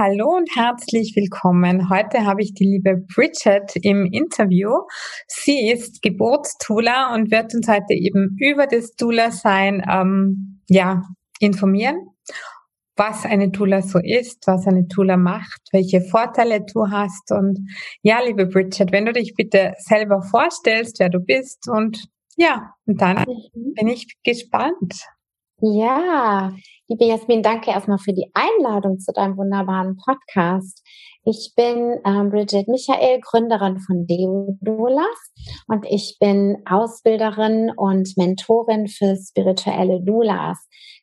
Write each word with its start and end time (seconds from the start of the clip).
hallo 0.00 0.34
und 0.34 0.48
herzlich 0.56 1.12
willkommen. 1.14 1.90
Heute 1.90 2.24
habe 2.24 2.40
ich 2.40 2.54
die 2.54 2.64
liebe 2.64 3.04
Bridget 3.14 3.76
im 3.82 4.06
Interview. 4.10 4.70
Sie 5.26 5.70
ist 5.70 6.00
Geburtstula 6.00 7.14
und 7.14 7.30
wird 7.30 7.54
uns 7.54 7.68
heute 7.68 7.92
eben 7.92 8.34
über 8.38 8.66
das 8.66 8.94
Dula-Sein 8.96 9.84
ähm, 9.86 10.62
ja, 10.70 11.02
informieren, 11.38 11.98
was 12.96 13.26
eine 13.26 13.52
Tula 13.52 13.82
so 13.82 13.98
ist, 13.98 14.46
was 14.46 14.66
eine 14.66 14.88
Tula 14.88 15.18
macht, 15.18 15.60
welche 15.70 16.00
Vorteile 16.00 16.62
du 16.62 16.88
hast. 16.88 17.30
Und 17.30 17.58
ja, 18.00 18.20
liebe 18.24 18.46
Bridget, 18.46 18.92
wenn 18.92 19.04
du 19.04 19.12
dich 19.12 19.34
bitte 19.34 19.74
selber 19.76 20.22
vorstellst, 20.22 20.98
wer 20.98 21.10
du 21.10 21.20
bist 21.20 21.68
und 21.68 22.06
ja, 22.38 22.72
und 22.86 23.02
dann 23.02 23.18
mhm. 23.18 23.74
bin 23.74 23.88
ich 23.88 24.16
gespannt. 24.24 24.94
Ja, 25.60 26.54
liebe 26.90 27.04
Jasmin, 27.04 27.40
danke 27.40 27.70
erstmal 27.70 27.98
für 27.98 28.12
die 28.12 28.32
Einladung 28.34 28.98
zu 28.98 29.12
deinem 29.12 29.36
wunderbaren 29.36 29.96
Podcast. 29.96 30.84
Ich 31.24 31.52
bin 31.54 32.00
ähm, 32.04 32.30
Bridget 32.30 32.66
Michael, 32.66 33.20
Gründerin 33.20 33.78
von 33.78 34.08
Deodulas 34.08 35.06
und 35.68 35.86
ich 35.88 36.16
bin 36.18 36.56
Ausbilderin 36.68 37.70
und 37.76 38.16
Mentorin 38.16 38.88
für 38.88 39.16
spirituelle 39.16 40.02
Doulas. 40.02 40.58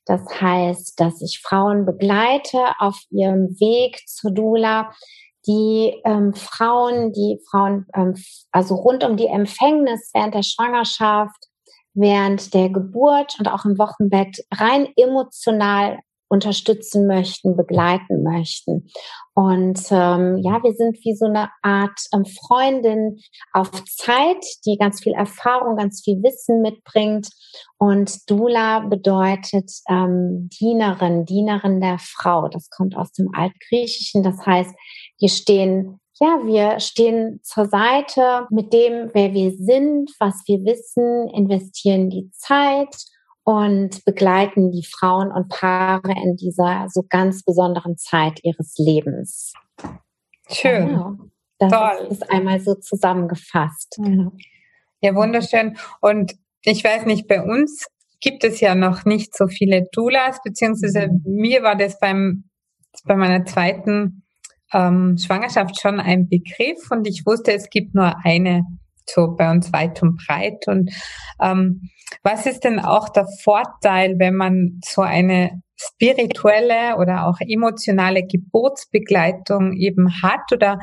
Das 0.06 0.22
heißt, 0.42 1.00
dass 1.00 1.22
ich 1.22 1.40
Frauen 1.42 1.86
begleite 1.86 2.60
auf 2.80 3.00
ihrem 3.10 3.58
Weg 3.62 4.02
zur 4.08 4.32
Dula, 4.32 4.92
die 5.48 5.96
ähm, 6.04 6.34
Frauen, 6.34 7.14
die 7.14 7.40
Frauen, 7.50 7.86
ähm, 7.96 8.16
also 8.52 8.76
rund 8.76 9.06
um 9.06 9.16
die 9.16 9.28
Empfängnis 9.28 10.10
während 10.14 10.36
der 10.36 10.44
Schwangerschaft, 10.44 11.47
während 11.98 12.54
der 12.54 12.70
Geburt 12.70 13.36
und 13.40 13.48
auch 13.48 13.66
im 13.66 13.78
Wochenbett 13.78 14.46
rein 14.54 14.88
emotional 14.96 16.00
unterstützen 16.30 17.08
möchten, 17.08 17.56
begleiten 17.56 18.24
möchten. 18.24 18.90
Und 19.34 19.80
ähm, 19.92 20.38
ja, 20.38 20.62
wir 20.64 20.74
sind 20.74 20.98
wie 21.04 21.16
so 21.16 21.26
eine 21.26 21.50
Art 21.62 21.98
ähm, 22.14 22.26
Freundin 22.26 23.20
auf 23.54 23.72
Zeit, 23.86 24.44
die 24.66 24.78
ganz 24.78 25.02
viel 25.02 25.14
Erfahrung, 25.14 25.78
ganz 25.78 26.02
viel 26.04 26.22
Wissen 26.24 26.62
mitbringt. 26.62 27.30
Und 27.78 28.30
Dula 28.30 28.80
bedeutet 28.80 29.72
ähm, 29.90 30.50
Dienerin, 30.60 31.26
Dienerin 31.26 31.80
der 31.80 31.98
Frau. 32.00 32.50
Das 32.50 32.70
kommt 32.70 32.98
aus 32.98 33.12
dem 33.14 33.30
Altgriechischen. 33.34 34.24
Das 34.24 34.46
heißt, 34.46 34.76
wir 35.20 35.30
stehen 35.30 36.00
ja, 36.20 36.40
wir 36.44 36.80
stehen 36.80 37.40
zur 37.44 37.66
Seite 37.68 38.48
mit 38.50 38.74
dem, 38.74 39.12
wer 39.14 39.34
wir 39.34 39.52
sind, 39.52 40.12
was 40.20 40.44
wir 40.48 40.60
wissen, 40.66 41.30
investieren 41.30 42.10
die 42.10 42.30
Zeit 42.32 42.96
und 43.44 44.04
begleiten 44.04 44.72
die 44.72 44.84
Frauen 44.84 45.32
und 45.32 45.50
Paare 45.50 46.12
in 46.24 46.36
dieser 46.36 46.88
so 46.90 47.04
ganz 47.08 47.44
besonderen 47.44 47.98
Zeit 47.98 48.40
ihres 48.44 48.76
Lebens. 48.78 49.54
Schön. 50.50 50.88
Genau. 50.88 51.16
Das 51.60 51.72
Toll. 51.72 52.08
ist 52.10 52.30
einmal 52.30 52.60
so 52.60 52.76
zusammengefasst. 52.76 53.96
Genau. 53.98 54.32
Ja, 55.02 55.16
wunderschön. 55.16 55.78
Und 56.02 56.36
ich 56.64 56.84
weiß 56.84 57.06
nicht, 57.06 57.28
bei 57.28 57.42
uns 57.42 57.88
gibt 58.20 58.44
es 58.44 58.60
ja 58.60 58.76
noch 58.76 59.06
nicht 59.06 59.36
so 59.36 59.48
viele 59.48 59.88
Doulas, 59.92 60.40
beziehungsweise 60.44 61.08
mhm. 61.08 61.22
mir 61.24 61.64
war 61.64 61.76
das 61.76 62.00
beim, 62.00 62.46
bei 63.06 63.16
meiner 63.16 63.46
zweiten 63.46 64.17
ähm, 64.74 65.18
Schwangerschaft 65.18 65.80
schon 65.80 66.00
ein 66.00 66.28
Begriff 66.28 66.92
und 66.92 67.08
ich 67.08 67.24
wusste, 67.26 67.54
es 67.54 67.70
gibt 67.70 67.96
nur 67.96 68.16
eine 68.24 68.64
so 69.10 69.36
bei 69.36 69.50
uns 69.50 69.72
weit 69.74 70.02
und 70.04 70.18
breit. 70.26 70.68
Und 70.68 70.92
ähm, 71.42 71.90
was 72.24 72.46
ist 72.46 72.64
denn 72.64 72.80
auch 72.80 73.10
der 73.10 73.28
Vorteil, 73.42 74.16
wenn 74.20 74.36
man 74.36 74.80
so 74.84 75.02
eine 75.02 75.62
spirituelle 75.76 76.98
oder 76.98 77.28
auch 77.28 77.38
emotionale 77.40 78.26
Geburtsbegleitung 78.26 79.74
eben 79.74 80.22
hat? 80.22 80.52
Oder 80.52 80.80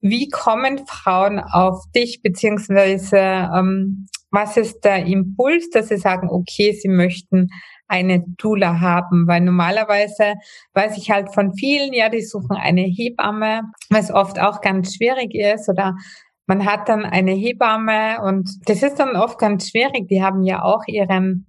wie 0.00 0.28
kommen 0.28 0.86
Frauen 0.86 1.38
auf 1.38 1.84
dich, 1.94 2.20
beziehungsweise 2.22 3.16
ähm, 3.16 4.06
was 4.30 4.56
ist 4.56 4.84
der 4.84 5.06
Impuls, 5.06 5.70
dass 5.70 5.88
sie 5.88 5.96
sagen, 5.96 6.28
okay, 6.28 6.72
sie 6.72 6.88
möchten 6.88 7.48
eine 7.88 8.24
Dula 8.38 8.80
haben, 8.80 9.26
weil 9.26 9.40
normalerweise 9.40 10.34
weiß 10.74 10.96
ich 10.98 11.10
halt 11.10 11.34
von 11.34 11.54
vielen, 11.54 11.92
ja, 11.92 12.08
die 12.08 12.22
suchen 12.22 12.56
eine 12.56 12.82
Hebamme, 12.82 13.62
was 13.90 14.10
oft 14.10 14.40
auch 14.40 14.60
ganz 14.60 14.94
schwierig 14.94 15.34
ist 15.34 15.68
oder 15.68 15.94
man 16.46 16.66
hat 16.66 16.88
dann 16.88 17.04
eine 17.04 17.32
Hebamme 17.32 18.20
und 18.22 18.50
das 18.66 18.82
ist 18.82 18.96
dann 18.96 19.16
oft 19.16 19.38
ganz 19.38 19.70
schwierig. 19.70 20.08
Die 20.08 20.22
haben 20.22 20.42
ja 20.42 20.62
auch 20.62 20.82
ihren 20.86 21.46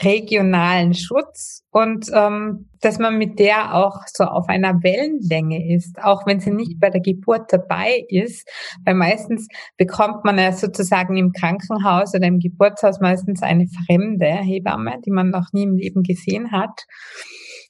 regionalen 0.00 0.94
Schutz 0.94 1.64
und 1.70 2.10
ähm, 2.12 2.68
dass 2.80 2.98
man 2.98 3.18
mit 3.18 3.38
der 3.38 3.74
auch 3.74 4.02
so 4.06 4.24
auf 4.24 4.48
einer 4.48 4.82
Wellenlänge 4.82 5.74
ist, 5.74 6.02
auch 6.02 6.26
wenn 6.26 6.40
sie 6.40 6.50
nicht 6.50 6.78
bei 6.78 6.90
der 6.90 7.00
Geburt 7.00 7.52
dabei 7.52 8.04
ist, 8.08 8.48
weil 8.84 8.94
meistens 8.94 9.48
bekommt 9.76 10.24
man 10.24 10.38
ja 10.38 10.52
sozusagen 10.52 11.16
im 11.16 11.32
Krankenhaus 11.32 12.14
oder 12.14 12.26
im 12.26 12.38
Geburtshaus 12.38 13.00
meistens 13.00 13.42
eine 13.42 13.66
fremde 13.86 14.26
Hebamme, 14.26 15.00
die 15.04 15.10
man 15.10 15.30
noch 15.30 15.52
nie 15.52 15.64
im 15.64 15.76
Leben 15.76 16.02
gesehen 16.02 16.52
hat 16.52 16.84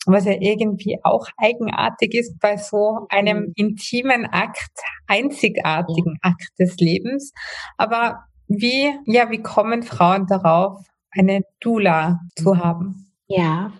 was 0.07 0.25
ja 0.25 0.35
irgendwie 0.39 0.99
auch 1.03 1.27
eigenartig 1.37 2.15
ist 2.15 2.39
bei 2.39 2.57
so 2.57 3.07
einem 3.09 3.39
mhm. 3.39 3.53
intimen 3.57 4.27
Akt, 4.27 4.71
einzigartigen 5.09 6.19
Akt 6.23 6.51
des 6.59 6.77
Lebens. 6.77 7.33
Aber 7.77 8.21
wie, 8.49 8.95
ja, 9.07 9.31
wie 9.31 9.43
kommen 9.43 9.83
Frauen 9.83 10.27
darauf, 10.27 10.81
eine 11.17 11.43
Dula 11.61 12.21
zu 12.37 12.55
mhm. 12.55 12.65
haben? 12.65 13.13
Ja, 13.29 13.73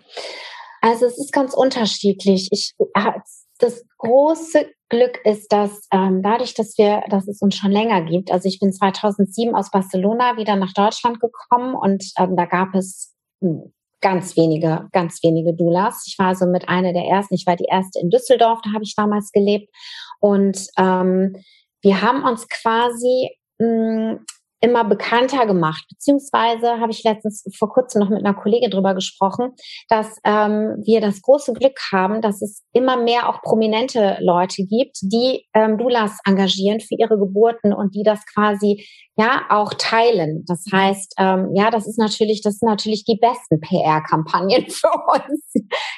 also 0.81 1.05
es 1.05 1.17
ist 1.17 1.31
ganz 1.31 1.53
unterschiedlich. 1.53 2.49
Ich, 2.51 2.73
äh, 2.93 3.11
das 3.59 3.83
große 3.97 4.67
Glück 4.89 5.19
ist, 5.25 5.51
dass 5.51 5.87
ähm, 5.91 6.21
dadurch, 6.21 6.53
dass 6.53 6.77
wir, 6.77 7.03
dass 7.09 7.27
es 7.27 7.41
uns 7.41 7.55
schon 7.55 7.71
länger 7.71 8.03
gibt. 8.03 8.31
Also 8.31 8.47
ich 8.47 8.59
bin 8.59 8.71
2007 8.71 9.55
aus 9.55 9.71
Barcelona 9.71 10.37
wieder 10.37 10.55
nach 10.55 10.73
Deutschland 10.73 11.19
gekommen 11.19 11.75
und 11.75 12.03
ähm, 12.17 12.35
da 12.35 12.45
gab 12.45 12.75
es 12.75 13.15
hm, 13.41 13.73
ganz 14.01 14.37
wenige, 14.37 14.87
ganz 14.91 15.21
wenige 15.23 15.53
Doulas. 15.53 16.03
Ich 16.07 16.17
war 16.19 16.35
so 16.35 16.45
mit 16.45 16.69
einer 16.69 16.93
der 16.93 17.05
ersten. 17.05 17.33
Ich 17.33 17.47
war 17.47 17.55
die 17.55 17.67
erste 17.69 17.99
in 17.99 18.09
Düsseldorf, 18.09 18.59
da 18.63 18.73
habe 18.73 18.83
ich 18.83 18.95
damals 18.95 19.31
gelebt 19.31 19.69
und 20.19 20.67
ähm, 20.77 21.35
wir 21.81 22.01
haben 22.01 22.23
uns 22.23 22.47
quasi 22.47 23.31
mh, 23.59 23.65
hm, 23.67 24.25
immer 24.59 24.83
bekannter 24.83 25.45
gemacht. 25.45 25.85
Beziehungsweise 25.89 26.79
habe 26.79 26.91
ich 26.91 27.03
letztens 27.03 27.43
vor 27.57 27.69
kurzem 27.71 28.01
noch 28.01 28.09
mit 28.09 28.19
einer 28.19 28.33
Kollegin 28.33 28.71
drüber 28.71 28.95
gesprochen, 28.95 29.53
dass 29.89 30.17
ähm, 30.23 30.81
wir 30.83 31.01
das 31.01 31.21
große 31.21 31.53
Glück 31.53 31.79
haben, 31.91 32.21
dass 32.21 32.41
es 32.41 32.63
immer 32.73 32.97
mehr 32.97 33.29
auch 33.29 33.41
prominente 33.41 34.17
Leute 34.19 34.65
gibt, 34.65 34.97
die 35.01 35.45
ähm, 35.53 35.77
Doulas 35.77 36.19
engagieren 36.25 36.79
für 36.79 36.95
ihre 36.95 37.17
Geburten 37.17 37.73
und 37.73 37.95
die 37.95 38.03
das 38.03 38.25
quasi 38.33 38.85
ja 39.17 39.41
auch 39.49 39.73
teilen. 39.73 40.43
Das 40.47 40.63
heißt, 40.71 41.15
ähm, 41.17 41.49
ja, 41.55 41.71
das 41.71 41.87
ist 41.87 41.97
natürlich, 41.97 42.41
das 42.41 42.59
sind 42.59 42.69
natürlich 42.69 43.03
die 43.03 43.17
besten 43.19 43.59
PR-Kampagnen 43.59 44.65
für 44.69 44.91
uns. 44.91 45.53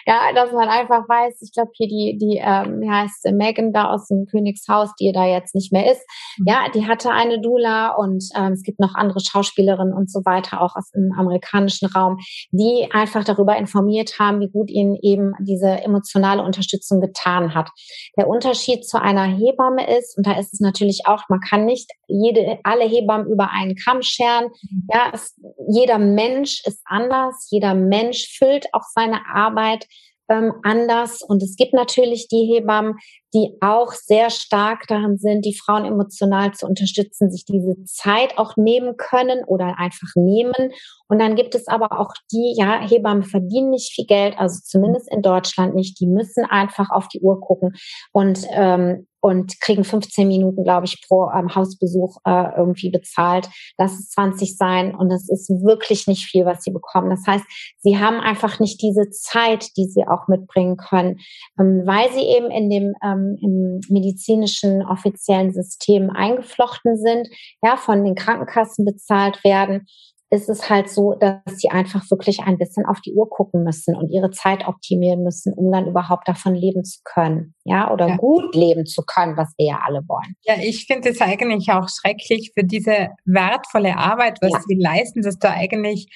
ja, 0.06 0.31
dass 0.34 0.53
man 0.53 0.69
einfach 0.69 1.07
weiß, 1.09 1.41
ich 1.41 1.52
glaube 1.52 1.72
hier 1.74 1.88
die, 1.88 2.18
die, 2.18 2.41
ähm, 2.41 2.79
wie 2.79 2.90
heißt 2.90 3.25
Megan 3.34 3.74
da 3.74 3.91
aus 3.91 4.08
dem 4.08 4.25
Königshaus, 4.25 4.91
die 5.00 5.12
da 5.12 5.25
jetzt 5.25 5.53
nicht 5.53 5.74
mehr 5.74 5.91
ist, 5.91 6.02
mhm. 6.38 6.46
ja, 6.47 6.69
die 6.74 6.88
hatte 6.88 7.12
eine 7.12 7.41
Dula 7.41 7.94
und 7.96 8.24
ähm, 8.38 8.53
es 8.53 8.63
gibt 8.63 8.79
noch 8.79 8.96
andere 8.96 9.19
Schauspielerinnen 9.19 9.94
und 9.94 10.09
so 10.09 10.22
weiter, 10.24 10.62
auch 10.62 10.78
aus 10.78 10.90
dem 10.91 11.12
amerikanischen 11.18 11.90
Raum, 11.90 12.19
die 12.52 12.88
einfach 12.91 13.25
darüber 13.25 13.58
informiert 13.58 14.18
haben, 14.18 14.40
wie 14.40 14.50
gut 14.50 14.72
ihnen 14.72 14.96
eben 15.02 15.34
diese 15.41 15.68
emotionale 15.68 16.41
Unterstützung 16.41 17.02
getan 17.02 17.53
hat. 17.53 17.69
Der 18.18 18.29
Unterschied 18.29 18.88
zu 18.88 19.02
einer 19.02 19.25
Hebamme 19.25 19.97
ist, 19.97 20.18
und 20.18 20.25
da 20.25 20.40
ist 20.40 20.53
es 20.53 20.62
natürlich 20.62 21.02
auch, 21.06 21.24
man 21.28 21.41
kann 21.41 21.66
nicht 21.66 21.91
jede, 22.08 22.59
alle 22.63 22.85
Hebammen 22.85 23.09
Hebammen 23.09 23.31
über 23.31 23.52
einen 23.52 23.75
Kamm 23.75 24.02
scheren. 24.02 24.46
Mhm. 24.62 24.88
Ja, 24.92 25.12
es, 25.14 25.36
jeder 25.68 25.97
Mensch 25.97 26.62
ist 26.66 26.81
anders. 26.86 27.47
Jeder 27.50 27.74
Mensch 27.74 28.38
füllt 28.38 28.68
auch 28.74 28.84
seine 28.94 29.22
Arbeit 29.34 29.88
ähm, 30.30 30.53
anders. 30.64 31.22
Und 31.22 31.42
es 31.42 31.56
gibt 31.56 31.74
natürlich 31.74 32.28
die 32.28 32.46
Hebammen, 32.53 32.96
die 33.34 33.58
auch 33.62 33.91
sehr 33.94 34.29
stark 34.29 34.85
daran 34.88 35.17
sind, 35.17 35.44
die 35.44 35.56
Frauen 35.56 35.85
emotional 35.85 36.53
zu 36.53 36.67
unterstützen, 36.67 37.32
sich 37.32 37.46
diese 37.46 37.84
Zeit 37.85 38.38
auch 38.38 38.56
nehmen 38.56 38.96
können 38.97 39.44
oder 39.46 39.79
einfach 39.79 40.09
nehmen. 40.16 40.72
Und 41.08 41.20
dann 41.20 41.35
gibt 41.35 41.55
es 41.55 41.67
aber 41.67 42.00
auch 42.00 42.14
die, 42.32 42.53
ja, 42.55 42.79
Hebammen 42.79 43.23
verdienen 43.23 43.72
nicht 43.72 43.91
viel 43.94 44.05
Geld, 44.05 44.35
also 44.38 44.59
zumindest 44.64 45.12
in 45.12 45.23
Deutschland 45.23 45.76
nicht. 45.76 46.00
Die 46.00 46.08
müssen 46.08 46.46
einfach 46.46 46.91
auf 46.91 47.08
die 47.08 47.22
Uhr 47.22 47.41
gucken 47.41 47.73
und 48.12 48.46
ähm, 48.52 49.08
und 49.21 49.59
kriegen 49.59 49.83
15 49.83 50.27
Minuten, 50.27 50.63
glaube 50.63 50.85
ich, 50.85 51.03
pro 51.07 51.29
ähm, 51.31 51.53
Hausbesuch 51.53 52.17
äh, 52.25 52.55
irgendwie 52.57 52.89
bezahlt. 52.89 53.49
Lass 53.77 53.93
es 53.93 54.09
20 54.09 54.57
sein 54.57 54.95
und 54.95 55.09
das 55.09 55.29
ist 55.29 55.49
wirklich 55.49 56.07
nicht 56.07 56.25
viel, 56.25 56.45
was 56.45 56.63
sie 56.63 56.71
bekommen. 56.71 57.09
Das 57.09 57.25
heißt, 57.25 57.45
sie 57.79 57.99
haben 57.99 58.19
einfach 58.19 58.59
nicht 58.59 58.81
diese 58.81 59.09
Zeit, 59.09 59.75
die 59.77 59.85
sie 59.85 60.07
auch 60.07 60.27
mitbringen 60.27 60.77
können, 60.77 61.19
ähm, 61.59 61.83
weil 61.85 62.11
sie 62.11 62.23
eben 62.23 62.49
in 62.51 62.69
dem 62.69 62.93
ähm, 63.03 63.37
im 63.41 63.79
medizinischen 63.89 64.83
offiziellen 64.83 65.53
System 65.53 66.09
eingeflochten 66.09 66.97
sind, 66.97 67.27
ja, 67.61 67.77
von 67.77 68.03
den 68.03 68.16
Krankenkassen 68.16 68.85
bezahlt 68.85 69.43
werden 69.43 69.87
ist 70.31 70.47
es 70.47 70.70
halt 70.70 70.90
so, 70.90 71.16
dass 71.16 71.41
sie 71.46 71.70
einfach 71.70 72.03
wirklich 72.11 72.41
ein 72.41 72.58
bisschen 72.58 72.85
auf 72.85 73.02
die 73.02 73.14
Uhr 73.14 73.28
gucken 73.29 73.64
müssen 73.64 73.96
und 73.96 74.09
ihre 74.09 74.29
Zeit 74.29 74.67
optimieren 74.67 75.23
müssen, 75.23 75.53
um 75.53 75.72
dann 75.72 75.87
überhaupt 75.87 76.28
davon 76.28 76.53
leben 76.53 76.84
zu 76.84 76.99
können. 77.03 77.55
Ja, 77.64 77.91
oder 77.91 78.09
ja. 78.09 78.17
gut 78.17 78.53
leben 78.55 78.85
zu 78.85 79.02
können, 79.03 79.37
was 79.37 79.53
wir 79.58 79.67
ja 79.67 79.79
alle 79.84 80.02
wollen. 80.08 80.35
Ja, 80.43 80.55
ich 80.61 80.85
finde 80.85 81.09
es 81.09 81.22
eigentlich 81.22 81.72
auch 81.72 81.87
schrecklich 81.90 82.52
für 82.53 82.64
diese 82.64 83.09
wertvolle 83.26 83.97
Arbeit, 83.97 84.37
was 84.41 84.52
ja. 84.52 84.61
sie 84.67 84.76
leisten, 84.76 85.22
dass 85.23 85.40
da 85.40 85.52
eigentlich, 85.52 86.08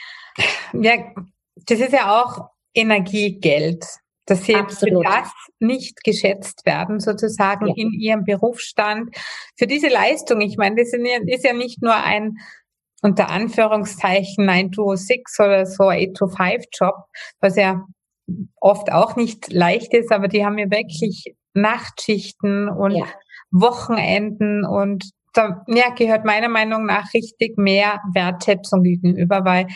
ja, 0.73 0.93
das 1.65 1.79
ist 1.79 1.93
ja 1.93 2.21
auch 2.21 2.49
Energiegeld 2.75 3.83
dass 4.25 4.45
sie 4.45 4.55
Absolut. 4.55 5.05
für 5.05 5.11
das 5.11 5.29
nicht 5.59 6.03
geschätzt 6.03 6.65
werden, 6.65 6.99
sozusagen 6.99 7.67
ja. 7.67 7.73
in 7.75 7.91
ihrem 7.91 8.23
Berufsstand. 8.23 9.13
Für 9.57 9.67
diese 9.67 9.89
Leistung, 9.89 10.39
ich 10.41 10.55
meine, 10.57 10.77
das 10.77 10.93
ist 10.93 11.43
ja 11.43 11.53
nicht 11.53 11.81
nur 11.81 11.95
ein 11.95 12.37
unter 13.03 13.29
Anführungszeichen 13.29 14.45
9 14.45 14.71
to 14.71 14.95
6 14.95 15.39
oder 15.39 15.65
so 15.65 15.89
8 15.89 16.13
to 16.15 16.27
5 16.27 16.63
Job, 16.71 16.95
was 17.39 17.55
ja 17.57 17.85
oft 18.59 18.91
auch 18.91 19.15
nicht 19.15 19.51
leicht 19.51 19.93
ist, 19.93 20.11
aber 20.11 20.27
die 20.27 20.45
haben 20.45 20.57
ja 20.57 20.71
wirklich 20.71 21.35
Nachtschichten 21.53 22.69
und 22.69 22.91
ja. 22.91 23.05
Wochenenden 23.51 24.65
und 24.65 25.11
da 25.33 25.63
ja, 25.67 25.89
gehört 25.89 26.25
meiner 26.25 26.49
Meinung 26.49 26.85
nach 26.85 27.13
richtig 27.13 27.57
mehr 27.57 27.99
Wertschätzung 28.13 28.83
gegenüber, 28.83 29.43
weil 29.43 29.67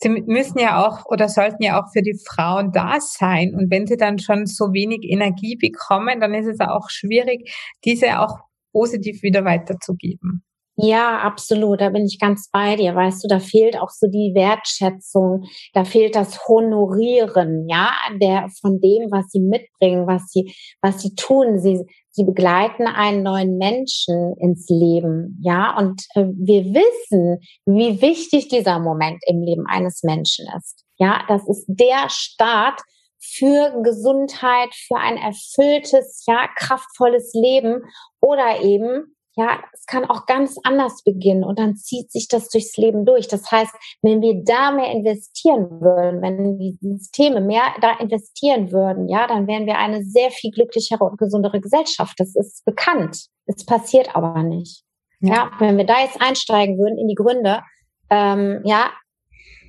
sie 0.00 0.08
müssen 0.08 0.58
ja 0.58 0.84
auch 0.84 1.04
oder 1.06 1.28
sollten 1.28 1.62
ja 1.62 1.80
auch 1.80 1.92
für 1.92 2.02
die 2.02 2.18
Frauen 2.26 2.72
da 2.72 2.98
sein. 3.00 3.54
Und 3.54 3.70
wenn 3.70 3.86
sie 3.86 3.96
dann 3.96 4.18
schon 4.18 4.46
so 4.46 4.72
wenig 4.72 5.00
Energie 5.02 5.56
bekommen, 5.56 6.20
dann 6.20 6.34
ist 6.34 6.46
es 6.46 6.60
auch 6.60 6.88
schwierig, 6.88 7.52
diese 7.84 8.20
auch 8.20 8.38
positiv 8.72 9.22
wieder 9.22 9.44
weiterzugeben. 9.44 10.44
Ja, 10.76 11.18
absolut. 11.18 11.80
Da 11.80 11.90
bin 11.90 12.06
ich 12.06 12.18
ganz 12.18 12.48
bei 12.50 12.76
dir. 12.76 12.94
Weißt 12.94 13.22
du, 13.22 13.28
da 13.28 13.40
fehlt 13.40 13.78
auch 13.78 13.90
so 13.90 14.06
die 14.08 14.32
Wertschätzung. 14.34 15.44
Da 15.74 15.84
fehlt 15.84 16.16
das 16.16 16.48
Honorieren, 16.48 17.68
ja, 17.68 17.92
der, 18.20 18.48
von 18.60 18.80
dem, 18.80 19.10
was 19.10 19.26
sie 19.30 19.40
mitbringen, 19.40 20.06
was 20.06 20.28
sie, 20.28 20.54
was 20.80 21.02
sie 21.02 21.14
tun. 21.14 21.58
Sie, 21.58 21.84
sie 22.10 22.24
begleiten 22.24 22.86
einen 22.86 23.22
neuen 23.22 23.58
Menschen 23.58 24.34
ins 24.38 24.66
Leben, 24.68 25.38
ja, 25.42 25.76
und 25.76 26.02
äh, 26.14 26.24
wir 26.24 26.64
wissen, 26.64 27.38
wie 27.66 28.00
wichtig 28.00 28.48
dieser 28.48 28.78
Moment 28.78 29.22
im 29.26 29.42
Leben 29.42 29.66
eines 29.66 30.02
Menschen 30.02 30.46
ist. 30.56 30.84
Ja, 30.98 31.22
das 31.28 31.46
ist 31.48 31.64
der 31.68 32.08
Start 32.08 32.80
für 33.20 33.82
Gesundheit, 33.82 34.74
für 34.74 34.96
ein 34.96 35.16
erfülltes, 35.16 36.24
ja, 36.26 36.48
kraftvolles 36.56 37.32
Leben 37.34 37.82
oder 38.20 38.60
eben 38.62 39.14
ja, 39.34 39.58
es 39.72 39.86
kann 39.86 40.04
auch 40.04 40.26
ganz 40.26 40.58
anders 40.62 41.02
beginnen 41.04 41.42
und 41.42 41.58
dann 41.58 41.76
zieht 41.76 42.12
sich 42.12 42.28
das 42.28 42.48
durchs 42.48 42.76
Leben 42.76 43.06
durch. 43.06 43.28
Das 43.28 43.50
heißt, 43.50 43.72
wenn 44.02 44.20
wir 44.20 44.42
da 44.44 44.72
mehr 44.72 44.90
investieren 44.90 45.80
würden, 45.80 46.20
wenn 46.20 46.58
die 46.58 46.76
Systeme 46.80 47.40
mehr 47.40 47.62
da 47.80 47.92
investieren 47.98 48.72
würden, 48.72 49.08
ja, 49.08 49.26
dann 49.26 49.46
wären 49.46 49.66
wir 49.66 49.78
eine 49.78 50.04
sehr 50.04 50.30
viel 50.30 50.50
glücklichere 50.50 51.04
und 51.04 51.18
gesundere 51.18 51.60
Gesellschaft. 51.60 52.14
Das 52.18 52.36
ist 52.36 52.64
bekannt. 52.66 53.26
Es 53.46 53.64
passiert 53.64 54.14
aber 54.14 54.42
nicht. 54.42 54.84
Ja, 55.20 55.34
ja 55.34 55.50
wenn 55.58 55.78
wir 55.78 55.86
da 55.86 56.00
jetzt 56.00 56.20
einsteigen 56.20 56.78
würden 56.78 56.98
in 56.98 57.08
die 57.08 57.14
Gründe, 57.14 57.62
ähm, 58.10 58.60
ja, 58.64 58.90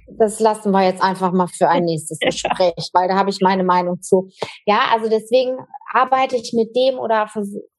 das 0.07 0.39
lassen 0.39 0.71
wir 0.71 0.83
jetzt 0.83 1.01
einfach 1.01 1.31
mal 1.31 1.47
für 1.47 1.69
ein 1.69 1.85
nächstes 1.85 2.19
Gespräch, 2.21 2.89
weil 2.93 3.07
da 3.07 3.15
habe 3.15 3.29
ich 3.29 3.41
meine 3.41 3.63
Meinung 3.63 4.01
zu. 4.01 4.29
Ja, 4.65 4.81
also 4.91 5.09
deswegen 5.09 5.57
arbeite 5.91 6.35
ich 6.35 6.53
mit 6.53 6.75
dem 6.75 6.99
oder 6.99 7.29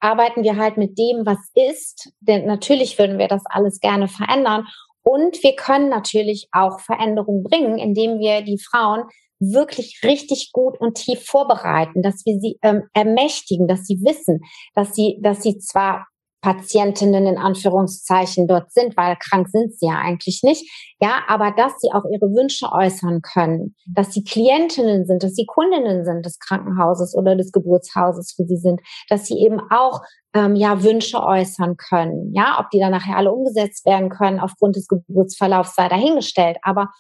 arbeiten 0.00 0.42
wir 0.42 0.56
halt 0.56 0.76
mit 0.76 0.98
dem, 0.98 1.26
was 1.26 1.38
ist. 1.54 2.12
Denn 2.20 2.46
natürlich 2.46 2.98
würden 2.98 3.18
wir 3.18 3.28
das 3.28 3.42
alles 3.46 3.80
gerne 3.80 4.08
verändern. 4.08 4.66
Und 5.02 5.42
wir 5.42 5.54
können 5.54 5.90
natürlich 5.90 6.48
auch 6.52 6.80
Veränderungen 6.80 7.42
bringen, 7.42 7.78
indem 7.78 8.18
wir 8.18 8.42
die 8.42 8.58
Frauen 8.58 9.04
wirklich 9.38 10.00
richtig 10.02 10.50
gut 10.52 10.80
und 10.80 10.94
tief 10.94 11.26
vorbereiten, 11.26 12.02
dass 12.02 12.24
wir 12.24 12.38
sie 12.38 12.58
ähm, 12.62 12.84
ermächtigen, 12.94 13.68
dass 13.68 13.84
sie 13.84 14.00
wissen, 14.02 14.40
dass 14.74 14.94
sie, 14.94 15.18
dass 15.22 15.42
sie 15.42 15.58
zwar 15.58 16.06
Patientinnen 16.44 17.26
in 17.26 17.38
Anführungszeichen 17.38 18.46
dort 18.46 18.70
sind, 18.70 18.98
weil 18.98 19.16
krank 19.16 19.48
sind 19.48 19.72
sie 19.78 19.86
ja 19.86 19.94
eigentlich 19.94 20.42
nicht. 20.42 20.70
Ja, 21.00 21.22
aber 21.26 21.52
dass 21.56 21.72
sie 21.80 21.90
auch 21.90 22.04
ihre 22.12 22.34
Wünsche 22.34 22.70
äußern 22.70 23.22
können, 23.22 23.74
dass 23.86 24.12
sie 24.12 24.24
Klientinnen 24.24 25.06
sind, 25.06 25.22
dass 25.22 25.34
sie 25.34 25.46
Kundinnen 25.46 26.04
sind 26.04 26.26
des 26.26 26.38
Krankenhauses 26.38 27.16
oder 27.16 27.34
des 27.34 27.50
Geburtshauses, 27.50 28.34
wo 28.36 28.44
sie 28.44 28.58
sind, 28.58 28.82
dass 29.08 29.24
sie 29.24 29.38
eben 29.38 29.58
auch 29.70 30.02
ähm, 30.34 30.54
ja 30.54 30.82
Wünsche 30.82 31.22
äußern 31.22 31.78
können. 31.78 32.30
Ja, 32.34 32.58
ob 32.60 32.68
die 32.68 32.78
dann 32.78 32.90
nachher 32.90 33.16
alle 33.16 33.32
umgesetzt 33.32 33.86
werden 33.86 34.10
können 34.10 34.38
aufgrund 34.38 34.76
des 34.76 34.86
Geburtsverlaufs 34.86 35.74
sei 35.74 35.88
dahingestellt. 35.88 36.58
Aber 36.60 36.90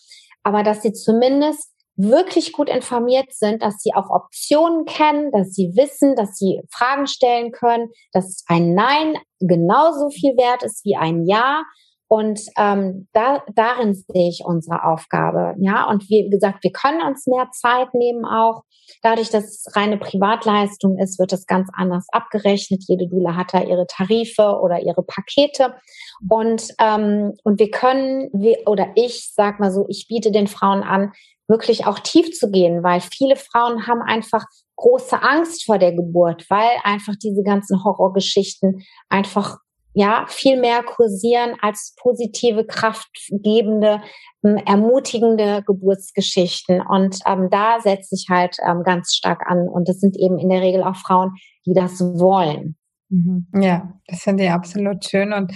aber 0.42 0.62
dass 0.62 0.82
sie 0.82 0.92
zumindest 0.92 1.73
wirklich 1.96 2.52
gut 2.52 2.68
informiert 2.68 3.32
sind, 3.32 3.62
dass 3.62 3.78
sie 3.78 3.92
auch 3.94 4.10
Optionen 4.10 4.84
kennen, 4.84 5.30
dass 5.30 5.54
sie 5.54 5.72
wissen, 5.76 6.16
dass 6.16 6.36
sie 6.36 6.60
Fragen 6.70 7.06
stellen 7.06 7.52
können, 7.52 7.90
dass 8.12 8.44
ein 8.48 8.74
Nein 8.74 9.16
genauso 9.40 10.10
viel 10.10 10.36
wert 10.36 10.62
ist 10.62 10.84
wie 10.84 10.96
ein 10.96 11.24
Ja. 11.26 11.62
Und 12.06 12.40
ähm, 12.58 13.08
da, 13.12 13.42
darin 13.54 13.94
sehe 13.94 14.28
ich 14.28 14.42
unsere 14.44 14.84
Aufgabe. 14.84 15.54
Ja, 15.58 15.88
und 15.88 16.08
wie 16.10 16.28
gesagt, 16.28 16.62
wir 16.62 16.70
können 16.70 17.02
uns 17.02 17.26
mehr 17.26 17.48
Zeit 17.50 17.94
nehmen 17.94 18.24
auch. 18.24 18.62
Dadurch, 19.02 19.30
dass 19.30 19.44
es 19.44 19.74
reine 19.74 19.96
Privatleistung 19.96 20.98
ist, 20.98 21.18
wird 21.18 21.32
es 21.32 21.46
ganz 21.46 21.70
anders 21.72 22.06
abgerechnet. 22.12 22.84
Jede 22.86 23.08
Dula 23.08 23.34
hat 23.34 23.54
da 23.54 23.62
ihre 23.62 23.86
Tarife 23.86 24.60
oder 24.60 24.80
ihre 24.80 25.02
Pakete. 25.02 25.74
Und, 26.28 26.68
ähm, 26.78 27.32
und 27.42 27.58
wir 27.58 27.70
können, 27.70 28.28
wir, 28.32 28.58
oder 28.66 28.88
ich 28.94 29.32
sag 29.34 29.58
mal 29.58 29.72
so, 29.72 29.86
ich 29.88 30.06
biete 30.06 30.30
den 30.30 30.46
Frauen 30.46 30.82
an, 30.82 31.12
wirklich 31.48 31.86
auch 31.86 31.98
tief 31.98 32.32
zu 32.32 32.50
gehen, 32.50 32.82
weil 32.82 33.00
viele 33.00 33.36
Frauen 33.36 33.86
haben 33.86 34.02
einfach 34.02 34.44
große 34.76 35.22
Angst 35.22 35.64
vor 35.64 35.78
der 35.78 35.92
Geburt, 35.92 36.46
weil 36.48 36.70
einfach 36.82 37.14
diese 37.16 37.42
ganzen 37.42 37.84
Horrorgeschichten 37.84 38.82
einfach 39.08 39.58
ja 39.94 40.26
viel 40.28 40.60
mehr 40.60 40.82
kursieren 40.82 41.54
als 41.60 41.94
positive, 42.00 42.66
kraftgebende, 42.66 44.02
ähm, 44.44 44.56
ermutigende 44.56 45.62
Geburtsgeschichten. 45.64 46.80
Und 46.80 47.18
ähm, 47.26 47.48
da 47.50 47.80
setze 47.80 48.16
ich 48.16 48.26
halt 48.28 48.56
ähm, 48.66 48.82
ganz 48.82 49.14
stark 49.14 49.46
an. 49.46 49.68
Und 49.68 49.88
das 49.88 50.00
sind 50.00 50.16
eben 50.18 50.38
in 50.38 50.48
der 50.48 50.62
Regel 50.62 50.82
auch 50.82 50.96
Frauen, 50.96 51.34
die 51.64 51.74
das 51.74 52.00
wollen. 52.00 52.76
Mhm. 53.08 53.46
Ja, 53.60 53.92
das 54.08 54.22
finde 54.22 54.44
ich 54.44 54.50
absolut 54.50 55.04
schön. 55.04 55.32
Und 55.32 55.52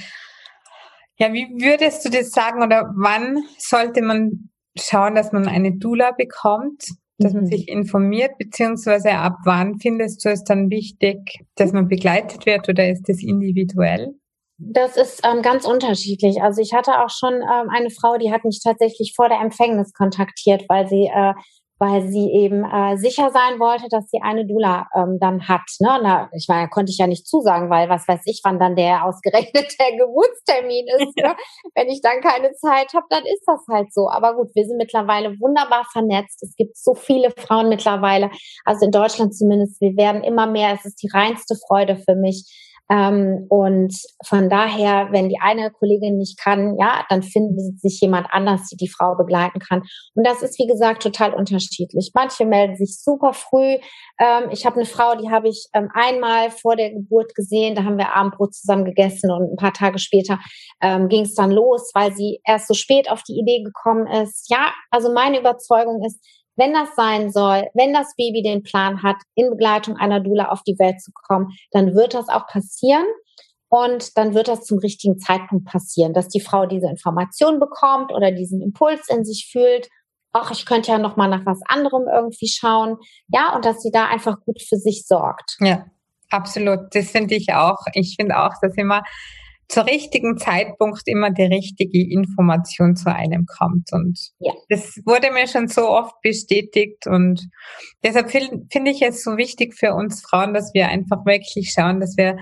ja, 1.19 1.32
wie 1.32 1.49
würdest 1.61 2.05
du 2.05 2.11
das 2.11 2.31
sagen 2.31 2.62
oder 2.62 2.93
wann 2.96 3.43
sollte 3.58 4.02
man 4.02 4.50
schauen, 4.78 5.14
dass 5.14 5.32
man 5.32 5.48
eine 5.48 5.76
Dula 5.76 6.12
bekommt, 6.12 6.84
dass 7.19 7.32
man 7.32 7.44
mhm. 7.44 7.48
sich 7.48 7.69
informiert, 7.69 8.38
beziehungsweise 8.38 9.12
ab 9.12 9.36
wann 9.44 9.78
findest 9.78 10.25
du 10.25 10.30
es 10.30 10.44
dann 10.44 10.70
wichtig, 10.70 11.44
dass 11.56 11.72
man 11.72 11.88
begleitet 11.88 12.46
wird 12.46 12.69
oder 12.69 12.88
ist 12.88 13.08
das 13.08 13.22
individuell? 13.22 14.14
Das 14.61 14.97
ist 14.97 15.20
ähm, 15.25 15.42
ganz 15.42 15.64
unterschiedlich. 15.64 16.42
Also 16.42 16.61
ich 16.61 16.75
hatte 16.75 17.04
auch 17.04 17.11
schon 17.11 17.35
ähm, 17.35 17.70
eine 17.70 17.90
Frau, 17.90 18.18
die 18.18 18.32
hat 18.32 18.44
mich 18.44 18.61
tatsächlich 18.62 19.12
vor 19.14 19.28
der 19.28 19.40
Empfängnis 19.40 19.92
kontaktiert, 19.92 20.64
weil 20.68 20.88
sie 20.88 21.06
äh, 21.06 21.32
weil 21.78 22.08
sie 22.08 22.30
eben 22.32 22.64
äh, 22.64 22.97
sicher 22.97 23.30
sein 23.30 23.61
wollte, 23.61 23.88
dass 23.88 24.11
sie 24.11 24.20
eine 24.23 24.47
Dula 24.47 24.88
ähm, 24.94 25.18
dann 25.20 25.47
hat. 25.49 25.62
Ne? 25.80 25.99
Na, 26.02 26.30
ich 26.32 26.47
meine, 26.49 26.68
konnte 26.68 26.90
ich 26.90 26.99
ja 26.99 27.06
nicht 27.06 27.26
zusagen, 27.26 27.70
weil 27.70 27.88
was 27.88 28.06
weiß 28.08 28.20
ich, 28.25 28.40
wann 28.44 28.58
dann 28.58 28.76
der 28.76 29.04
ausgerechnet 29.04 29.75
der 29.78 29.97
Geburtstermin 29.99 30.87
ist. 30.99 31.16
Ne? 31.16 31.37
Wenn 31.75 31.88
ich 31.88 32.00
dann 32.02 32.20
keine 32.20 32.52
Zeit 32.54 32.92
habe, 32.94 33.06
dann 33.11 33.25
ist 33.25 33.44
das 33.47 33.61
halt 33.70 33.92
so. 33.92 34.11
Aber 34.11 34.35
gut, 34.35 34.50
wir 34.54 34.66
sind 34.66 34.76
mittlerweile 34.76 35.38
wunderbar 35.40 35.87
vernetzt. 35.92 36.42
Es 36.42 36.54
gibt 36.56 36.76
so 36.76 36.94
viele 36.94 37.30
Frauen 37.30 37.68
mittlerweile, 37.68 38.30
also 38.64 38.85
in 38.85 38.92
Deutschland 38.92 39.37
zumindest. 39.37 39.80
Wir 39.80 39.97
werden 39.97 40.23
immer 40.25 40.47
mehr. 40.47 40.75
Es 40.75 40.85
ist 40.85 41.02
die 41.02 41.11
reinste 41.12 41.54
Freude 41.66 41.97
für 41.97 42.16
mich 42.16 42.67
ähm, 42.90 43.47
und 43.49 43.95
von 44.25 44.49
daher, 44.49 45.09
wenn 45.11 45.28
die 45.28 45.38
eine 45.40 45.71
Kollegin 45.71 46.16
nicht 46.16 46.38
kann, 46.38 46.76
ja, 46.78 47.04
dann 47.09 47.23
findet 47.23 47.80
sich 47.80 48.00
jemand 48.00 48.28
anders, 48.30 48.68
die 48.68 48.76
die 48.76 48.88
Frau 48.88 49.14
begleiten 49.14 49.59
kann. 49.59 49.83
Und 50.14 50.26
das 50.26 50.42
ist, 50.42 50.59
wie 50.59 50.66
gesagt, 50.66 51.02
total 51.02 51.35
unterschiedlich. 51.35 52.12
Manche 52.14 52.47
melden 52.47 52.76
sich 52.76 52.99
super 52.99 53.35
früh. 53.35 53.76
Ähm, 54.18 54.50
ich 54.50 54.64
habe 54.64 54.76
eine 54.76 54.87
Frau, 54.87 55.14
die 55.16 55.30
habe 55.30 55.49
ich 55.49 55.68
ähm, 55.75 55.90
einmal 55.92 56.50
vor 56.50 56.76
der 56.76 56.90
Geburt 56.90 57.35
gesehen. 57.35 57.75
Da 57.75 57.85
haben 57.85 57.99
wir 57.99 58.14
Abendbrot 58.14 58.54
zusammen 58.54 58.85
gegessen 58.85 59.30
und 59.30 59.52
ein 59.52 59.57
paar 59.57 59.75
Tage 59.75 59.99
später 59.99 60.38
ähm, 60.80 61.09
ging 61.09 61.25
es 61.25 61.35
dann 61.35 61.50
los, 61.50 61.90
weil 61.95 62.14
sie 62.14 62.40
erst 62.47 62.68
so 62.68 62.75
spät 62.75 63.11
auf 63.11 63.23
die 63.23 63.38
Idee 63.38 63.62
gekommen 63.62 64.07
ist. 64.07 64.50
Ja, 64.50 64.73
also 64.90 65.12
meine 65.12 65.40
Überzeugung 65.40 66.02
ist, 66.04 66.18
wenn 66.58 66.74
das 66.74 66.94
sein 66.96 67.30
soll, 67.30 67.68
wenn 67.74 67.92
das 67.92 68.14
Baby 68.16 68.42
den 68.42 68.62
Plan 68.62 69.02
hat, 69.02 69.16
in 69.34 69.48
Begleitung 69.50 69.96
einer 69.96 70.20
Dula 70.20 70.50
auf 70.50 70.62
die 70.64 70.78
Welt 70.78 71.00
zu 71.00 71.12
kommen, 71.14 71.50
dann 71.70 71.94
wird 71.94 72.14
das 72.14 72.28
auch 72.28 72.46
passieren. 72.46 73.06
Und 73.70 74.16
dann 74.16 74.34
wird 74.34 74.48
das 74.48 74.64
zum 74.64 74.78
richtigen 74.78 75.18
Zeitpunkt 75.18 75.66
passieren, 75.66 76.14
dass 76.14 76.28
die 76.28 76.40
Frau 76.40 76.64
diese 76.64 76.88
Information 76.88 77.60
bekommt 77.60 78.12
oder 78.12 78.32
diesen 78.32 78.62
Impuls 78.62 79.08
in 79.10 79.26
sich 79.26 79.50
fühlt. 79.52 79.88
Ach, 80.32 80.50
ich 80.50 80.64
könnte 80.64 80.90
ja 80.90 80.98
noch 80.98 81.16
mal 81.16 81.28
nach 81.28 81.44
was 81.44 81.60
anderem 81.68 82.06
irgendwie 82.10 82.48
schauen. 82.48 82.96
Ja, 83.28 83.54
und 83.54 83.66
dass 83.66 83.82
sie 83.82 83.90
da 83.90 84.06
einfach 84.06 84.40
gut 84.40 84.62
für 84.62 84.76
sich 84.76 85.06
sorgt. 85.06 85.58
Ja, 85.60 85.84
absolut. 86.30 86.94
Das 86.94 87.10
finde 87.10 87.34
ich 87.34 87.52
auch. 87.52 87.78
Ich 87.92 88.16
finde 88.18 88.38
auch, 88.38 88.54
dass 88.62 88.74
immer 88.76 89.02
zur 89.68 89.87
richtigen 89.87 90.38
Zeitpunkt 90.38 91.02
immer 91.06 91.30
die 91.30 91.42
richtige 91.42 92.10
Information 92.10 92.96
zu 92.96 93.14
einem 93.14 93.44
kommt. 93.46 93.92
Und 93.92 94.18
ja. 94.38 94.52
das 94.70 94.98
wurde 95.04 95.30
mir 95.30 95.46
schon 95.46 95.68
so 95.68 95.90
oft 95.90 96.14
bestätigt. 96.22 97.06
Und 97.06 97.48
deshalb 98.02 98.30
finde 98.30 98.66
find 98.70 98.88
ich 98.88 99.02
es 99.02 99.22
so 99.22 99.37
wichtig 99.37 99.75
für 99.75 99.94
uns 99.94 100.22
Frauen, 100.22 100.54
dass 100.54 100.72
wir 100.72 100.88
einfach 100.88 101.25
wirklich 101.26 101.72
schauen, 101.72 102.00
dass 102.00 102.16
wir 102.16 102.38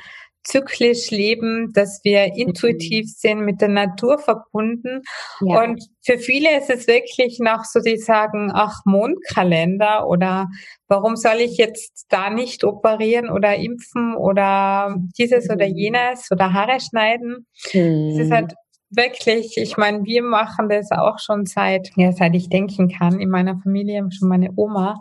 zyklisch 0.47 1.11
leben, 1.11 1.73
dass 1.73 2.01
wir 2.05 2.35
intuitiv 2.37 3.07
sind, 3.15 3.41
mit 3.41 3.61
der 3.61 3.69
Natur 3.69 4.19
verbunden. 4.19 5.03
Ja. 5.41 5.63
Und 5.63 5.83
für 6.05 6.19
viele 6.19 6.57
ist 6.59 6.71
es 6.71 6.87
wirklich 6.87 7.39
noch 7.41 7.65
so, 7.65 7.81
die 7.81 7.99
sagen, 7.99 8.51
ach, 8.55 8.81
Mondkalender 8.85 10.07
oder 10.07 10.47
warum 10.89 11.17
soll 11.17 11.41
ich 11.41 11.57
jetzt 11.57 12.07
da 12.09 12.31
nicht 12.31 12.65
operieren 12.65 13.29
oder 13.29 13.57
impfen 13.57 14.15
oder 14.15 14.97
dieses 15.19 15.51
oder 15.51 15.67
mhm. 15.69 15.75
jenes 15.75 16.31
oder 16.31 16.53
Haare 16.53 16.79
schneiden. 16.81 17.47
Mhm. 17.73 18.11
Es 18.13 18.19
ist 18.19 18.31
halt 18.31 18.55
wirklich, 18.91 19.57
ich 19.57 19.77
meine, 19.77 20.05
wir 20.05 20.23
machen 20.23 20.69
das 20.69 20.93
auch 20.93 21.19
schon 21.19 21.45
seit, 21.45 21.91
ja, 21.97 22.13
seit 22.13 22.35
ich 22.37 22.49
denken 22.49 22.89
kann, 22.89 23.19
in 23.19 23.31
meiner 23.31 23.59
Familie, 23.63 24.07
schon 24.17 24.29
meine 24.29 24.51
Oma. 24.55 24.97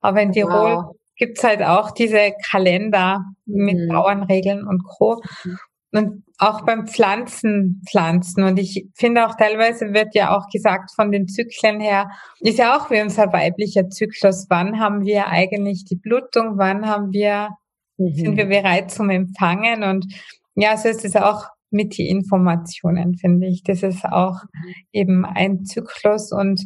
Aber 0.00 0.22
in 0.22 0.32
Tirol 0.32 0.76
wow 0.76 0.96
gibt's 1.16 1.44
halt 1.44 1.62
auch 1.62 1.90
diese 1.90 2.32
Kalender 2.50 3.24
mit 3.46 3.78
mhm. 3.78 3.88
Bauernregeln 3.88 4.66
und 4.66 4.82
Co. 4.84 5.22
Mhm. 5.44 5.58
Und 5.94 6.24
auch 6.38 6.62
beim 6.64 6.86
Pflanzen 6.86 7.82
pflanzen. 7.88 8.44
Und 8.44 8.58
ich 8.58 8.88
finde 8.94 9.26
auch 9.26 9.36
teilweise 9.36 9.92
wird 9.92 10.14
ja 10.14 10.34
auch 10.34 10.48
gesagt 10.50 10.90
von 10.96 11.12
den 11.12 11.28
Zyklen 11.28 11.80
her, 11.80 12.10
ist 12.40 12.58
ja 12.58 12.76
auch 12.76 12.90
wie 12.90 13.02
unser 13.02 13.30
weiblicher 13.32 13.90
Zyklus. 13.90 14.46
Wann 14.48 14.80
haben 14.80 15.04
wir 15.04 15.28
eigentlich 15.28 15.84
die 15.84 15.96
Blutung? 15.96 16.56
Wann 16.56 16.88
haben 16.88 17.12
wir, 17.12 17.50
mhm. 17.98 18.14
sind 18.14 18.36
wir 18.38 18.46
bereit 18.46 18.90
zum 18.90 19.10
Empfangen? 19.10 19.84
Und 19.84 20.06
ja, 20.54 20.76
so 20.78 20.88
ist 20.88 21.04
es 21.04 21.14
auch 21.14 21.44
mit 21.70 21.98
den 21.98 22.06
Informationen, 22.06 23.16
finde 23.16 23.46
ich. 23.46 23.62
Das 23.62 23.82
ist 23.82 24.04
auch 24.06 24.42
mhm. 24.42 24.74
eben 24.92 25.24
ein 25.26 25.64
Zyklus 25.64 26.32
und 26.32 26.62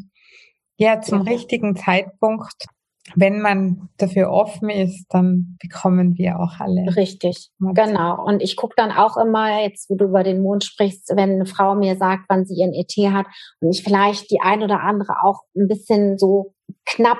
ja, 0.78 1.00
zum 1.00 1.22
richtigen 1.22 1.74
Zeitpunkt 1.74 2.66
wenn 3.14 3.40
man 3.40 3.88
dafür 3.98 4.30
offen 4.30 4.68
ist, 4.68 5.06
dann 5.10 5.56
bekommen 5.60 6.16
wir 6.16 6.40
auch 6.40 6.58
alle. 6.58 6.96
Richtig, 6.96 7.50
genau. 7.58 8.24
Und 8.24 8.42
ich 8.42 8.56
gucke 8.56 8.74
dann 8.76 8.90
auch 8.90 9.16
immer, 9.16 9.62
jetzt 9.62 9.88
wo 9.88 9.94
du 9.94 10.06
über 10.06 10.22
den 10.22 10.42
Mond 10.42 10.64
sprichst, 10.64 11.10
wenn 11.14 11.32
eine 11.32 11.46
Frau 11.46 11.74
mir 11.74 11.96
sagt, 11.96 12.24
wann 12.28 12.44
sie 12.44 12.60
ihren 12.60 12.74
ET 12.74 12.92
hat 13.12 13.26
und 13.60 13.70
ich 13.70 13.82
vielleicht 13.82 14.30
die 14.30 14.40
ein 14.40 14.62
oder 14.62 14.80
andere 14.80 15.22
auch 15.22 15.42
ein 15.54 15.68
bisschen 15.68 16.18
so 16.18 16.54
knapp 16.84 17.18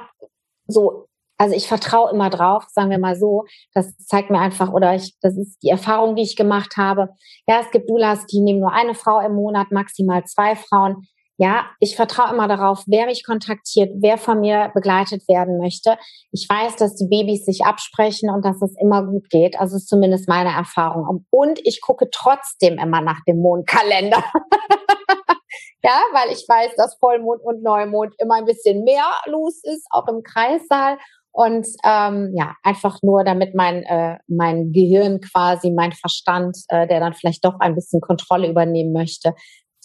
so 0.66 1.07
also 1.38 1.55
ich 1.55 1.69
vertraue 1.69 2.11
immer 2.11 2.31
drauf, 2.31 2.64
sagen 2.71 2.90
wir 2.90 2.99
mal 2.99 3.16
so. 3.16 3.45
Das 3.75 3.95
zeigt 3.99 4.31
mir 4.31 4.38
einfach, 4.38 4.73
oder 4.73 4.95
ich, 4.95 5.16
das 5.21 5.37
ist 5.37 5.62
die 5.62 5.69
Erfahrung, 5.69 6.16
die 6.16 6.23
ich 6.23 6.37
gemacht 6.37 6.76
habe. 6.76 7.11
Ja, 7.47 7.61
es 7.61 7.71
gibt 7.71 7.90
Doulas, 7.90 8.25
die 8.26 8.40
nehmen 8.40 8.61
nur 8.61 8.73
eine 8.73 8.95
Frau 8.95 9.21
im 9.21 9.35
Monat, 9.35 9.71
maximal 9.71 10.25
zwei 10.25 10.57
Frauen. 10.57 11.07
Ja, 11.38 11.66
ich 11.81 11.97
vertraue 11.97 12.33
immer 12.33 12.49
darauf, 12.49 12.85
wer 12.87 13.05
mich 13.07 13.25
kontaktiert, 13.25 13.93
wer 13.97 14.16
von 14.16 14.40
mir 14.40 14.71
begleitet 14.75 15.28
werden 15.28 15.59
möchte. 15.59 15.99
Ich 16.33 16.47
weiß, 16.49 16.76
dass 16.76 16.97
die 16.97 17.09
Babys 17.09 17.45
sich 17.45 17.64
absprechen 17.64 18.31
und 18.31 18.43
dass 18.43 18.62
es 18.62 18.75
immer 18.81 19.05
gut 19.05 19.28
geht. 19.28 19.61
Also 19.61 19.76
ist 19.76 19.88
zumindest 19.88 20.28
meine 20.28 20.50
Erfahrung. 20.50 21.26
Und 21.31 21.61
ich 21.64 21.83
gucke 21.83 22.09
trotzdem 22.11 22.78
immer 22.78 23.02
nach 23.02 23.21
dem 23.28 23.43
Mondkalender. 23.43 24.25
ja, 25.83 26.00
weil 26.14 26.33
ich 26.33 26.47
weiß, 26.49 26.75
dass 26.76 26.97
Vollmond 26.99 27.43
und 27.43 27.62
Neumond 27.62 28.14
immer 28.19 28.37
ein 28.37 28.47
bisschen 28.47 28.85
mehr 28.85 29.05
los 29.26 29.61
ist, 29.62 29.87
auch 29.90 30.09
im 30.09 30.23
Kreissaal. 30.23 30.97
Und 31.33 31.66
ähm, 31.85 32.33
ja, 32.35 32.55
einfach 32.62 33.02
nur, 33.02 33.23
damit 33.23 33.55
mein, 33.55 33.83
äh, 33.83 34.16
mein 34.26 34.73
Gehirn 34.73 35.21
quasi, 35.21 35.71
mein 35.71 35.93
Verstand, 35.93 36.57
äh, 36.69 36.87
der 36.87 36.99
dann 36.99 37.12
vielleicht 37.12 37.45
doch 37.45 37.61
ein 37.61 37.75
bisschen 37.75 38.00
Kontrolle 38.00 38.49
übernehmen 38.49 38.95
möchte, 38.95 39.35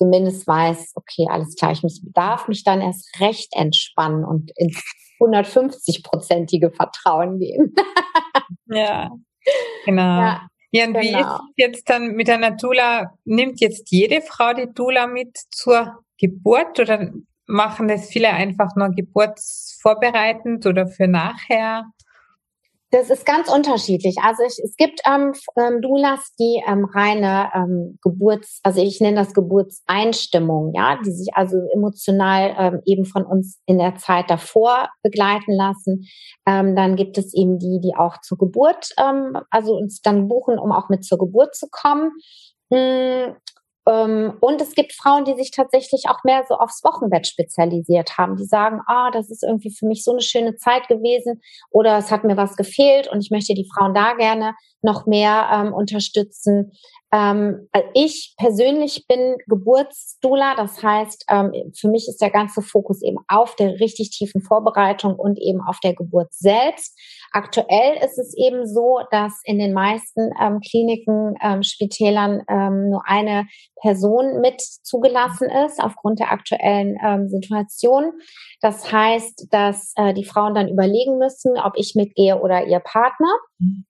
zumindest 0.02 0.48
weiß, 0.48 0.94
okay, 0.96 1.28
alles 1.30 1.56
klar, 1.56 1.74
ich 1.74 1.84
muss, 1.84 2.02
darf 2.14 2.48
mich 2.48 2.64
dann 2.64 2.82
erst 2.82 3.08
recht 3.20 3.50
entspannen 3.56 4.26
und 4.26 4.52
ins 4.56 4.82
150-prozentige 5.20 6.74
Vertrauen 6.76 7.38
gehen. 7.38 7.76
ja, 8.66 9.12
genau. 9.86 10.02
Ja, 10.02 10.48
ja 10.72 10.88
und 10.88 10.94
genau. 10.94 11.04
wie 11.04 11.22
ist 11.22 11.28
es 11.28 11.40
jetzt 11.56 11.90
dann 11.92 12.14
mit 12.14 12.32
einer 12.32 12.50
Dula? 12.50 13.14
Nimmt 13.26 13.62
jetzt 13.62 13.92
jede 13.92 14.22
Frau 14.22 14.54
die 14.54 14.74
Dula 14.74 15.06
mit 15.06 15.38
zur 15.52 16.00
Geburt 16.18 16.80
oder 16.80 17.12
machen 17.46 17.88
das 17.88 18.10
viele 18.10 18.30
einfach 18.30 18.76
nur 18.76 18.90
geburtsvorbereitend 18.90 20.66
oder 20.66 20.88
für 20.88 21.08
nachher? 21.08 21.86
Das 22.92 23.10
ist 23.10 23.26
ganz 23.26 23.50
unterschiedlich. 23.50 24.18
Also 24.22 24.44
ich, 24.44 24.60
es 24.62 24.76
gibt 24.76 25.00
ähm, 25.08 25.32
ähm, 25.58 25.82
Doulas, 25.82 26.36
die 26.38 26.62
ähm, 26.68 26.84
reine 26.84 27.50
ähm, 27.56 27.98
Geburts, 28.02 28.60
also 28.64 28.82
ich 28.82 29.00
nenne 29.00 29.16
das 29.16 29.34
Geburtseinstimmung, 29.34 30.74
ja, 30.76 31.00
die 31.04 31.12
sich 31.12 31.30
also 31.34 31.56
emotional 31.74 32.54
ähm, 32.58 32.82
eben 32.86 33.06
von 33.06 33.26
uns 33.26 33.62
in 33.66 33.78
der 33.78 33.96
Zeit 33.96 34.30
davor 34.30 34.90
begleiten 35.04 35.54
lassen. 35.54 36.06
Ähm, 36.46 36.76
dann 36.76 36.98
gibt 36.98 37.18
es 37.18 37.34
eben 37.34 37.60
die, 37.60 37.80
die 37.82 37.96
auch 37.96 38.20
zur 38.20 38.38
Geburt, 38.38 38.90
ähm, 39.00 39.38
also 39.50 39.74
uns 39.78 40.02
dann 40.02 40.28
buchen, 40.28 40.60
um 40.60 40.74
auch 40.74 40.90
mit 40.90 41.06
zur 41.06 41.18
Geburt 41.18 41.56
zu 41.56 41.68
kommen. 41.72 42.12
Hm, 43.88 43.94
ähm, 43.94 44.38
und 44.42 44.62
es 44.62 44.74
gibt 44.76 44.94
Frauen, 44.94 45.26
die 45.26 45.36
sich 45.36 45.52
tatsächlich 45.52 46.04
auch 46.08 46.24
mehr 46.24 46.44
so 46.48 46.56
aufs 46.56 46.84
Wochenbett 46.84 47.28
spezialisiert 47.28 48.18
haben. 48.18 48.36
Die 48.36 48.46
sagen, 48.46 48.82
ah, 48.88 49.12
das 49.12 49.30
ist 49.30 49.44
irgendwie 49.44 49.74
für 49.74 49.88
mich 49.88 50.04
so 50.04 50.12
eine 50.12 50.22
schöne 50.22 50.56
Zeit 50.56 50.88
gewesen 50.88 51.42
oder 51.70 51.98
es 51.98 52.12
hat 52.12 52.24
mir 52.24 52.38
was 52.38 52.56
gefehlt 52.56 53.08
und 53.12 53.22
ich 53.22 53.32
möchte 53.32 53.54
die 53.54 53.68
Frauen 53.74 53.94
da 53.94 54.14
gerne 54.14 54.54
noch 54.82 55.06
mehr 55.06 55.50
ähm, 55.52 55.74
unterstützen. 55.74 56.72
Ähm, 57.14 57.68
ich 57.94 58.36
persönlich 58.38 59.06
bin 59.08 59.36
Geburtsdula, 59.48 60.56
das 60.56 60.82
heißt, 60.82 61.26
ähm, 61.30 61.52
für 61.76 61.90
mich 61.90 62.08
ist 62.08 62.22
der 62.22 62.30
ganze 62.30 62.62
Fokus 62.62 63.02
eben 63.02 63.18
auf 63.28 63.56
der 63.56 63.80
richtig 63.82 64.12
tiefen 64.12 64.42
Vorbereitung 64.42 65.16
und 65.16 65.38
eben 65.38 65.62
auf 65.62 65.80
der 65.84 65.94
Geburt 65.94 66.34
selbst. 66.34 66.98
Aktuell 67.34 67.98
ist 68.04 68.18
es 68.18 68.34
eben 68.38 68.66
so, 68.66 69.00
dass 69.12 69.42
in 69.44 69.60
den 69.60 69.74
meisten 69.74 70.32
ähm, 70.42 70.60
Kliniken, 70.62 71.36
ähm, 71.44 71.64
Spitälern 71.64 72.44
ähm, 72.48 72.90
nur 72.90 73.02
eine 73.06 73.46
Person 73.82 74.40
mit 74.40 74.62
zugelassen 74.62 75.50
ist 75.66 75.82
aufgrund 75.82 76.20
der 76.20 76.32
aktuellen 76.32 76.98
ähm, 77.04 77.28
Situation. 77.28 78.14
Das 78.62 78.92
heißt, 78.92 79.48
dass 79.52 79.94
äh, 79.98 80.14
die 80.14 80.26
Frauen 80.26 80.56
dann 80.56 80.70
überlegen 80.70 81.18
müssen, 81.18 81.58
ob 81.58 81.74
ich 81.76 81.94
mitgehe 81.96 82.40
oder 82.40 82.66
ihr 82.66 82.80
Partner. 82.80 83.34
Mhm. 83.60 83.86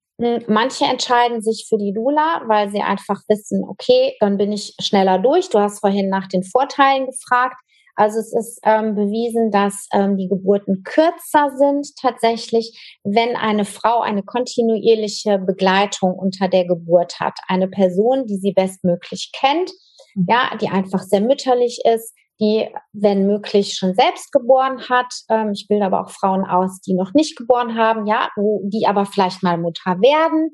Manche 0.48 0.86
entscheiden 0.86 1.42
sich 1.42 1.66
für 1.68 1.78
die 1.78 1.92
Lula, 1.92 2.44
weil 2.46 2.70
sie 2.70 2.82
einfach 2.82 3.22
wissen, 3.28 3.64
okay, 3.68 4.16
dann 4.20 4.38
bin 4.38 4.52
ich 4.52 4.76
schneller 4.80 5.18
durch. 5.18 5.50
Du 5.50 5.60
hast 5.60 5.80
vorhin 5.80 6.10
nach 6.10 6.28
den 6.28 6.44
Vorteilen 6.44 7.08
gefragt. 7.08 7.56
Also 7.96 8.20
es 8.20 8.34
ist 8.34 8.60
ähm, 8.64 8.96
bewiesen, 8.96 9.52
dass 9.52 9.88
ähm, 9.94 10.18
die 10.18 10.28
Geburten 10.28 10.84
kürzer 10.84 11.52
sind 11.58 11.88
tatsächlich, 12.00 13.00
wenn 13.04 13.36
eine 13.36 13.66
Frau 13.66 14.02
eine 14.02 14.24
kontinuierliche 14.24 15.40
Begleitung 15.40 16.14
unter 16.14 16.48
der 16.48 16.66
Geburt 16.66 17.20
hat. 17.20 17.38
Eine 17.48 17.68
Person, 17.68 18.28
die 18.28 18.38
sie 18.38 18.54
bestmöglich 18.54 19.32
kennt, 19.34 19.72
mhm. 20.16 20.26
ja, 20.30 20.56
die 20.62 20.70
einfach 20.70 21.02
sehr 21.02 21.22
mütterlich 21.22 21.82
ist, 21.84 22.14
die, 22.42 22.68
wenn 22.92 23.28
möglich, 23.28 23.76
schon 23.76 23.94
selbst 23.94 24.32
geboren 24.32 24.90
hat. 24.90 25.14
Ähm, 25.30 25.52
ich 25.54 25.68
bilde 25.68 25.86
aber 25.86 26.02
auch 26.02 26.10
Frauen 26.10 26.44
aus, 26.44 26.82
die 26.82 26.96
noch 26.96 27.14
nicht 27.14 27.38
geboren 27.38 27.78
haben, 27.78 28.08
ja, 28.08 28.30
wo, 28.36 28.62
die 28.66 28.88
aber 28.88 29.06
vielleicht 29.06 29.44
mal 29.44 29.58
Mutter 29.58 30.02
werden 30.02 30.50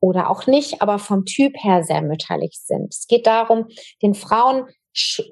oder 0.00 0.30
auch 0.30 0.46
nicht, 0.46 0.80
aber 0.80 0.98
vom 0.98 1.24
Typ 1.24 1.54
her 1.62 1.84
sehr 1.84 2.02
mütterlich 2.02 2.58
sind. 2.62 2.94
Es 2.94 3.06
geht 3.06 3.26
darum, 3.26 3.66
den 4.02 4.14
Frauen 4.14 4.66
Sch 4.94 5.22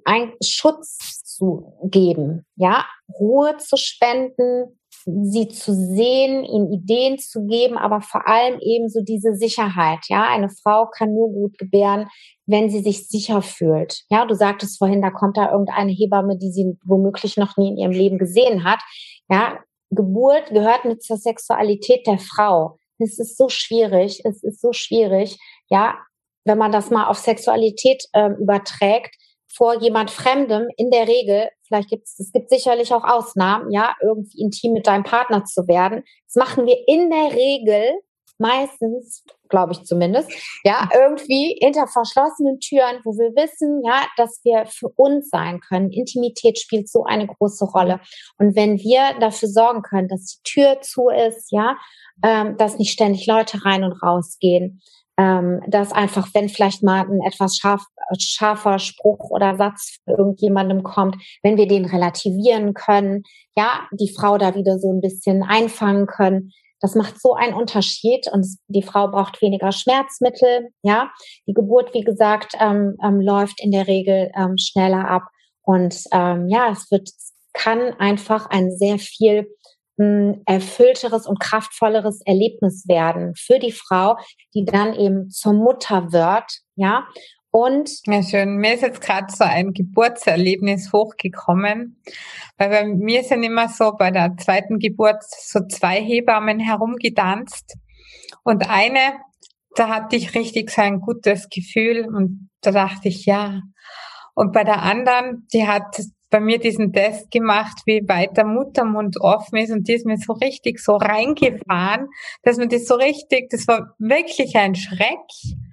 Schutz 0.42 1.22
zu 1.22 1.78
geben, 1.84 2.46
ja, 2.56 2.86
Ruhe 3.18 3.56
zu 3.58 3.76
spenden, 3.76 4.79
sie 5.04 5.48
zu 5.48 5.74
sehen, 5.74 6.44
ihnen 6.44 6.72
Ideen 6.72 7.18
zu 7.18 7.46
geben, 7.46 7.78
aber 7.78 8.00
vor 8.00 8.26
allem 8.26 8.58
eben 8.60 8.88
so 8.88 9.00
diese 9.02 9.34
Sicherheit. 9.34 10.00
Ja, 10.08 10.28
eine 10.28 10.48
Frau 10.48 10.86
kann 10.86 11.14
nur 11.14 11.30
gut 11.32 11.58
gebären, 11.58 12.08
wenn 12.46 12.70
sie 12.70 12.80
sich 12.80 13.08
sicher 13.08 13.42
fühlt. 13.42 14.02
Ja, 14.10 14.26
du 14.26 14.34
sagtest 14.34 14.78
vorhin, 14.78 15.02
da 15.02 15.10
kommt 15.10 15.36
da 15.36 15.50
irgendeine 15.50 15.92
Hebamme, 15.92 16.36
die 16.36 16.50
sie 16.50 16.76
womöglich 16.84 17.36
noch 17.36 17.56
nie 17.56 17.68
in 17.68 17.76
ihrem 17.76 17.92
Leben 17.92 18.18
gesehen 18.18 18.64
hat. 18.64 18.80
Ja, 19.28 19.58
Geburt 19.90 20.50
gehört 20.50 20.84
mit 20.84 21.02
zur 21.02 21.16
Sexualität 21.16 22.06
der 22.06 22.18
Frau. 22.18 22.78
Es 22.98 23.18
ist 23.18 23.36
so 23.36 23.48
schwierig. 23.48 24.22
Es 24.24 24.42
ist 24.42 24.60
so 24.60 24.72
schwierig. 24.72 25.38
Ja, 25.68 25.98
wenn 26.44 26.58
man 26.58 26.72
das 26.72 26.90
mal 26.90 27.06
auf 27.06 27.18
Sexualität 27.18 28.04
äh, 28.12 28.30
überträgt, 28.40 29.14
vor 29.52 29.80
jemand 29.80 30.10
Fremdem 30.10 30.68
in 30.76 30.90
der 30.90 31.08
Regel, 31.08 31.48
vielleicht 31.70 31.88
gibt 31.88 32.08
es, 32.08 32.18
es 32.18 32.32
gibt 32.32 32.50
sicherlich 32.50 32.92
auch 32.92 33.04
Ausnahmen, 33.04 33.70
ja, 33.70 33.94
irgendwie 34.02 34.40
intim 34.40 34.72
mit 34.72 34.86
deinem 34.86 35.04
Partner 35.04 35.44
zu 35.44 35.68
werden. 35.68 36.02
Das 36.26 36.34
machen 36.34 36.66
wir 36.66 36.76
in 36.86 37.10
der 37.10 37.32
Regel 37.32 37.92
meistens, 38.38 39.22
glaube 39.48 39.72
ich 39.72 39.84
zumindest, 39.84 40.32
ja, 40.64 40.88
irgendwie 40.94 41.58
hinter 41.60 41.86
verschlossenen 41.86 42.58
Türen, 42.58 43.00
wo 43.04 43.12
wir 43.12 43.30
wissen, 43.36 43.82
ja, 43.84 44.06
dass 44.16 44.40
wir 44.44 44.64
für 44.66 44.88
uns 44.96 45.28
sein 45.28 45.60
können. 45.60 45.90
Intimität 45.90 46.58
spielt 46.58 46.88
so 46.88 47.04
eine 47.04 47.26
große 47.26 47.66
Rolle. 47.66 48.00
Und 48.38 48.56
wenn 48.56 48.78
wir 48.78 49.18
dafür 49.20 49.48
sorgen 49.48 49.82
können, 49.82 50.08
dass 50.08 50.24
die 50.24 50.42
Tür 50.42 50.80
zu 50.80 51.10
ist, 51.10 51.52
ja, 51.52 51.76
ähm, 52.24 52.56
dass 52.56 52.78
nicht 52.78 52.92
ständig 52.92 53.26
Leute 53.26 53.64
rein 53.64 53.84
und 53.84 54.02
raus 54.02 54.38
gehen, 54.40 54.80
ähm, 55.18 55.60
dass 55.68 55.92
einfach, 55.92 56.28
wenn 56.32 56.48
vielleicht 56.48 56.82
mal 56.82 57.02
ein 57.02 57.20
etwas 57.20 57.56
scharf, 57.56 57.84
scharfer 58.18 58.78
Spruch 58.78 59.30
oder 59.30 59.56
Satz 59.56 59.98
irgendjemandem 60.06 60.82
kommt, 60.82 61.16
wenn 61.42 61.56
wir 61.56 61.66
den 61.66 61.84
relativieren 61.84 62.74
können, 62.74 63.22
ja, 63.56 63.88
die 63.92 64.12
Frau 64.12 64.38
da 64.38 64.54
wieder 64.54 64.78
so 64.78 64.92
ein 64.92 65.00
bisschen 65.00 65.42
einfangen 65.42 66.06
können. 66.06 66.50
Das 66.80 66.94
macht 66.94 67.20
so 67.20 67.34
einen 67.34 67.54
Unterschied 67.54 68.26
und 68.32 68.46
die 68.68 68.82
Frau 68.82 69.08
braucht 69.08 69.42
weniger 69.42 69.70
Schmerzmittel, 69.70 70.70
ja. 70.82 71.10
Die 71.46 71.52
Geburt, 71.52 71.92
wie 71.94 72.04
gesagt, 72.04 72.54
ähm, 72.58 72.96
ähm, 73.04 73.20
läuft 73.20 73.62
in 73.62 73.70
der 73.70 73.86
Regel 73.86 74.30
ähm, 74.34 74.56
schneller 74.58 75.08
ab 75.08 75.24
und 75.62 76.02
ähm, 76.12 76.48
ja, 76.48 76.70
es 76.72 76.90
wird 76.90 77.10
kann 77.52 77.94
einfach 77.98 78.46
ein 78.46 78.70
sehr 78.70 78.98
viel 78.98 79.46
hm, 79.98 80.42
erfüllteres 80.46 81.26
und 81.26 81.40
kraftvolleres 81.40 82.20
Erlebnis 82.24 82.86
werden 82.88 83.34
für 83.36 83.58
die 83.58 83.72
Frau, 83.72 84.16
die 84.54 84.64
dann 84.64 84.94
eben 84.94 85.30
zur 85.30 85.52
Mutter 85.52 86.12
wird, 86.12 86.50
ja. 86.76 87.06
Und 87.52 87.90
ja, 88.06 88.22
schön. 88.22 88.56
Mir 88.56 88.74
ist 88.74 88.82
jetzt 88.82 89.00
gerade 89.00 89.26
so 89.32 89.44
ein 89.44 89.72
Geburtserlebnis 89.72 90.92
hochgekommen, 90.92 92.00
weil 92.58 92.68
bei 92.68 92.84
mir 92.84 93.24
sind 93.24 93.42
immer 93.42 93.68
so 93.68 93.92
bei 93.98 94.12
der 94.12 94.36
zweiten 94.36 94.78
Geburt 94.78 95.22
so 95.24 95.60
zwei 95.66 96.00
Hebammen 96.00 96.60
herumgedanzt 96.60 97.76
und 98.44 98.70
eine, 98.70 99.18
da 99.74 99.88
hatte 99.88 100.16
ich 100.16 100.34
richtig 100.34 100.70
so 100.70 100.82
ein 100.82 101.00
gutes 101.00 101.48
Gefühl 101.48 102.06
und 102.06 102.50
da 102.60 102.70
dachte 102.70 103.08
ich 103.08 103.26
ja. 103.26 103.62
Und 104.34 104.52
bei 104.52 104.62
der 104.62 104.82
anderen, 104.82 105.48
die 105.52 105.66
hat 105.66 106.00
bei 106.30 106.38
mir 106.38 106.60
diesen 106.60 106.92
Test 106.92 107.32
gemacht, 107.32 107.82
wie 107.86 108.06
weit 108.06 108.36
der 108.36 108.46
Muttermund 108.46 109.20
offen 109.20 109.58
ist 109.58 109.72
und 109.72 109.88
die 109.88 109.94
ist 109.94 110.06
mir 110.06 110.16
so 110.16 110.34
richtig 110.34 110.78
so 110.78 110.94
reingefahren, 110.94 112.06
dass 112.44 112.56
man 112.56 112.68
das 112.68 112.86
so 112.86 112.94
richtig, 112.94 113.50
das 113.50 113.66
war 113.66 113.96
wirklich 113.98 114.54
ein 114.54 114.76
Schreck. 114.76 115.18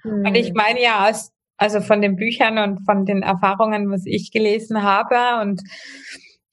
Und 0.04 0.36
ich 0.36 0.54
meine 0.54 0.82
ja 0.82 1.08
aus, 1.08 1.32
also 1.58 1.82
von 1.82 2.02
den 2.02 2.16
Büchern 2.16 2.58
und 2.58 2.86
von 2.86 3.06
den 3.06 3.24
Erfahrungen, 3.24 3.92
was 3.92 4.04
ich 4.06 4.32
gelesen 4.32 4.84
habe 4.84 5.42
und 5.42 5.62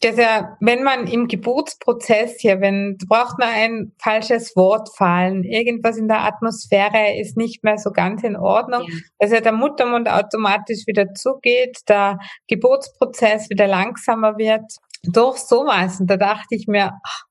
dass 0.04 0.18
ja, 0.18 0.56
wenn 0.60 0.82
man 0.82 1.06
im 1.06 1.28
Geburtsprozess 1.28 2.36
hier, 2.38 2.60
wenn 2.60 2.98
braucht 3.08 3.38
man 3.38 3.48
ein 3.48 3.92
falsches 3.98 4.54
Wort 4.54 4.94
fallen, 4.94 5.44
irgendwas 5.44 5.96
in 5.96 6.08
der 6.08 6.24
Atmosphäre 6.24 7.18
ist 7.18 7.38
nicht 7.38 7.64
mehr 7.64 7.78
so 7.78 7.90
ganz 7.90 8.22
in 8.22 8.36
Ordnung, 8.36 8.82
ja. 8.82 8.94
dass 9.18 9.30
ja 9.30 9.40
der 9.40 9.52
Muttermund 9.52 10.08
automatisch 10.10 10.86
wieder 10.86 11.14
zugeht, 11.14 11.78
der 11.88 12.18
Geburtsprozess 12.48 13.48
wieder 13.48 13.66
langsamer 13.66 14.36
wird 14.36 14.76
durch 15.04 15.38
sowas. 15.38 16.00
Und 16.00 16.10
da 16.10 16.18
dachte 16.18 16.54
ich 16.54 16.66
mir, 16.66 16.90
ach, 17.02 17.22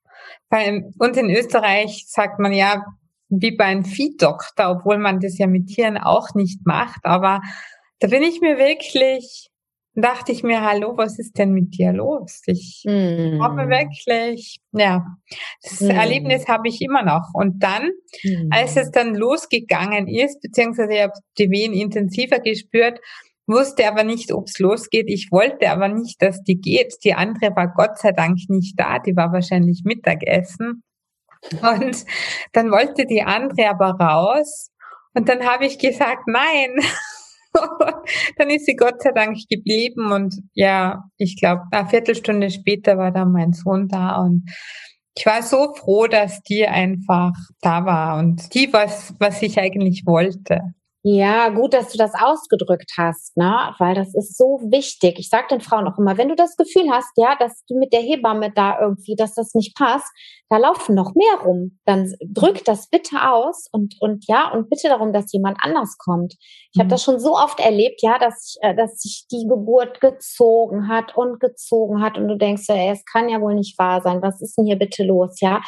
bei 0.50 0.84
uns 0.98 1.18
in 1.18 1.30
Österreich 1.30 2.06
sagt 2.08 2.40
man 2.40 2.54
ja, 2.54 2.84
wie 3.42 3.56
bei 3.56 3.66
einem 3.66 3.86
Viehdoktor, 3.86 4.70
obwohl 4.70 4.98
man 4.98 5.20
das 5.20 5.38
ja 5.38 5.48
mit 5.48 5.68
Tieren 5.68 5.98
auch 5.98 6.34
nicht 6.36 6.66
macht, 6.66 7.02
aber 7.04 7.42
da 8.00 8.08
bin 8.08 8.24
ich 8.24 8.42
mir 8.42 8.58
wirklich 8.58 9.50
dachte 9.96 10.32
ich 10.32 10.44
mir, 10.44 10.62
hallo, 10.62 10.98
was 10.98 11.20
ist 11.20 11.38
denn 11.38 11.52
mit 11.52 11.78
dir 11.78 11.94
los? 11.94 12.42
Ich 12.48 12.84
mm. 12.86 13.42
habe 13.42 13.70
wirklich, 13.70 14.58
ja, 14.72 15.06
das 15.62 15.82
mm. 15.82 15.90
Erlebnis 15.90 16.48
habe 16.48 16.68
ich 16.68 16.82
immer 16.82 17.04
noch. 17.04 17.30
Und 17.34 17.62
dann, 17.62 17.92
mm. 18.24 18.50
als 18.52 18.76
es 18.76 18.92
dann 18.92 19.16
losgegangen 19.16 20.08
ist, 20.08 20.42
beziehungsweise 20.42 20.94
ich 20.94 21.02
habe 21.02 21.14
die 21.38 21.50
Wehen 21.52 21.74
intensiver 21.74 22.40
gespürt, 22.40 23.00
wusste 23.46 23.88
aber 23.88 24.04
nicht, 24.04 24.32
ob 24.32 24.48
es 24.48 24.58
losgeht. 24.60 25.06
Ich 25.08 25.28
wollte 25.32 25.70
aber 25.70 25.90
nicht, 25.90 26.22
dass 26.22 26.42
die 26.42 26.60
geht. 26.60 26.96
Die 27.04 27.14
andere 27.14 27.56
war 27.56 27.74
Gott 27.74 28.00
sei 28.00 28.12
Dank 28.14 28.38
nicht 28.48 28.80
da, 28.80 29.00
die 29.00 29.16
war 29.16 29.32
wahrscheinlich 29.32 29.84
Mittagessen. 29.84 30.84
Und 31.52 32.06
dann 32.54 32.72
wollte 32.72 33.06
die 33.06 33.24
andere 33.24 33.70
aber 33.70 33.92
raus. 33.92 34.72
Und 35.14 35.30
dann 35.30 35.46
habe 35.46 35.66
ich 35.66 35.78
gesagt, 35.78 36.24
nein, 36.28 36.76
dann 38.38 38.50
ist 38.50 38.66
sie 38.66 38.76
Gott 38.76 39.02
sei 39.02 39.12
Dank 39.12 39.38
geblieben 39.50 40.12
und 40.12 40.36
ja, 40.54 41.04
ich 41.18 41.40
glaube, 41.40 41.62
eine 41.72 41.88
Viertelstunde 41.88 42.50
später 42.50 42.98
war 42.98 43.12
dann 43.12 43.32
mein 43.32 43.54
Sohn 43.54 43.88
da 43.88 44.18
und 44.18 44.50
ich 45.16 45.26
war 45.28 45.44
so 45.44 45.76
froh, 45.76 46.08
dass 46.08 46.42
die 46.42 46.68
einfach 46.68 47.34
da 47.62 47.86
war 47.86 48.18
und 48.18 48.54
die 48.56 48.74
was, 48.74 49.14
was 49.20 49.42
ich 49.44 49.60
eigentlich 49.60 50.04
wollte. 50.06 50.74
Ja, 51.06 51.50
gut, 51.50 51.74
dass 51.74 51.92
du 51.92 51.98
das 51.98 52.14
ausgedrückt 52.16 52.94
hast, 52.98 53.36
ne? 53.36 53.76
Weil 53.78 53.94
das 53.94 54.16
ist 54.16 54.38
so 54.38 54.62
wichtig. 54.64 55.20
Ich 55.20 55.28
sage 55.28 55.48
den 55.52 55.60
Frauen 55.60 55.86
auch 55.86 55.98
immer, 55.98 56.18
wenn 56.18 56.30
du 56.30 56.36
das 56.36 56.56
Gefühl 56.56 56.90
hast, 56.90 57.12
ja, 57.18 57.36
dass 57.38 57.62
du 57.68 57.78
mit 57.78 57.92
der 57.92 58.00
Hebamme 58.00 58.54
da 58.56 58.80
irgendwie, 58.80 59.18
dass 59.18 59.34
das 59.34 59.54
nicht 59.54 59.76
passt, 59.76 60.10
da 60.48 60.56
laufen 60.56 60.96
noch 60.96 61.14
mehr 61.14 61.46
rum. 61.46 61.78
Dann 61.86 62.14
drück 62.26 62.64
das 62.64 62.88
bitte 62.88 63.30
aus 63.30 63.68
und 63.74 63.96
und 64.00 64.24
ja 64.30 64.50
und 64.54 64.70
bitte 64.70 64.88
darum, 64.88 65.12
dass 65.12 65.34
jemand 65.34 65.58
anders 65.62 65.98
kommt. 65.98 66.36
Ich 66.40 66.78
mhm. 66.78 66.80
habe 66.80 66.90
das 66.90 67.04
schon 67.04 67.20
so 67.20 67.36
oft 67.36 67.60
erlebt, 67.60 68.02
ja, 68.02 68.18
dass 68.18 68.56
ich, 68.56 68.64
äh, 68.64 68.74
dass 68.74 69.02
sich 69.02 69.26
die 69.30 69.46
Geburt 69.46 70.00
gezogen 70.00 70.88
hat 70.88 71.18
und 71.18 71.42
gezogen 71.42 72.02
hat 72.02 72.18
und 72.18 72.30
du 72.30 72.38
denkst, 72.38 72.64
ey, 72.70 72.92
es 72.92 73.04
kann 73.04 73.28
ja 73.28 73.42
wohl 73.42 73.56
nicht 73.56 73.78
wahr 73.78 74.02
sein. 74.02 74.22
Was 74.22 74.42
ist 74.42 74.58
denn 74.58 74.68
hier 74.68 74.80
bitte 74.80 75.04
los, 75.04 75.42
ja? 75.42 75.60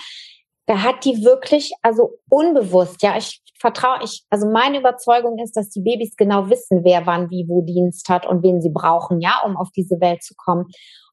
Da 0.67 0.81
hat 0.81 1.05
die 1.05 1.23
wirklich, 1.23 1.71
also 1.81 2.17
unbewusst, 2.29 3.01
ja, 3.03 3.17
ich 3.17 3.41
vertraue, 3.59 3.99
ich, 4.03 4.25
also 4.29 4.47
meine 4.47 4.79
Überzeugung 4.79 5.39
ist, 5.39 5.55
dass 5.55 5.69
die 5.69 5.81
Babys 5.81 6.15
genau 6.15 6.49
wissen, 6.49 6.83
wer 6.83 7.05
wann 7.05 7.29
wie 7.29 7.45
wo 7.47 7.61
Dienst 7.61 8.09
hat 8.09 8.25
und 8.25 8.43
wen 8.43 8.61
sie 8.61 8.71
brauchen, 8.71 9.21
ja, 9.21 9.41
um 9.45 9.57
auf 9.57 9.69
diese 9.75 9.99
Welt 9.99 10.23
zu 10.23 10.33
kommen. 10.35 10.65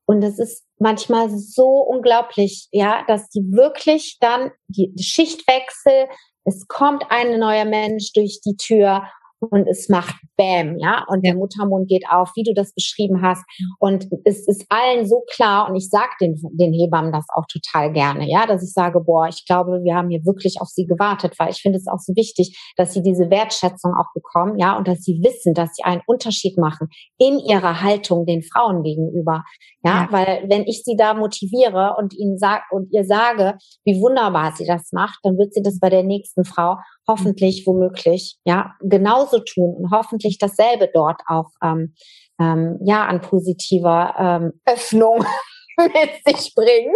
Und 0.04 0.22
es 0.22 0.38
ist 0.38 0.64
manchmal 0.78 1.30
so 1.30 1.68
unglaublich, 1.68 2.68
ja, 2.72 3.04
dass 3.06 3.28
die 3.28 3.42
wirklich 3.52 4.18
dann 4.20 4.50
die, 4.68 4.92
Schichtwechsel, 5.00 6.08
es 6.44 6.66
kommt 6.66 7.04
ein 7.08 7.38
neuer 7.38 7.64
Mensch 7.64 8.12
durch 8.12 8.40
die 8.44 8.56
Tür 8.56 9.04
und 9.50 9.66
es 9.68 9.88
macht 9.88 10.14
Bäm, 10.36 10.78
ja, 10.78 11.04
und 11.08 11.24
der 11.24 11.34
Muttermund 11.34 11.88
geht 11.88 12.04
auf, 12.10 12.30
wie 12.36 12.44
du 12.44 12.54
das 12.54 12.72
beschrieben 12.74 13.22
hast. 13.22 13.44
Und 13.78 14.06
es 14.24 14.46
ist 14.46 14.66
allen 14.68 15.06
so 15.06 15.22
klar, 15.34 15.68
und 15.68 15.76
ich 15.76 15.88
sage 15.88 16.10
den, 16.20 16.40
den 16.52 16.72
Hebammen 16.72 17.12
das 17.12 17.26
auch 17.34 17.44
total 17.52 17.92
gerne, 17.92 18.28
ja, 18.28 18.46
dass 18.46 18.62
ich 18.62 18.72
sage, 18.72 19.00
boah, 19.00 19.26
ich 19.28 19.44
glaube, 19.46 19.80
wir 19.82 19.94
haben 19.94 20.10
hier 20.10 20.24
wirklich 20.24 20.60
auf 20.60 20.68
sie 20.68 20.86
gewartet, 20.86 21.34
weil 21.38 21.50
ich 21.50 21.60
finde 21.60 21.78
es 21.78 21.86
auch 21.88 21.98
so 21.98 22.14
wichtig, 22.14 22.56
dass 22.76 22.92
sie 22.92 23.02
diese 23.02 23.30
Wertschätzung 23.30 23.92
auch 23.94 24.12
bekommen, 24.14 24.58
ja, 24.58 24.76
und 24.76 24.86
dass 24.86 25.00
sie 25.00 25.20
wissen, 25.22 25.54
dass 25.54 25.74
sie 25.74 25.84
einen 25.84 26.02
Unterschied 26.06 26.56
machen 26.58 26.88
in 27.18 27.38
ihrer 27.38 27.82
Haltung 27.82 28.26
den 28.26 28.42
Frauen 28.42 28.82
gegenüber, 28.82 29.44
ja, 29.84 30.02
ja. 30.02 30.08
weil 30.10 30.44
wenn 30.48 30.62
ich 30.62 30.82
sie 30.84 30.96
da 30.96 31.14
motiviere 31.14 31.94
und 31.98 32.14
ihnen 32.14 32.38
sag 32.38 32.62
und 32.70 32.92
ihr 32.92 33.04
sage, 33.04 33.58
wie 33.84 34.00
wunderbar 34.00 34.52
sie 34.56 34.66
das 34.66 34.92
macht, 34.92 35.18
dann 35.22 35.36
wird 35.38 35.52
sie 35.52 35.62
das 35.62 35.78
bei 35.80 35.90
der 35.90 36.02
nächsten 36.02 36.44
Frau 36.44 36.76
hoffentlich 37.08 37.66
womöglich 37.66 38.38
ja 38.44 38.74
genauso 38.80 39.40
tun 39.40 39.74
und 39.74 39.90
hoffentlich 39.90 40.38
dasselbe 40.38 40.90
dort 40.92 41.20
auch 41.26 41.50
ähm, 41.62 41.94
ähm, 42.40 42.78
ja 42.84 43.06
an 43.06 43.20
positiver 43.20 44.14
ähm, 44.18 44.60
Öffnung 44.64 45.24
mit 45.78 46.36
sich 46.36 46.54
bringen. 46.54 46.94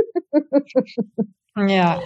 ja. 1.69 2.01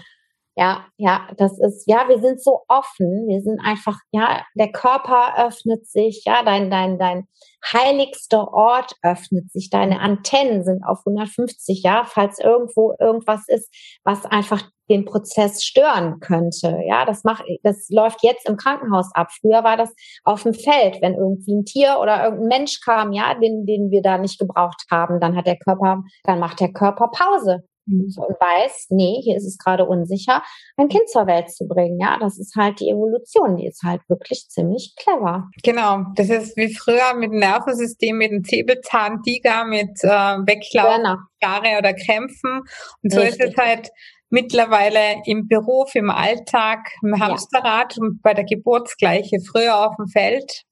Ja, 0.60 0.84
ja, 0.98 1.26
das 1.38 1.58
ist, 1.58 1.84
ja, 1.86 2.06
wir 2.08 2.20
sind 2.20 2.42
so 2.42 2.60
offen, 2.68 3.26
wir 3.28 3.40
sind 3.40 3.58
einfach, 3.64 3.96
ja, 4.12 4.42
der 4.54 4.70
Körper 4.70 5.46
öffnet 5.46 5.86
sich, 5.86 6.24
ja, 6.26 6.42
dein, 6.44 6.70
dein, 6.70 6.98
dein 6.98 7.26
heiligster 7.72 8.52
Ort 8.52 8.92
öffnet 9.02 9.50
sich, 9.50 9.70
deine 9.70 10.00
Antennen 10.00 10.62
sind 10.62 10.84
auf 10.84 10.98
150, 11.06 11.82
ja, 11.82 12.04
falls 12.04 12.38
irgendwo 12.40 12.92
irgendwas 13.00 13.44
ist, 13.48 13.74
was 14.04 14.26
einfach 14.26 14.62
den 14.90 15.06
Prozess 15.06 15.64
stören 15.64 16.20
könnte. 16.20 16.78
Ja, 16.86 17.06
das 17.06 17.24
macht, 17.24 17.44
das 17.62 17.88
läuft 17.88 18.22
jetzt 18.22 18.46
im 18.46 18.58
Krankenhaus 18.58 19.10
ab. 19.14 19.28
Früher 19.40 19.64
war 19.64 19.78
das 19.78 19.94
auf 20.24 20.42
dem 20.42 20.52
Feld, 20.52 21.00
wenn 21.00 21.14
irgendwie 21.14 21.54
ein 21.54 21.64
Tier 21.64 21.96
oder 22.02 22.22
irgendein 22.22 22.48
Mensch 22.48 22.80
kam, 22.84 23.12
ja, 23.12 23.32
den, 23.32 23.64
den 23.64 23.90
wir 23.90 24.02
da 24.02 24.18
nicht 24.18 24.38
gebraucht 24.38 24.84
haben, 24.90 25.20
dann 25.20 25.36
hat 25.36 25.46
der 25.46 25.56
Körper, 25.56 26.02
dann 26.24 26.38
macht 26.38 26.60
der 26.60 26.74
Körper 26.74 27.08
Pause 27.08 27.64
und 27.86 28.16
weiß, 28.18 28.86
nee, 28.90 29.20
hier 29.22 29.36
ist 29.36 29.46
es 29.46 29.58
gerade 29.58 29.84
unsicher, 29.84 30.42
ein 30.76 30.88
Kind 30.88 31.08
zur 31.08 31.26
Welt 31.26 31.50
zu 31.50 31.66
bringen. 31.66 31.98
Ja, 32.00 32.18
das 32.20 32.38
ist 32.38 32.54
halt 32.56 32.80
die 32.80 32.90
Evolution, 32.90 33.56
die 33.56 33.66
ist 33.66 33.82
halt 33.82 34.02
wirklich 34.08 34.46
ziemlich 34.48 34.94
clever. 34.96 35.48
Genau, 35.62 36.04
das 36.14 36.30
ist 36.30 36.56
wie 36.56 36.72
früher 36.72 37.14
mit 37.14 37.32
dem 37.32 37.38
Nervensystem, 37.38 38.16
mit 38.16 38.30
dem 38.30 38.44
Säbelzahntiger, 38.44 39.64
mit 39.64 40.02
äh, 40.02 40.08
Weglauf, 40.08 41.18
Jahre 41.42 41.78
oder 41.78 41.94
Krämpfen. 41.94 42.60
Und 43.02 43.12
so 43.12 43.20
Richtig. 43.20 43.40
ist 43.40 43.52
es 43.52 43.56
halt 43.56 43.90
mittlerweile 44.28 45.22
im 45.24 45.48
Beruf, 45.48 45.94
im 45.94 46.10
Alltag, 46.10 46.88
im 47.02 47.18
Hamsterrad 47.18 47.96
ja. 47.96 48.02
und 48.02 48.22
bei 48.22 48.34
der 48.34 48.44
Geburtsgleiche. 48.44 49.38
Früher 49.50 49.86
auf 49.86 49.96
dem 49.96 50.06
Feld, 50.06 50.62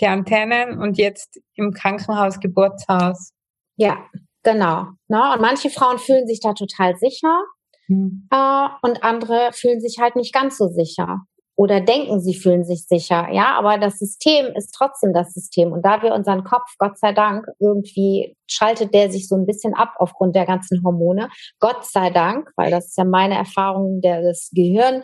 die 0.00 0.06
Antennen 0.06 0.80
und 0.80 0.98
jetzt 0.98 1.40
im 1.54 1.72
Krankenhaus, 1.72 2.40
Geburtshaus. 2.40 3.32
Ja, 3.76 3.98
Genau. 4.42 4.86
Ne? 5.08 5.32
Und 5.34 5.40
manche 5.40 5.70
Frauen 5.70 5.98
fühlen 5.98 6.26
sich 6.26 6.40
da 6.40 6.52
total 6.52 6.96
sicher 6.96 7.42
mhm. 7.88 8.28
äh, 8.30 8.68
und 8.82 9.02
andere 9.02 9.50
fühlen 9.52 9.80
sich 9.80 9.98
halt 10.00 10.16
nicht 10.16 10.32
ganz 10.32 10.58
so 10.58 10.68
sicher 10.68 11.20
oder 11.54 11.80
denken, 11.80 12.20
sie 12.20 12.34
fühlen 12.34 12.64
sich 12.64 12.86
sicher. 12.86 13.28
Ja, 13.30 13.56
aber 13.58 13.78
das 13.78 13.98
System 13.98 14.46
ist 14.56 14.74
trotzdem 14.74 15.12
das 15.12 15.32
System. 15.34 15.70
Und 15.72 15.84
da 15.84 16.02
wir 16.02 16.14
unseren 16.14 16.44
Kopf, 16.44 16.74
Gott 16.78 16.98
sei 16.98 17.12
Dank, 17.12 17.46
irgendwie 17.60 18.36
schaltet 18.50 18.94
der 18.94 19.10
sich 19.10 19.28
so 19.28 19.36
ein 19.36 19.46
bisschen 19.46 19.74
ab 19.74 19.94
aufgrund 19.98 20.34
der 20.34 20.46
ganzen 20.46 20.82
Hormone. 20.82 21.28
Gott 21.60 21.84
sei 21.84 22.10
Dank, 22.10 22.50
weil 22.56 22.70
das 22.70 22.86
ist 22.86 22.96
ja 22.96 23.04
meine 23.04 23.36
Erfahrung, 23.36 24.00
der, 24.00 24.22
das 24.22 24.50
Gehirn 24.52 25.02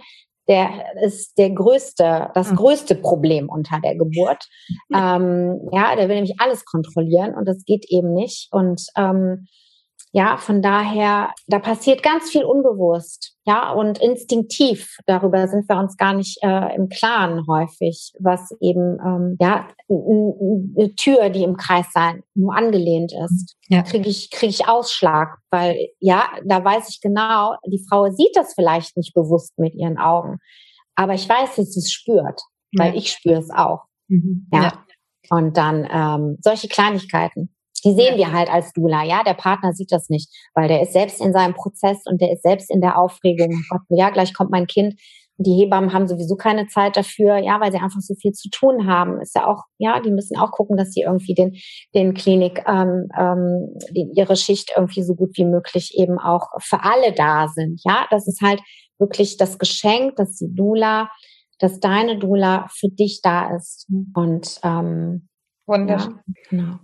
der 0.49 0.71
ist 1.03 1.37
der 1.39 1.51
größte, 1.51 2.31
das 2.35 2.51
mhm. 2.51 2.57
größte 2.57 2.95
Problem 2.95 3.49
unter 3.49 3.81
der 3.81 3.97
Geburt. 3.97 4.47
Ähm, 4.95 5.61
ja, 5.73 5.95
der 5.95 6.09
will 6.09 6.17
nämlich 6.17 6.37
alles 6.39 6.65
kontrollieren 6.65 7.35
und 7.35 7.47
das 7.47 7.65
geht 7.65 7.85
eben 7.89 8.15
nicht. 8.15 8.49
Und 8.51 8.87
ähm, 8.97 9.47
ja, 10.13 10.39
von 10.39 10.63
daher, 10.63 11.33
da 11.47 11.59
passiert 11.59 12.03
ganz 12.03 12.31
viel 12.31 12.45
unbewusst, 12.45 13.35
ja, 13.45 13.73
und 13.73 13.99
instinktiv. 13.99 14.97
Darüber 15.07 15.49
sind 15.49 15.69
wir 15.69 15.79
uns 15.79 15.97
gar 15.97 16.15
nicht 16.15 16.39
äh, 16.43 16.75
im 16.75 16.89
Klaren 16.89 17.47
häufig, 17.47 18.13
was 18.19 18.51
eben, 18.61 18.99
ähm, 19.05 19.37
ja, 19.39 19.69
eine 19.89 20.95
Tür, 20.97 21.29
die 21.31 21.43
im 21.43 21.57
Kreis 21.57 21.87
sein, 21.93 22.23
nur 22.35 22.55
angelehnt 22.55 23.13
ist, 23.13 23.57
ja. 23.69 23.83
kriege 23.83 24.09
ich, 24.09 24.31
krieg 24.31 24.51
ich 24.51 24.67
Ausschlag, 24.67 25.39
weil, 25.51 25.89
ja, 26.01 26.25
da 26.45 26.65
weiß 26.65 26.89
ich 26.89 27.01
genau, 27.01 27.57
die 27.67 27.85
Frau 27.89 28.11
sieht 28.11 28.35
das 28.35 28.55
vielleicht 28.55 28.97
nicht 28.97 29.15
bewusst 29.15 29.59
mit 29.59 29.75
ihren 29.75 29.99
Augen, 29.99 30.39
aber 30.95 31.15
ich 31.15 31.29
weiß, 31.29 31.57
dass 31.57 31.73
sie 31.73 31.81
es 31.81 31.93
spürt, 31.93 32.41
weil 32.77 32.93
ja. 32.93 32.99
ich 32.99 33.13
spüre 33.13 33.39
es 33.41 33.51
auch, 33.51 33.85
mhm. 34.09 34.49
ja. 34.53 34.63
ja. 34.63 34.73
Und 35.31 35.59
dann 35.59 35.87
ähm, 35.91 36.39
solche 36.41 36.69
Kleinigkeiten. 36.69 37.55
Die 37.85 37.95
sehen 37.95 38.17
wir 38.17 38.33
halt 38.33 38.51
als 38.51 38.73
Dula, 38.73 39.05
ja. 39.05 39.23
Der 39.25 39.35
Partner 39.35 39.73
sieht 39.73 39.93
das 39.93 40.09
nicht, 40.09 40.29
weil 40.55 40.69
der 40.69 40.83
ist 40.83 40.93
selbst 40.93 41.21
in 41.21 41.33
seinem 41.33 41.55
Prozess 41.55 41.99
und 42.07 42.21
der 42.21 42.33
ist 42.33 42.43
selbst 42.43 42.71
in 42.71 42.81
der 42.81 42.99
Aufregung. 42.99 43.53
Oh 43.73 43.79
Gott, 43.89 43.99
ja, 43.99 44.11
gleich 44.11 44.35
kommt 44.35 44.51
mein 44.51 44.67
Kind. 44.67 44.95
Die 45.41 45.53
Hebammen 45.53 45.93
haben 45.93 46.09
sowieso 46.09 46.35
keine 46.35 46.67
Zeit 46.67 46.97
dafür, 46.97 47.37
ja, 47.37 47.61
weil 47.61 47.71
sie 47.71 47.79
einfach 47.79 48.01
so 48.01 48.15
viel 48.17 48.33
zu 48.33 48.51
tun 48.51 48.89
haben. 48.89 49.21
Ist 49.21 49.37
ja 49.37 49.47
auch, 49.47 49.63
ja, 49.79 50.01
die 50.01 50.11
müssen 50.11 50.37
auch 50.37 50.51
gucken, 50.51 50.77
dass 50.77 50.91
sie 50.91 51.03
irgendwie 51.03 51.35
den, 51.35 51.57
den 51.95 52.15
Klinik, 52.15 52.65
ähm, 52.67 53.09
ähm, 53.17 53.79
die, 53.93 54.11
ihre 54.17 54.35
Schicht 54.35 54.73
irgendwie 54.77 55.05
so 55.05 55.15
gut 55.15 55.37
wie 55.37 55.45
möglich 55.45 55.93
eben 55.97 56.19
auch 56.19 56.49
für 56.59 56.83
alle 56.83 57.13
da 57.13 57.47
sind. 57.47 57.81
Ja, 57.85 58.07
das 58.11 58.27
ist 58.27 58.41
halt 58.43 58.61
wirklich 58.99 59.37
das 59.37 59.59
Geschenk, 59.59 60.17
dass 60.17 60.35
die 60.35 60.53
Dula, 60.53 61.09
dass 61.61 61.79
deine 61.79 62.19
Dula 62.19 62.67
für 62.73 62.89
dich 62.89 63.21
da 63.23 63.55
ist. 63.55 63.87
Und 64.15 64.59
ähm, 64.65 65.29
Wunderschön. 65.69 66.19
Ja, 66.27 66.33
genau. 66.51 66.79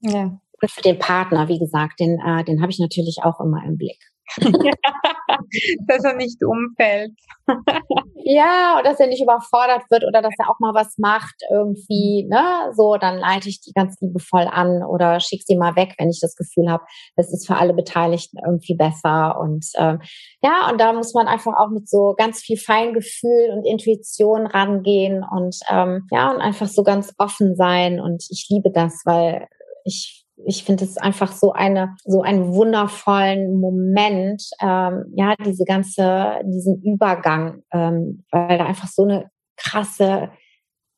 Ja. 0.00 0.40
Und 0.60 0.70
für 0.70 0.82
den 0.82 0.98
Partner, 0.98 1.48
wie 1.48 1.58
gesagt, 1.58 2.00
den, 2.00 2.18
äh, 2.20 2.44
den 2.44 2.60
habe 2.60 2.72
ich 2.72 2.78
natürlich 2.78 3.18
auch 3.22 3.40
immer 3.40 3.62
im 3.64 3.76
Blick. 3.76 4.00
dass 5.86 6.04
er 6.04 6.14
nicht 6.16 6.42
umfällt. 6.44 7.12
ja, 8.24 8.76
oder 8.78 8.90
dass 8.90 9.00
er 9.00 9.06
nicht 9.06 9.22
überfordert 9.22 9.82
wird 9.90 10.04
oder 10.04 10.20
dass 10.20 10.34
er 10.38 10.50
auch 10.50 10.58
mal 10.58 10.74
was 10.74 10.98
macht 10.98 11.36
irgendwie, 11.50 12.26
ne? 12.28 12.72
So, 12.76 12.96
dann 12.96 13.18
leite 13.18 13.48
ich 13.48 13.60
die 13.60 13.72
ganz 13.72 13.96
liebevoll 14.00 14.46
an 14.50 14.82
oder 14.84 15.20
schick 15.20 15.42
sie 15.44 15.56
mal 15.56 15.76
weg, 15.76 15.94
wenn 15.98 16.10
ich 16.10 16.20
das 16.20 16.36
Gefühl 16.36 16.70
habe, 16.70 16.84
das 17.16 17.32
ist 17.32 17.46
für 17.46 17.56
alle 17.56 17.72
Beteiligten 17.72 18.38
irgendwie 18.44 18.74
besser. 18.74 19.38
Und 19.40 19.66
ähm, 19.76 20.00
ja, 20.42 20.68
und 20.70 20.78
da 20.78 20.92
muss 20.92 21.14
man 21.14 21.26
einfach 21.26 21.54
auch 21.56 21.70
mit 21.70 21.88
so 21.88 22.14
ganz 22.16 22.40
viel 22.40 22.58
Feingefühl 22.58 23.50
und 23.52 23.64
Intuition 23.64 24.46
rangehen 24.46 25.24
und 25.24 25.56
ähm, 25.70 26.06
ja, 26.10 26.30
und 26.30 26.40
einfach 26.40 26.66
so 26.66 26.82
ganz 26.82 27.14
offen 27.16 27.56
sein. 27.56 28.00
Und 28.00 28.24
ich 28.30 28.46
liebe 28.50 28.70
das, 28.70 29.02
weil 29.04 29.48
ich 29.88 30.24
ich 30.46 30.62
finde 30.62 30.84
es 30.84 30.96
einfach 30.98 31.32
so 31.32 31.52
eine 31.52 31.96
so 32.04 32.22
einen 32.22 32.54
wundervollen 32.54 33.60
Moment, 33.60 34.42
ähm, 34.62 35.12
ja 35.16 35.34
diese 35.44 35.64
ganze 35.64 36.40
diesen 36.44 36.80
Übergang, 36.82 37.62
ähm, 37.72 38.24
weil 38.30 38.58
da 38.58 38.66
einfach 38.66 38.88
so 38.88 39.02
eine 39.02 39.30
krasse 39.56 40.30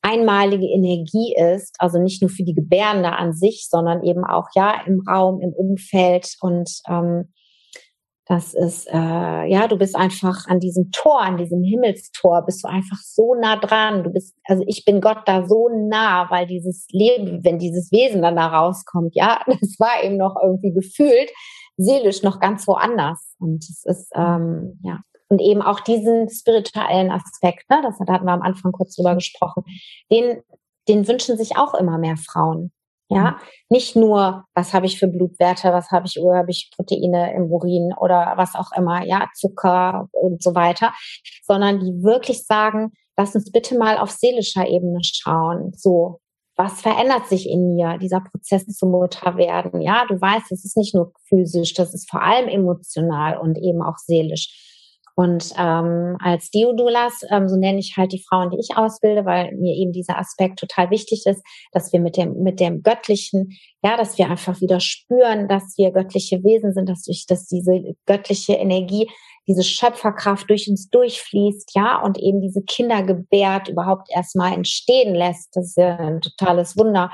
einmalige 0.03 0.67
Energie 0.67 1.35
ist, 1.37 1.77
also 1.79 1.99
nicht 1.99 2.23
nur 2.23 2.31
für 2.31 2.43
die 2.43 2.55
Gebärende 2.55 3.13
an 3.13 3.33
sich, 3.33 3.69
sondern 3.69 4.03
eben 4.03 4.25
auch 4.25 4.49
ja 4.55 4.83
im 4.87 5.03
Raum, 5.07 5.41
im 5.41 5.53
Umfeld 5.53 6.37
und 6.41 6.71
ähm, 6.89 7.33
das 8.31 8.55
ist, 8.55 8.87
äh, 8.87 8.97
ja, 9.47 9.67
du 9.67 9.77
bist 9.77 9.97
einfach 9.97 10.47
an 10.47 10.61
diesem 10.61 10.93
Tor, 10.93 11.21
an 11.21 11.37
diesem 11.37 11.65
Himmelstor, 11.65 12.43
bist 12.47 12.63
du 12.63 12.69
einfach 12.69 12.99
so 12.99 13.35
nah 13.35 13.57
dran. 13.57 14.05
Du 14.05 14.11
bist, 14.11 14.37
also 14.45 14.63
ich 14.69 14.85
bin 14.85 15.01
Gott 15.01 15.23
da 15.27 15.45
so 15.49 15.69
nah, 15.69 16.31
weil 16.31 16.47
dieses 16.47 16.87
Leben, 16.93 17.43
wenn 17.43 17.59
dieses 17.59 17.91
Wesen 17.91 18.23
dann 18.23 18.37
da 18.37 18.47
rauskommt, 18.47 19.17
ja, 19.17 19.41
das 19.49 19.81
war 19.81 20.05
eben 20.05 20.17
noch 20.17 20.37
irgendwie 20.41 20.73
gefühlt, 20.73 21.29
seelisch 21.77 22.23
noch 22.23 22.39
ganz 22.39 22.69
woanders. 22.69 23.35
Und 23.41 23.65
es 23.65 23.85
ist, 23.85 24.13
ähm, 24.15 24.79
ja, 24.85 25.01
und 25.29 25.41
eben 25.41 25.61
auch 25.61 25.81
diesen 25.81 26.31
spirituellen 26.31 27.11
Aspekt, 27.11 27.69
ne, 27.69 27.81
das 27.83 27.99
hatten 27.99 28.27
wir 28.27 28.33
am 28.33 28.43
Anfang 28.43 28.71
kurz 28.71 28.95
drüber 28.95 29.17
gesprochen, 29.17 29.65
den, 30.13 30.41
den 30.87 31.09
wünschen 31.09 31.37
sich 31.37 31.57
auch 31.57 31.75
immer 31.75 31.99
mehr 31.99 32.17
Frauen. 32.17 32.71
Ja, 33.11 33.33
mhm. 33.33 33.37
nicht 33.71 33.97
nur, 33.97 34.45
was 34.55 34.73
habe 34.73 34.87
ich 34.87 34.99
für 34.99 35.09
Blutwerte, 35.09 35.73
was 35.73 35.91
habe 35.91 36.07
ich, 36.07 36.21
oder 36.21 36.39
habe 36.39 36.51
ich 36.53 36.71
Proteine 36.75 37.35
im 37.35 37.51
Urin 37.51 37.93
oder 37.99 38.35
was 38.37 38.55
auch 38.55 38.71
immer, 38.77 39.05
ja, 39.05 39.27
Zucker 39.35 40.09
und 40.13 40.43
so 40.43 40.55
weiter, 40.55 40.93
sondern 41.45 41.81
die 41.81 42.03
wirklich 42.05 42.47
sagen, 42.47 42.93
lass 43.17 43.35
uns 43.35 43.51
bitte 43.51 43.77
mal 43.77 43.99
auf 43.99 44.11
seelischer 44.11 44.67
Ebene 44.67 45.01
schauen. 45.03 45.73
So, 45.77 46.21
was 46.57 46.83
verändert 46.83 47.27
sich 47.27 47.49
in 47.49 47.75
mir, 47.75 47.99
dieser 47.99 48.21
Prozess 48.21 48.65
zum 48.67 48.93
Mutter 48.93 49.37
werden? 49.37 49.81
Ja, 49.81 50.05
du 50.09 50.21
weißt, 50.21 50.53
es 50.53 50.65
ist 50.65 50.77
nicht 50.77 50.95
nur 50.95 51.13
physisch, 51.29 51.75
das 51.75 51.93
ist 51.93 52.09
vor 52.09 52.23
allem 52.23 52.49
emotional 52.49 53.39
und 53.39 53.59
eben 53.59 53.83
auch 53.83 53.97
seelisch. 53.97 54.70
Und 55.21 55.53
ähm, 55.59 56.17
als 56.19 56.51
Deodulas, 56.51 57.21
ähm, 57.31 57.47
so 57.47 57.57
nenne 57.57 57.79
ich 57.79 57.99
halt 57.99 58.13
die 58.13 58.25
Frauen, 58.27 58.49
die 58.49 58.59
ich 58.59 58.79
ausbilde, 58.79 59.27
weil 59.27 59.55
mir 59.55 59.75
eben 59.75 59.93
dieser 59.93 60.17
Aspekt 60.19 60.59
total 60.59 60.89
wichtig 60.89 61.25
ist, 61.27 61.43
dass 61.73 61.93
wir 61.93 62.01
mit 62.01 62.17
dem, 62.17 62.43
mit 62.43 62.59
dem 62.59 62.83
Göttlichen, 62.83 63.51
ja, 63.83 63.99
dass 63.99 64.17
wir 64.17 64.31
einfach 64.31 64.63
wieder 64.63 64.81
spüren, 64.81 65.47
dass 65.47 65.75
wir 65.77 65.91
göttliche 65.91 66.43
Wesen 66.43 66.73
sind, 66.73 66.89
dass 66.89 67.03
durch, 67.03 67.27
dass 67.29 67.45
diese 67.45 67.83
göttliche 68.07 68.55
Energie, 68.55 69.11
diese 69.47 69.63
Schöpferkraft 69.63 70.49
durch 70.49 70.69
uns 70.71 70.89
durchfließt, 70.89 71.73
ja, 71.75 72.01
und 72.01 72.17
eben 72.17 72.41
diese 72.41 72.63
Kinder 72.63 73.03
gebärt, 73.03 73.69
überhaupt 73.69 74.09
erstmal 74.11 74.55
entstehen 74.55 75.15
lässt. 75.15 75.55
Das 75.55 75.67
ist 75.67 75.77
ja 75.77 75.99
ein 75.99 76.23
totales 76.23 76.79
Wunder. 76.79 77.11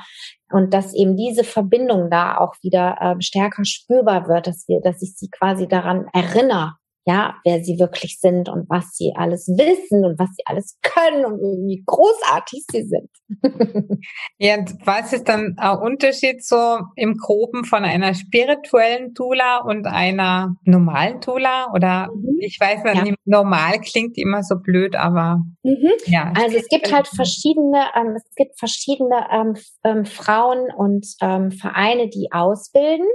Und 0.53 0.73
dass 0.73 0.95
eben 0.95 1.17
diese 1.17 1.43
Verbindung 1.43 2.09
da 2.09 2.39
auch 2.39 2.55
wieder 2.63 2.99
äh, 3.01 3.21
stärker 3.21 3.65
spürbar 3.65 4.29
wird, 4.29 4.47
dass 4.47 4.69
wir, 4.69 4.81
dass 4.81 5.03
ich 5.03 5.17
sie 5.17 5.29
quasi 5.29 5.67
daran 5.67 6.07
erinnere, 6.13 6.75
ja, 7.09 7.37
wer 7.45 7.63
sie 7.63 7.79
wirklich 7.79 8.19
sind 8.21 8.49
und 8.49 8.69
was 8.69 8.97
sie 8.97 9.13
alles 9.15 9.47
wissen 9.47 10.05
und 10.05 10.19
was 10.19 10.29
sie 10.35 10.43
alles 10.45 10.77
können 10.83 11.25
und 11.25 11.39
wie 11.39 11.85
großartig 11.87 12.65
sie 12.69 12.83
sind. 12.83 13.09
ja, 14.39 14.59
und 14.59 14.75
was 14.85 15.13
ist 15.13 15.29
dann 15.29 15.55
ein 15.57 15.79
Unterschied 15.79 16.45
so 16.45 16.81
im 16.97 17.17
Groben 17.17 17.65
von 17.65 17.85
einer 17.85 18.13
spirituellen 18.15 19.15
Tula 19.15 19.59
und 19.59 19.87
einer 19.87 20.57
normalen 20.65 21.21
Tula? 21.21 21.73
Oder 21.73 22.09
mhm. 22.13 22.39
ich 22.41 22.59
weiß 22.59 22.83
nicht, 22.83 23.07
ja. 23.07 23.15
normal 23.25 23.79
klingt 23.81 24.19
immer 24.19 24.43
so 24.43 24.57
blöd, 24.57 24.97
aber 24.97 25.43
mhm. 25.63 25.93
ja. 26.07 26.33
Also 26.37 26.57
es 26.57 26.67
gibt 26.67 26.93
halt 26.93 27.07
verschiedene, 27.07 27.87
ähm, 27.95 28.17
es 28.17 28.35
gibt 28.35 28.59
verschiedene 28.59 29.29
ähm, 29.31 29.55
ähm, 29.85 30.07
Frauen 30.07 30.73
und 30.77 31.07
ähm, 31.21 31.53
Vereine, 31.53 32.09
die 32.09 32.31
ausbilden. 32.33 33.07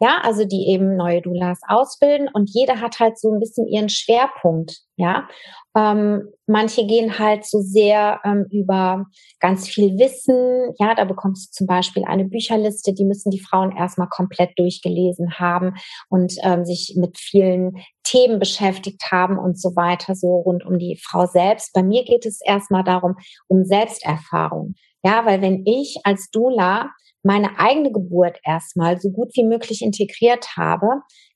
Ja, 0.00 0.20
also 0.22 0.44
die 0.44 0.68
eben 0.68 0.96
neue 0.96 1.22
Doulas 1.22 1.60
ausbilden 1.68 2.28
und 2.32 2.50
jeder 2.52 2.80
hat 2.80 3.00
halt 3.00 3.18
so 3.18 3.32
ein 3.32 3.40
bisschen 3.40 3.66
ihren 3.66 3.88
Schwerpunkt. 3.88 4.80
Ja, 4.96 5.28
ähm, 5.76 6.28
manche 6.46 6.86
gehen 6.86 7.18
halt 7.18 7.46
so 7.46 7.60
sehr 7.60 8.20
ähm, 8.24 8.46
über 8.50 9.06
ganz 9.38 9.68
viel 9.68 9.98
Wissen. 9.98 10.74
Ja, 10.78 10.94
da 10.94 11.04
bekommst 11.04 11.48
du 11.48 11.56
zum 11.56 11.66
Beispiel 11.66 12.04
eine 12.04 12.24
Bücherliste, 12.24 12.92
die 12.92 13.04
müssen 13.04 13.30
die 13.30 13.40
Frauen 13.40 13.74
erstmal 13.76 14.08
komplett 14.08 14.50
durchgelesen 14.58 15.38
haben 15.38 15.74
und 16.08 16.34
ähm, 16.42 16.64
sich 16.64 16.96
mit 16.96 17.18
vielen 17.18 17.76
Themen 18.02 18.38
beschäftigt 18.38 19.02
haben 19.10 19.38
und 19.38 19.60
so 19.60 19.76
weiter, 19.76 20.14
so 20.14 20.40
rund 20.40 20.66
um 20.66 20.78
die 20.78 20.98
Frau 21.00 21.26
selbst. 21.26 21.72
Bei 21.72 21.82
mir 21.82 22.04
geht 22.04 22.26
es 22.26 22.40
erstmal 22.44 22.82
darum, 22.82 23.14
um 23.46 23.64
Selbsterfahrung. 23.64 24.74
Ja, 25.02 25.24
weil 25.26 25.40
wenn 25.42 25.64
ich 25.66 25.98
als 26.04 26.30
Dula 26.30 26.90
meine 27.22 27.58
eigene 27.58 27.92
Geburt 27.92 28.38
erstmal 28.44 29.00
so 29.00 29.10
gut 29.10 29.30
wie 29.34 29.44
möglich 29.44 29.82
integriert 29.82 30.56
habe, 30.56 30.86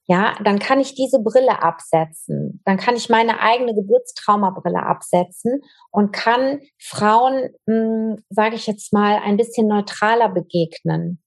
ja, 0.06 0.34
dann 0.44 0.58
kann 0.58 0.80
ich 0.80 0.94
diese 0.94 1.18
Brille 1.22 1.62
absetzen. 1.62 2.60
Dann 2.66 2.76
kann 2.76 2.94
ich 2.94 3.08
meine 3.08 3.40
eigene 3.40 3.74
Geburtstraumabrille 3.74 4.82
absetzen 4.82 5.62
und 5.90 6.12
kann 6.12 6.60
Frauen, 6.78 7.50
hm, 7.66 8.22
sage 8.28 8.56
ich 8.56 8.66
jetzt 8.66 8.92
mal, 8.92 9.18
ein 9.24 9.38
bisschen 9.38 9.66
neutraler 9.66 10.28
begegnen. 10.28 11.23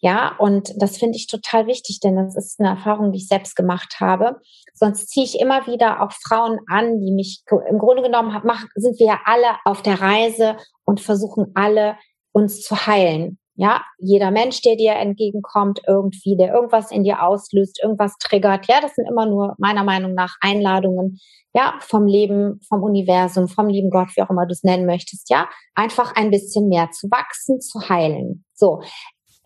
Ja, 0.00 0.36
und 0.38 0.72
das 0.76 0.98
finde 0.98 1.16
ich 1.16 1.26
total 1.26 1.66
wichtig, 1.66 2.00
denn 2.00 2.16
das 2.16 2.36
ist 2.36 2.60
eine 2.60 2.68
Erfahrung, 2.68 3.12
die 3.12 3.18
ich 3.18 3.28
selbst 3.28 3.56
gemacht 3.56 3.96
habe. 3.98 4.36
Sonst 4.74 5.08
ziehe 5.08 5.24
ich 5.24 5.40
immer 5.40 5.66
wieder 5.66 6.02
auch 6.02 6.12
Frauen 6.12 6.58
an, 6.68 7.00
die 7.00 7.12
mich 7.12 7.42
im 7.68 7.78
Grunde 7.78 8.02
genommen 8.02 8.34
haben, 8.34 8.50
sind 8.74 8.98
wir 8.98 9.06
ja 9.06 9.20
alle 9.24 9.56
auf 9.64 9.82
der 9.82 10.00
Reise 10.00 10.56
und 10.84 11.00
versuchen 11.00 11.52
alle 11.54 11.96
uns 12.32 12.60
zu 12.60 12.86
heilen. 12.86 13.38
Ja, 13.58 13.82
jeder 13.98 14.30
Mensch, 14.30 14.60
der 14.60 14.76
dir 14.76 14.92
entgegenkommt, 14.96 15.80
irgendwie, 15.86 16.36
der 16.36 16.52
irgendwas 16.52 16.90
in 16.90 17.04
dir 17.04 17.22
auslöst, 17.22 17.80
irgendwas 17.82 18.18
triggert. 18.18 18.66
Ja, 18.68 18.82
das 18.82 18.94
sind 18.94 19.08
immer 19.08 19.24
nur 19.24 19.54
meiner 19.56 19.82
Meinung 19.82 20.12
nach 20.12 20.36
Einladungen, 20.42 21.18
ja, 21.54 21.78
vom 21.80 22.06
Leben, 22.06 22.60
vom 22.68 22.82
Universum, 22.82 23.48
vom 23.48 23.68
lieben 23.68 23.88
Gott, 23.88 24.08
wie 24.14 24.20
auch 24.20 24.28
immer 24.28 24.44
du 24.44 24.52
es 24.52 24.62
nennen 24.62 24.84
möchtest. 24.84 25.30
Ja, 25.30 25.48
einfach 25.74 26.14
ein 26.14 26.30
bisschen 26.30 26.68
mehr 26.68 26.90
zu 26.90 27.08
wachsen, 27.10 27.62
zu 27.62 27.88
heilen. 27.88 28.44
So. 28.52 28.82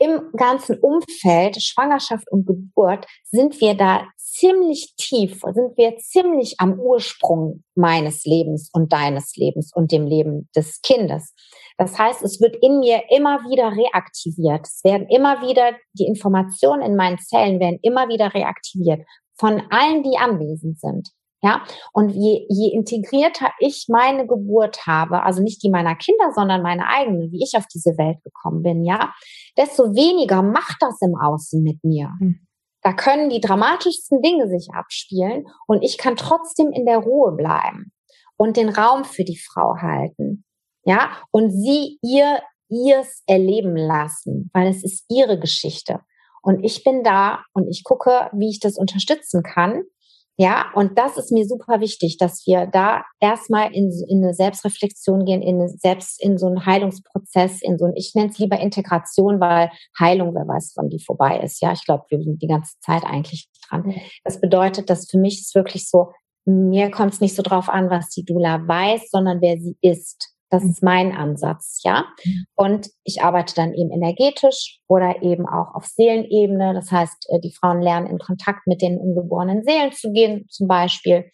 Im 0.01 0.33
ganzen 0.35 0.79
Umfeld, 0.81 1.63
Schwangerschaft 1.63 2.25
und 2.33 2.47
Geburt, 2.47 3.07
sind 3.31 3.61
wir 3.61 3.75
da 3.75 4.07
ziemlich 4.17 4.95
tief, 4.97 5.43
sind 5.43 5.77
wir 5.77 5.97
ziemlich 5.99 6.55
am 6.59 6.81
Ursprung 6.81 7.63
meines 7.75 8.25
Lebens 8.25 8.71
und 8.73 8.93
deines 8.93 9.37
Lebens 9.37 9.73
und 9.75 9.93
dem 9.93 10.07
Leben 10.07 10.49
des 10.57 10.81
Kindes. 10.81 11.35
Das 11.77 11.99
heißt, 11.99 12.23
es 12.23 12.41
wird 12.41 12.57
in 12.63 12.81
mir 12.81 13.03
immer 13.11 13.41
wieder 13.51 13.73
reaktiviert. 13.77 14.67
Es 14.67 14.83
werden 14.85 15.07
immer 15.09 15.43
wieder, 15.43 15.77
die 15.93 16.07
Informationen 16.07 16.83
in 16.83 16.97
meinen 16.97 17.19
Zellen 17.19 17.61
werden 17.61 17.79
immer 17.83 18.09
wieder 18.09 18.33
reaktiviert 18.33 19.03
von 19.39 19.63
allen, 19.71 20.03
die 20.03 20.17
anwesend 20.19 20.81
sind. 20.81 21.11
Ja, 21.42 21.64
und 21.92 22.11
je, 22.11 22.44
je 22.50 22.70
integrierter 22.70 23.50
ich 23.61 23.87
meine 23.88 24.26
Geburt 24.26 24.87
habe, 24.87 25.22
also 25.22 25.42
nicht 25.42 25.62
die 25.62 25.70
meiner 25.70 25.96
Kinder, 25.96 26.33
sondern 26.35 26.61
meine 26.61 26.87
eigene, 26.87 27.31
wie 27.31 27.42
ich 27.42 27.57
auf 27.57 27.66
diese 27.66 27.96
Welt 27.96 28.22
gekommen 28.22 28.62
bin, 28.62 28.85
ja, 28.85 29.14
desto 29.57 29.94
weniger 29.94 30.42
macht 30.42 30.76
das 30.81 31.00
im 31.00 31.14
Außen 31.16 31.62
mit 31.62 31.83
mir. 31.83 32.11
Mhm. 32.20 32.46
Da 32.83 32.92
können 32.92 33.31
die 33.31 33.40
dramatischsten 33.40 34.20
Dinge 34.20 34.48
sich 34.48 34.68
abspielen 34.72 35.46
und 35.66 35.83
ich 35.83 35.98
kann 35.98 36.16
trotzdem 36.16 36.72
in 36.72 36.85
der 36.85 36.98
Ruhe 36.98 37.33
bleiben 37.33 37.92
und 38.37 38.57
den 38.57 38.68
Raum 38.68 39.05
für 39.05 39.24
die 39.24 39.38
Frau 39.38 39.76
halten. 39.76 40.44
Ja, 40.85 41.11
und 41.31 41.50
sie 41.50 41.98
ihr 42.03 42.40
ihrs 42.70 43.22
erleben 43.26 43.76
lassen, 43.76 44.50
weil 44.55 44.68
es 44.68 44.85
ist 44.85 45.05
ihre 45.09 45.38
Geschichte. 45.38 46.00
Und 46.42 46.64
ich 46.64 46.85
bin 46.85 47.03
da 47.03 47.44
und 47.53 47.68
ich 47.68 47.85
gucke, 47.85 48.31
wie 48.33 48.48
ich 48.48 48.61
das 48.61 48.79
unterstützen 48.79 49.42
kann. 49.42 49.83
Ja, 50.40 50.70
und 50.74 50.96
das 50.96 51.18
ist 51.18 51.31
mir 51.33 51.44
super 51.44 51.81
wichtig, 51.81 52.16
dass 52.16 52.46
wir 52.46 52.64
da 52.64 53.05
erstmal 53.20 53.74
in, 53.74 53.92
in 54.09 54.24
eine 54.24 54.33
Selbstreflexion 54.33 55.26
gehen, 55.26 55.42
in 55.42 55.57
eine 55.57 55.68
selbst, 55.68 56.18
in 56.18 56.38
so 56.38 56.46
einen 56.46 56.64
Heilungsprozess, 56.64 57.61
in 57.61 57.76
so 57.76 57.85
ein, 57.85 57.92
ich 57.94 58.14
nenne 58.14 58.31
es 58.31 58.38
lieber 58.38 58.59
Integration, 58.59 59.38
weil 59.38 59.70
Heilung, 59.98 60.35
wer 60.35 60.48
weiß, 60.48 60.72
wann 60.76 60.88
die 60.88 60.98
vorbei 60.98 61.40
ist. 61.40 61.61
Ja, 61.61 61.72
ich 61.72 61.85
glaube, 61.85 62.05
wir 62.09 62.22
sind 62.22 62.40
die 62.40 62.46
ganze 62.46 62.72
Zeit 62.81 63.05
eigentlich 63.05 63.50
dran. 63.68 63.94
Das 64.24 64.40
bedeutet, 64.40 64.88
dass 64.88 65.11
für 65.11 65.18
mich 65.18 65.42
ist 65.42 65.55
wirklich 65.55 65.87
so, 65.90 66.12
mir 66.46 66.90
kommt 66.90 67.12
es 67.12 67.20
nicht 67.20 67.37
so 67.37 67.42
drauf 67.42 67.68
an, 67.68 67.90
was 67.90 68.09
die 68.09 68.24
Dula 68.24 68.66
weiß, 68.66 69.11
sondern 69.11 69.42
wer 69.42 69.59
sie 69.59 69.76
ist. 69.83 70.30
Das 70.51 70.65
ist 70.65 70.83
mein 70.83 71.13
Ansatz, 71.13 71.81
ja. 71.85 72.07
Und 72.57 72.91
ich 73.05 73.23
arbeite 73.23 73.55
dann 73.55 73.73
eben 73.73 73.93
energetisch 73.93 74.81
oder 74.89 75.23
eben 75.23 75.47
auch 75.47 75.75
auf 75.75 75.87
Seelenebene. 75.87 76.75
Das 76.75 76.91
heißt, 76.91 77.29
äh, 77.31 77.41
die 77.41 77.55
Frauen 77.55 77.81
lernen 77.81 78.09
in 78.09 78.19
Kontakt 78.19 78.67
mit 78.67 78.83
den 78.83 78.99
ungeborenen 78.99 79.63
Seelen 79.63 79.93
zu 79.93 80.13
gehen, 80.13 80.47
zum 80.51 80.67
Beispiel 80.67 81.31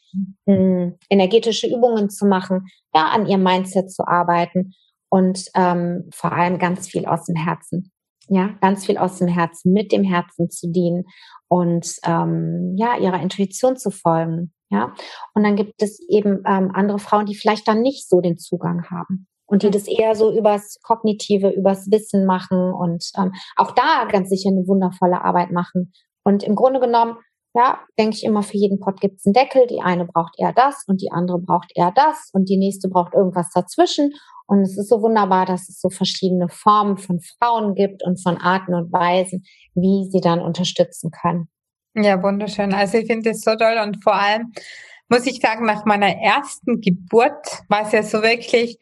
hm, 0.47 0.99
energetische 1.09 1.67
Übungen 1.67 2.11
zu 2.11 2.27
machen, 2.27 2.67
ja, 2.95 3.07
an 3.09 3.27
ihrem 3.27 3.43
Mindset 3.43 3.91
zu 3.91 4.07
arbeiten 4.07 4.75
und 5.09 5.47
ähm, 5.55 6.11
vor 6.13 6.33
allem 6.33 6.59
ganz 6.59 6.87
viel 6.87 7.07
aus 7.07 7.25
dem 7.25 7.37
Herzen. 7.37 7.91
Ja, 8.29 8.51
ganz 8.61 8.85
viel 8.85 8.99
aus 8.99 9.19
dem 9.19 9.29
Herzen, 9.29 9.73
mit 9.73 9.93
dem 9.93 10.03
Herzen 10.03 10.51
zu 10.51 10.71
dienen 10.71 11.05
und 11.49 11.95
ähm, 12.05 12.75
ja, 12.77 12.99
ihrer 12.99 13.23
Intuition 13.23 13.77
zu 13.77 13.91
folgen. 13.91 14.53
Ja, 14.69 14.95
und 15.35 15.45
dann 15.45 15.55
gibt 15.55 15.81
es 15.81 16.01
eben 16.09 16.43
ähm, 16.47 16.73
andere 16.75 16.99
Frauen, 16.99 17.27
die 17.27 17.37
vielleicht 17.37 17.69
dann 17.69 17.83
nicht 17.83 18.09
so 18.09 18.21
den 18.21 18.37
Zugang 18.37 18.91
haben 18.91 19.29
und 19.47 19.63
die 19.63 19.71
das 19.71 19.87
eher 19.87 20.15
so 20.17 20.37
übers 20.37 20.81
Kognitive, 20.83 21.51
übers 21.51 21.91
Wissen 21.91 22.27
machen 22.27 22.73
und 22.73 23.11
ähm, 23.17 23.33
auch 23.57 23.73
da 23.73 24.07
ganz 24.11 24.29
sicher 24.29 24.51
eine 24.51 24.67
wundervolle 24.67 25.23
Arbeit 25.23 25.53
machen. 25.53 25.93
Und 26.25 26.43
im 26.43 26.57
Grunde 26.57 26.81
genommen, 26.81 27.17
ja, 27.55 27.79
denke 27.99 28.17
ich 28.17 28.25
immer, 28.25 28.43
für 28.43 28.59
jeden 28.59 28.81
Pot 28.81 29.01
gibt 29.01 29.19
es 29.19 29.27
einen 29.27 29.33
Deckel. 29.33 29.67
Die 29.69 29.81
eine 29.81 30.05
braucht 30.05 30.35
eher 30.39 30.53
das 30.53 30.85
und 30.89 31.01
die 31.01 31.11
andere 31.13 31.39
braucht 31.39 31.71
eher 31.75 31.93
das 31.95 32.31
und 32.33 32.49
die 32.49 32.59
nächste 32.59 32.89
braucht 32.89 33.15
irgendwas 33.15 33.49
dazwischen. 33.55 34.13
Und 34.47 34.61
es 34.61 34.77
ist 34.77 34.89
so 34.89 35.01
wunderbar, 35.01 35.47
dass 35.47 35.69
es 35.69 35.81
so 35.81 35.89
verschiedene 35.89 36.49
Formen 36.49 36.99
von 36.99 37.21
Frauen 37.21 37.75
gibt 37.75 38.05
und 38.05 38.23
von 38.23 38.37
Arten 38.37 38.75
und 38.75 38.93
Weisen, 38.93 39.45
wie 39.75 40.09
sie 40.11 40.21
dann 40.21 40.41
unterstützen 40.41 41.11
können. 41.11 41.49
Ja, 41.99 42.23
wunderschön. 42.23 42.75
Also 42.75 42.99
ich 42.99 43.07
finde 43.07 43.31
es 43.31 43.41
so 43.41 43.57
toll 43.57 43.79
und 43.83 44.03
vor 44.03 44.15
allem 44.15 44.53
muss 45.09 45.27
ich 45.27 45.41
sagen, 45.41 45.65
nach 45.65 45.87
meiner 45.87 46.15
ersten 46.15 46.83
Geburt 46.83 47.63
war 47.69 47.87
es 47.87 47.93
ja 47.93 48.03
so 48.03 48.23
wirklich, 48.23 48.79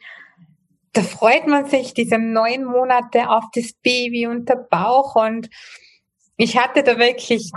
da 0.92 1.02
freut 1.02 1.46
man 1.46 1.66
sich 1.66 1.94
diese 1.94 2.18
neun 2.18 2.64
Monate 2.64 3.30
auf 3.30 3.44
das 3.54 3.72
Baby 3.84 4.26
und 4.26 4.48
der 4.48 4.66
Bauch 4.68 5.14
und 5.14 5.48
ich 6.36 6.58
hatte 6.58 6.82
da 6.82 6.98
wirklich 6.98 7.52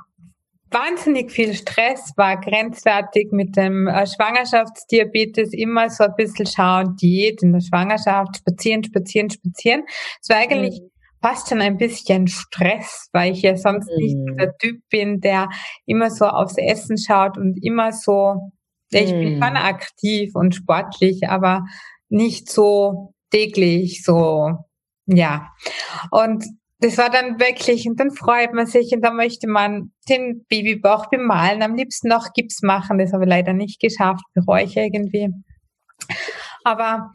wahnsinnig 0.70 1.32
viel 1.32 1.56
Stress, 1.56 2.14
war 2.18 2.40
grenzwertig 2.40 3.32
mit 3.32 3.56
dem 3.56 3.88
äh, 3.88 4.06
Schwangerschaftsdiabetes, 4.06 5.54
immer 5.54 5.90
so 5.90 6.04
ein 6.04 6.16
bisschen 6.16 6.46
schauen, 6.46 6.98
Diät 6.98 7.42
in 7.42 7.54
der 7.54 7.62
Schwangerschaft, 7.62 8.38
spazieren, 8.38 8.84
spazieren, 8.84 9.32
spazieren. 9.32 9.86
Es 10.22 10.30
war 10.30 10.38
eigentlich 10.38 10.82
mhm 10.82 10.90
fast 11.22 11.50
schon 11.50 11.62
ein 11.62 11.78
bisschen 11.78 12.28
Stress, 12.28 13.10
weil 13.14 13.34
ich 13.34 13.42
ja 13.42 13.56
sonst 13.56 13.90
mhm. 13.90 13.98
nicht 13.98 14.40
der 14.40 14.58
Typ 14.58 14.82
bin, 14.90 15.20
der 15.20 15.50
immer 15.86 16.10
so 16.10 16.26
aufs 16.26 16.58
Essen 16.58 16.98
schaut 16.98 17.38
und 17.38 17.58
immer 17.64 17.92
so, 17.92 18.52
ja, 18.92 19.02
ich 19.02 19.14
mhm. 19.14 19.20
bin 19.20 19.34
schon 19.44 19.58
aktiv 19.58 20.32
und 20.36 20.56
sportlich, 20.56 21.28
aber 21.28 21.64
nicht 22.10 22.50
so 22.50 23.14
täglich, 23.32 24.04
so, 24.04 24.52
ja. 25.06 25.50
Und 26.12 26.46
das 26.80 26.98
war 26.98 27.10
dann 27.10 27.40
wirklich, 27.40 27.88
und 27.88 28.00
dann 28.00 28.12
freut 28.12 28.54
man 28.54 28.68
sich 28.68 28.94
und 28.94 29.02
dann 29.02 29.16
möchte 29.16 29.48
man 29.48 29.92
den 30.08 30.46
Babybauch 30.48 31.10
bemalen, 31.10 31.64
am 31.64 31.76
liebsten 31.76 32.08
noch 32.08 32.34
Gips 32.34 32.62
machen, 32.62 33.00
das 33.00 33.14
habe 33.14 33.24
ich 33.24 33.30
leider 33.30 33.54
nicht 33.54 33.80
geschafft, 33.80 34.24
bereue 34.34 34.64
ich 34.64 34.78
irgendwie. 34.78 35.30
Aber 36.64 37.12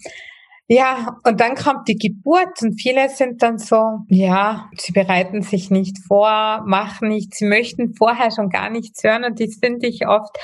ja, 0.75 1.19
und 1.25 1.39
dann 1.39 1.55
kommt 1.55 1.87
die 1.87 1.99
Geburt 1.99 2.63
und 2.63 2.81
viele 2.81 3.11
sind 3.11 3.43
dann 3.43 3.59
so, 3.59 3.99
ja, 4.09 4.71
sie 4.79 4.93
bereiten 4.93 5.43
sich 5.43 5.71
nicht 5.71 5.99
vor, 6.07 6.63
machen 6.65 7.09
nichts, 7.09 7.39
sie 7.39 7.45
möchten 7.45 7.95
vorher 7.95 8.31
schon 8.31 8.49
gar 8.49 8.71
nichts 8.71 9.05
hören 9.05 9.25
und 9.25 9.39
das 9.39 9.59
finde 9.63 9.87
ich 9.87 10.07
oft 10.07 10.35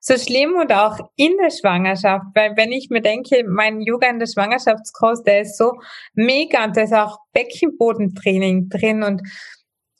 so 0.00 0.18
schlimm 0.18 0.56
und 0.60 0.74
auch 0.74 0.98
in 1.16 1.32
der 1.42 1.50
Schwangerschaft, 1.50 2.26
weil 2.34 2.54
wenn 2.56 2.70
ich 2.70 2.90
mir 2.90 3.00
denke, 3.00 3.44
mein 3.48 3.80
Yoga 3.80 4.10
in 4.10 4.18
der 4.18 4.26
Schwangerschaftskurs, 4.26 5.22
der 5.22 5.40
ist 5.40 5.56
so 5.56 5.72
mega 6.12 6.64
und 6.64 6.76
da 6.76 6.82
ist 6.82 6.92
auch 6.92 7.20
Beckenbodentraining 7.32 8.68
drin 8.68 9.02
und 9.02 9.22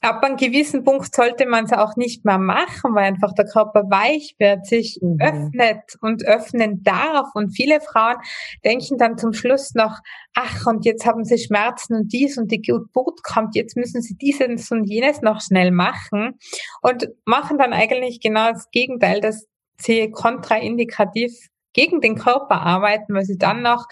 ab 0.01 0.23
einem 0.23 0.37
gewissen 0.37 0.85
Punkt 0.85 1.15
sollte 1.15 1.47
man 1.47 1.65
es 1.65 1.73
auch 1.73 1.97
nicht 1.97 2.25
mehr 2.25 2.39
machen, 2.39 2.95
weil 2.95 3.05
einfach 3.05 3.33
der 3.33 3.47
Körper 3.47 3.85
weich 3.91 4.37
wird, 4.39 4.67
sich 4.67 4.99
mhm. 5.03 5.19
öffnet 5.21 5.83
und 6.01 6.25
öffnen 6.25 6.83
darf. 6.83 7.29
Und 7.35 7.51
viele 7.51 7.81
Frauen 7.81 8.17
denken 8.65 8.97
dann 8.99 9.19
zum 9.19 9.33
Schluss 9.33 9.75
noch, 9.75 9.99
ach, 10.35 10.67
und 10.67 10.85
jetzt 10.85 11.05
haben 11.05 11.25
sie 11.25 11.39
Schmerzen 11.39 11.95
und 11.95 12.13
dies 12.13 12.39
und 12.39 12.53
die 12.53 12.63
Geburt 12.63 13.23
kommt, 13.25 13.57
jetzt 13.57 13.77
müssen 13.77 14.01
sie 14.01 14.15
dieses 14.15 14.71
und 14.71 14.85
jenes 14.85 15.21
noch 15.21 15.41
schnell 15.41 15.73
machen 15.73 16.39
und 16.81 17.09
machen 17.25 17.59
dann 17.59 17.73
eigentlich 17.73 18.21
genau 18.21 18.53
das 18.53 18.71
Gegenteil, 18.71 19.21
dass 19.21 19.47
sie 19.81 20.11
kontraindikativ 20.11 21.33
gegen 21.73 22.01
den 22.01 22.17
Körper 22.17 22.63
arbeiten, 22.63 23.15
weil 23.15 23.25
sie 23.25 23.39
dann 23.39 23.63
noch 23.63 23.87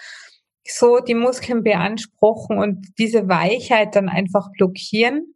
so 0.69 0.99
die 0.99 1.14
Muskeln 1.14 1.62
beanspruchen 1.62 2.59
und 2.59 2.87
diese 2.99 3.29
Weichheit 3.29 3.95
dann 3.95 4.09
einfach 4.09 4.51
blockieren 4.53 5.36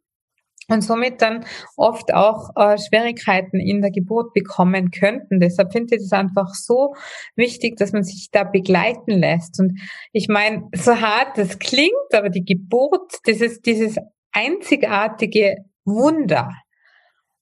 und 0.71 0.83
somit 0.83 1.21
dann 1.21 1.45
oft 1.77 2.15
auch 2.15 2.51
äh, 2.57 2.79
Schwierigkeiten 2.79 3.59
in 3.59 3.81
der 3.81 3.91
Geburt 3.91 4.33
bekommen 4.33 4.91
könnten. 4.91 5.41
Deshalb 5.41 5.73
finde 5.73 5.97
ich 5.97 6.03
es 6.03 6.13
einfach 6.13 6.55
so 6.55 6.95
wichtig, 7.37 7.77
dass 7.77 7.93
man 7.93 8.03
sich 8.03 8.31
da 8.31 8.45
begleiten 8.45 9.19
lässt. 9.19 9.61
Und 9.61 9.81
ich 10.13 10.29
meine, 10.29 10.69
so 10.75 11.01
hart 11.01 11.37
das 11.37 11.59
klingt, 11.59 12.15
aber 12.15 12.31
die 12.31 12.45
Geburt, 12.45 13.19
das 13.25 13.41
ist 13.41 13.67
dieses 13.67 13.97
einzigartige 14.33 15.57
Wunder. 15.85 16.51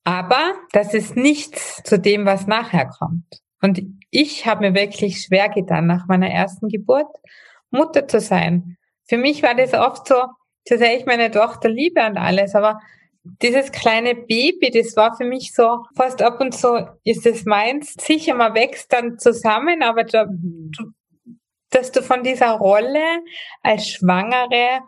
Aber 0.05 0.55
das 0.73 0.95
ist 0.95 1.17
nichts 1.17 1.83
zu 1.85 1.99
dem, 1.99 2.25
was 2.25 2.47
nachher 2.47 2.89
kommt. 2.89 3.27
Und 3.61 3.83
ich 4.11 4.47
habe 4.47 4.71
mir 4.71 4.75
wirklich 4.75 5.21
schwer 5.21 5.49
getan, 5.49 5.87
nach 5.87 6.07
meiner 6.07 6.31
ersten 6.31 6.69
Geburt 6.69 7.15
Mutter 7.71 8.09
zu 8.09 8.21
sein. 8.21 8.79
Für 9.07 9.19
mich 9.19 9.43
war 9.43 9.55
das 9.55 9.75
oft 9.75 10.09
so, 10.09 10.15
so 10.67 10.77
sehr 10.77 10.97
ich 10.97 11.07
meine 11.07 11.31
Tochter 11.31 11.69
liebe 11.69 12.05
und 12.07 12.17
alles, 12.17 12.55
aber 12.55 12.81
dieses 13.43 13.73
kleine 13.73 14.15
Baby, 14.15 14.71
das 14.71 14.97
war 14.97 15.17
für 15.17 15.25
mich 15.25 15.53
so, 15.55 15.85
fast 15.97 16.23
ab 16.23 16.41
und 16.41 16.55
zu 16.55 16.89
ist 17.05 17.27
es 17.27 17.45
meins. 17.45 17.95
Sicher, 18.01 18.35
man 18.35 18.55
wächst 18.55 18.93
dann 18.93 19.19
zusammen, 19.19 19.83
aber 19.83 20.05
da, 20.05 20.27
du, 20.29 20.93
dass 21.71 21.93
du 21.93 22.03
von 22.03 22.23
dieser 22.23 22.53
Rolle 22.53 23.23
als 23.63 23.89
Schwangere, 23.89 24.81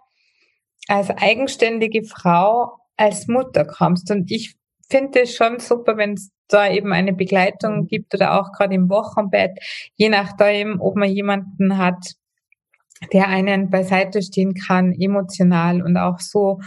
als 0.88 1.10
eigenständige 1.10 2.04
Frau, 2.04 2.78
als 2.96 3.28
Mutter 3.28 3.64
kommst. 3.64 4.10
Und 4.10 4.30
ich 4.30 4.56
finde 4.90 5.22
es 5.22 5.34
schon 5.34 5.58
super, 5.58 5.96
wenn 5.96 6.14
es 6.14 6.30
da 6.48 6.68
eben 6.68 6.92
eine 6.92 7.12
Begleitung 7.12 7.86
gibt 7.86 8.14
oder 8.14 8.40
auch 8.40 8.52
gerade 8.52 8.74
im 8.74 8.88
Wochenbett, 8.90 9.52
je 9.96 10.08
nachdem, 10.08 10.80
ob 10.80 10.96
man 10.96 11.08
jemanden 11.08 11.78
hat, 11.78 12.14
der 13.12 13.28
einen 13.28 13.70
beiseite 13.70 14.20
stehen 14.20 14.54
kann, 14.54 14.92
emotional 14.92 15.80
und 15.80 15.96
auch 15.96 16.18
so 16.18 16.58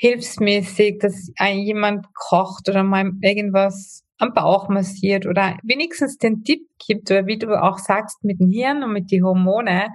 hilfsmäßig, 0.00 0.98
dass 0.98 1.30
jemand 1.38 2.06
kocht 2.14 2.70
oder 2.70 2.82
mal 2.82 3.12
irgendwas 3.20 4.02
am 4.16 4.32
Bauch 4.32 4.68
massiert 4.68 5.26
oder 5.26 5.58
wenigstens 5.62 6.16
den 6.16 6.42
Tipp 6.42 6.62
gibt, 6.86 7.10
oder 7.10 7.26
wie 7.26 7.38
du 7.38 7.62
auch 7.62 7.78
sagst, 7.78 8.24
mit 8.24 8.40
dem 8.40 8.50
Hirn 8.50 8.82
und 8.82 8.92
mit 8.92 9.10
den 9.10 9.24
Hormone, 9.24 9.88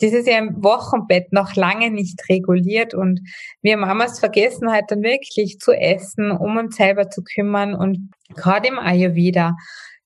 das 0.00 0.12
ist 0.12 0.28
ja 0.28 0.38
im 0.38 0.62
Wochenbett 0.62 1.32
noch 1.32 1.54
lange 1.56 1.90
nicht 1.90 2.20
reguliert 2.28 2.94
und 2.94 3.20
wir 3.62 3.76
Mamas 3.76 4.20
vergessen 4.20 4.70
halt 4.70 4.84
dann 4.88 5.02
wirklich 5.02 5.58
zu 5.58 5.72
essen, 5.72 6.30
um 6.30 6.56
uns 6.56 6.76
selber 6.76 7.10
zu 7.10 7.22
kümmern 7.22 7.74
und 7.74 8.10
gerade 8.34 8.68
im 8.68 8.78
Ayurveda, 8.78 9.56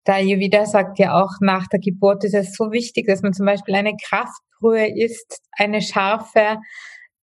der 0.06 0.14
Ayurveda 0.16 0.64
sagt 0.64 0.98
ja 0.98 1.22
auch, 1.22 1.32
nach 1.40 1.66
der 1.66 1.80
Geburt 1.80 2.24
ist 2.24 2.34
es 2.34 2.54
so 2.54 2.72
wichtig, 2.72 3.06
dass 3.06 3.22
man 3.22 3.34
zum 3.34 3.44
Beispiel 3.44 3.74
eine 3.74 3.96
Kraftbrühe 4.02 4.86
isst, 4.96 5.42
eine 5.52 5.82
scharfe, 5.82 6.58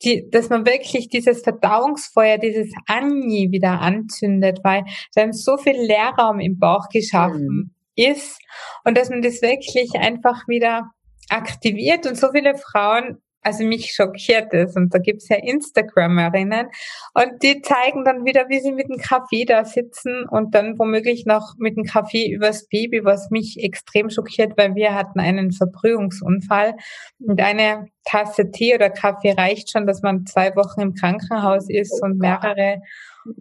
die, 0.04 0.30
dass 0.30 0.50
man 0.50 0.66
wirklich 0.66 1.10
dieses 1.10 1.42
Verdauungsfeuer, 1.42 2.38
dieses 2.38 2.72
Anni 2.88 3.50
wieder 3.52 3.82
anzündet, 3.82 4.60
weil 4.64 4.84
dann 5.16 5.34
so 5.34 5.58
viel 5.58 5.76
Leerraum 5.76 6.40
im 6.40 6.60
Bauch 6.60 6.90
geschaffen 6.90 7.48
mhm. 7.48 7.72
ist 7.96 8.40
und 8.84 8.98
dass 8.98 9.10
man 9.10 9.22
das 9.22 9.42
wirklich 9.42 9.94
einfach 9.96 10.48
wieder 10.48 10.92
aktiviert 11.30 12.06
und 12.06 12.18
so 12.18 12.32
viele 12.32 12.56
Frauen 12.58 13.23
also 13.44 13.64
mich 13.66 13.94
schockiert 13.94 14.54
es. 14.54 14.76
Und 14.76 14.94
da 14.94 15.00
gibt's 15.00 15.30
ja 15.30 15.38
Instagramerinnen 15.38 16.68
und 17.14 17.44
die 17.44 17.62
zeigen 17.62 18.04
dann 18.06 18.26
wieder, 18.26 18.50
wie 18.50 18.60
sie 18.60 18.72
mit 18.72 18.90
dem 18.90 18.98
Kaffee 18.98 19.46
da 19.46 19.66
sitzen 19.66 20.26
und 20.30 20.56
dann 20.56 20.80
womöglich 20.80 21.26
noch 21.26 21.54
mit 21.58 21.78
dem 21.78 21.84
Kaffee 21.84 22.32
übers 22.32 22.68
Baby, 22.68 23.04
was 23.04 23.30
mich 23.30 23.64
extrem 23.64 24.10
schockiert, 24.10 24.58
weil 24.58 24.76
wir 24.76 24.96
hatten 24.96 25.20
einen 25.20 25.52
Verbrühungsunfall 25.52 26.76
und 27.20 27.42
eine 27.42 27.88
Tasse 28.06 28.52
Tee 28.52 28.76
oder 28.76 28.90
Kaffee 28.90 29.32
reicht 29.32 29.72
schon, 29.72 29.86
dass 29.86 30.02
man 30.02 30.26
zwei 30.26 30.56
Wochen 30.56 30.82
im 30.82 30.94
Krankenhaus 30.94 31.70
ist 31.70 32.02
und 32.02 32.18
mehrere 32.18 32.82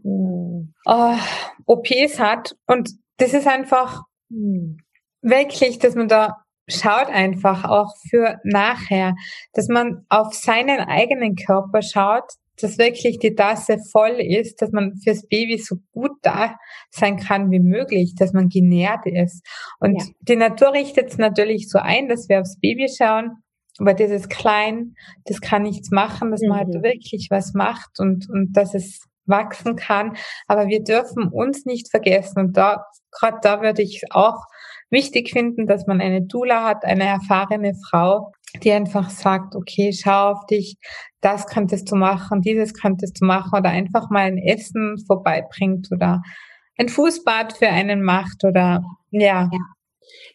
oh, 0.04 1.16
OPs 1.66 2.18
hat. 2.18 2.54
Und 2.66 2.90
das 3.16 3.34
ist 3.34 3.46
einfach 3.46 4.02
wirklich, 5.20 5.78
dass 5.78 5.94
man 5.94 6.08
da 6.08 6.42
schaut 6.72 7.08
einfach 7.08 7.64
auch 7.64 7.94
für 8.08 8.38
nachher, 8.44 9.14
dass 9.52 9.68
man 9.68 10.04
auf 10.08 10.34
seinen 10.34 10.80
eigenen 10.80 11.36
Körper 11.36 11.82
schaut, 11.82 12.24
dass 12.60 12.78
wirklich 12.78 13.18
die 13.18 13.34
Tasse 13.34 13.78
voll 13.90 14.16
ist, 14.20 14.60
dass 14.62 14.70
man 14.72 14.94
fürs 15.02 15.26
Baby 15.26 15.58
so 15.58 15.76
gut 15.92 16.12
da 16.22 16.56
sein 16.90 17.16
kann 17.16 17.50
wie 17.50 17.60
möglich, 17.60 18.14
dass 18.16 18.32
man 18.32 18.48
genährt 18.48 19.06
ist. 19.06 19.44
Und 19.80 19.98
ja. 19.98 20.06
die 20.20 20.36
Natur 20.36 20.72
richtet 20.72 21.10
es 21.10 21.18
natürlich 21.18 21.68
so 21.68 21.78
ein, 21.78 22.08
dass 22.08 22.28
wir 22.28 22.40
aufs 22.40 22.58
Baby 22.60 22.88
schauen, 22.88 23.42
aber 23.78 23.94
das 23.94 24.10
ist 24.10 24.28
klein, 24.28 24.94
das 25.24 25.40
kann 25.40 25.62
nichts 25.62 25.90
machen, 25.90 26.30
dass 26.30 26.42
mhm. 26.42 26.48
man 26.48 26.58
halt 26.58 26.68
mhm. 26.68 26.82
wirklich 26.82 27.28
was 27.30 27.54
macht 27.54 27.98
und, 27.98 28.28
und 28.28 28.52
dass 28.52 28.74
es 28.74 29.00
wachsen 29.24 29.76
kann. 29.76 30.16
Aber 30.46 30.66
wir 30.66 30.82
dürfen 30.82 31.28
uns 31.28 31.64
nicht 31.64 31.90
vergessen. 31.90 32.40
Und 32.40 32.56
da, 32.56 32.84
gerade 33.10 33.38
da 33.42 33.62
würde 33.62 33.82
ich 33.82 34.02
auch 34.10 34.44
wichtig 34.92 35.30
finden, 35.30 35.66
dass 35.66 35.86
man 35.86 36.00
eine 36.00 36.22
Dula 36.22 36.64
hat, 36.64 36.84
eine 36.84 37.04
erfahrene 37.04 37.72
Frau, 37.88 38.32
die 38.62 38.70
einfach 38.70 39.10
sagt, 39.10 39.56
okay, 39.56 39.92
schau 39.92 40.32
auf 40.32 40.46
dich, 40.46 40.76
das 41.20 41.46
könntest 41.46 41.90
du 41.90 41.96
machen, 41.96 42.42
dieses 42.42 42.74
könntest 42.74 43.20
du 43.20 43.24
machen 43.24 43.58
oder 43.58 43.70
einfach 43.70 44.10
mal 44.10 44.26
ein 44.26 44.38
Essen 44.38 44.96
vorbeibringt 45.06 45.88
oder 45.90 46.22
ein 46.78 46.88
Fußbad 46.88 47.54
für 47.54 47.68
einen 47.68 48.02
macht 48.02 48.44
oder 48.44 48.82
ja. 49.10 49.48
ja 49.50 49.58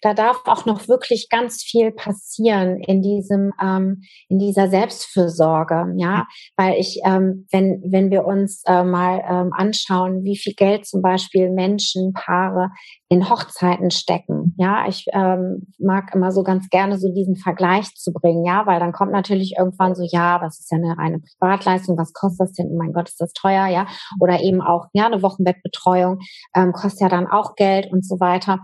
da 0.02 0.14
darf 0.14 0.42
auch 0.46 0.66
noch 0.66 0.88
wirklich 0.88 1.30
ganz 1.30 1.64
viel 1.64 1.92
passieren 1.92 2.78
in 2.78 3.02
diesem, 3.02 3.52
ähm, 3.62 4.02
in 4.30 4.40
dieser 4.40 4.70
Selbstfürsorge, 4.70 5.94
ja, 5.98 6.26
weil 6.56 6.80
ich, 6.80 7.02
ähm, 7.06 7.48
wenn, 7.52 7.82
wenn 7.90 8.12
wir 8.12 8.26
uns 8.26 8.64
äh, 8.66 8.84
mal 8.84 9.24
ähm, 9.30 9.52
anschauen, 9.54 10.24
wie 10.24 10.38
viel 10.38 10.54
Geld 10.54 10.86
zum 10.86 11.02
Beispiel 11.02 11.50
Menschen, 11.50 12.14
Paare 12.14 12.70
in 13.10 13.30
Hochzeiten 13.30 13.92
stecken, 13.92 14.56
ja, 14.58 14.88
ich 14.88 15.06
ähm, 15.14 15.68
mag 15.80 16.14
immer 16.14 16.32
so 16.32 16.44
ganz 16.44 16.70
gerne 16.70 16.98
so 16.98 17.12
diesen 17.12 17.36
Vergleich 17.36 17.94
zu 17.96 18.12
bringen, 18.12 18.46
ja, 18.46 18.66
weil 18.66 18.80
dann 18.80 18.92
kommt 18.92 19.12
natürlich 19.12 19.56
irgendwann 19.58 19.96
so, 19.96 20.04
ja, 20.10 20.42
was 20.42 20.60
ist 20.60 20.72
ja 20.72 20.78
eine 20.78 20.98
reine 20.98 21.20
Privatleistung, 21.20 21.98
was 21.98 22.14
kostet 22.14 22.42
das 22.42 22.54
denn? 22.54 22.70
Oh 22.72 22.78
mein 22.78 22.94
Gott, 22.94 23.10
ist 23.10 23.22
das 23.22 23.34
teuer, 23.34 23.68
ja, 23.68 23.88
oder 24.20 24.42
eben 24.42 24.62
auch, 24.62 24.88
ja, 24.94 25.06
eine 25.06 25.22
Wochenbettbetreuung 25.22 26.20
ähm, 26.56 26.74
kostet 26.74 27.02
ja 27.02 27.10
dann 27.10 27.28
auch 27.28 27.56
Geld 27.56 27.92
und 27.92 28.06
so 28.06 28.20
weiter. 28.20 28.60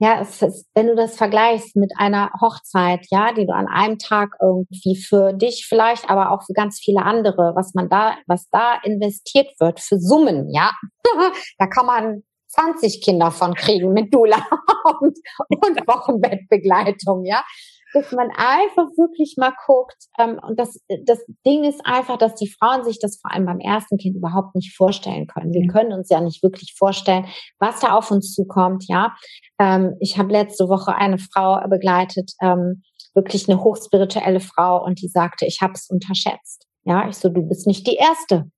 Ja, 0.00 0.20
ist, 0.20 0.66
wenn 0.74 0.86
du 0.86 0.94
das 0.94 1.16
vergleichst 1.16 1.74
mit 1.74 1.90
einer 1.96 2.30
Hochzeit, 2.40 3.04
ja, 3.10 3.32
die 3.32 3.46
du 3.46 3.52
an 3.52 3.66
einem 3.66 3.98
Tag 3.98 4.36
irgendwie 4.40 4.96
für 4.96 5.32
dich 5.32 5.66
vielleicht, 5.68 6.08
aber 6.08 6.30
auch 6.30 6.44
für 6.44 6.52
ganz 6.52 6.78
viele 6.78 7.02
andere, 7.02 7.52
was 7.56 7.74
man 7.74 7.88
da, 7.88 8.16
was 8.26 8.48
da 8.50 8.78
investiert 8.84 9.48
wird 9.58 9.80
für 9.80 9.98
Summen, 9.98 10.50
ja, 10.52 10.70
da 11.58 11.66
kann 11.66 11.86
man 11.86 12.22
20 12.48 13.02
Kinder 13.02 13.30
von 13.32 13.54
kriegen 13.54 13.92
mit 13.92 14.14
Dula 14.14 14.36
und, 15.00 15.18
und 15.48 15.88
Wochenbettbegleitung, 15.88 17.24
ja 17.24 17.42
dass 17.94 18.12
man 18.12 18.30
einfach 18.30 18.88
wirklich 18.96 19.34
mal 19.38 19.52
guckt. 19.66 19.96
Ähm, 20.18 20.38
und 20.46 20.58
das, 20.58 20.80
das 21.04 21.24
Ding 21.46 21.64
ist 21.64 21.80
einfach, 21.84 22.18
dass 22.18 22.34
die 22.34 22.50
Frauen 22.50 22.84
sich 22.84 22.98
das 22.98 23.18
vor 23.20 23.32
allem 23.32 23.46
beim 23.46 23.60
ersten 23.60 23.96
Kind 23.98 24.16
überhaupt 24.16 24.54
nicht 24.54 24.76
vorstellen 24.76 25.26
können. 25.26 25.52
Wir 25.52 25.66
können 25.66 25.92
uns 25.92 26.08
ja 26.10 26.20
nicht 26.20 26.42
wirklich 26.42 26.74
vorstellen, 26.76 27.26
was 27.58 27.80
da 27.80 27.96
auf 27.96 28.10
uns 28.10 28.34
zukommt. 28.34 28.84
Ja, 28.88 29.14
ähm, 29.58 29.94
ich 30.00 30.18
habe 30.18 30.32
letzte 30.32 30.68
Woche 30.68 30.94
eine 30.94 31.18
Frau 31.18 31.60
begleitet, 31.68 32.32
ähm, 32.40 32.82
wirklich 33.14 33.48
eine 33.48 33.62
hochspirituelle 33.62 34.40
Frau, 34.40 34.84
und 34.84 35.00
die 35.00 35.08
sagte, 35.08 35.46
ich 35.46 35.60
habe 35.60 35.72
es 35.74 35.88
unterschätzt. 35.88 36.66
Ja, 36.84 37.08
ich 37.08 37.16
so, 37.16 37.28
du 37.28 37.42
bist 37.42 37.66
nicht 37.66 37.86
die 37.86 37.96
erste. 37.96 38.50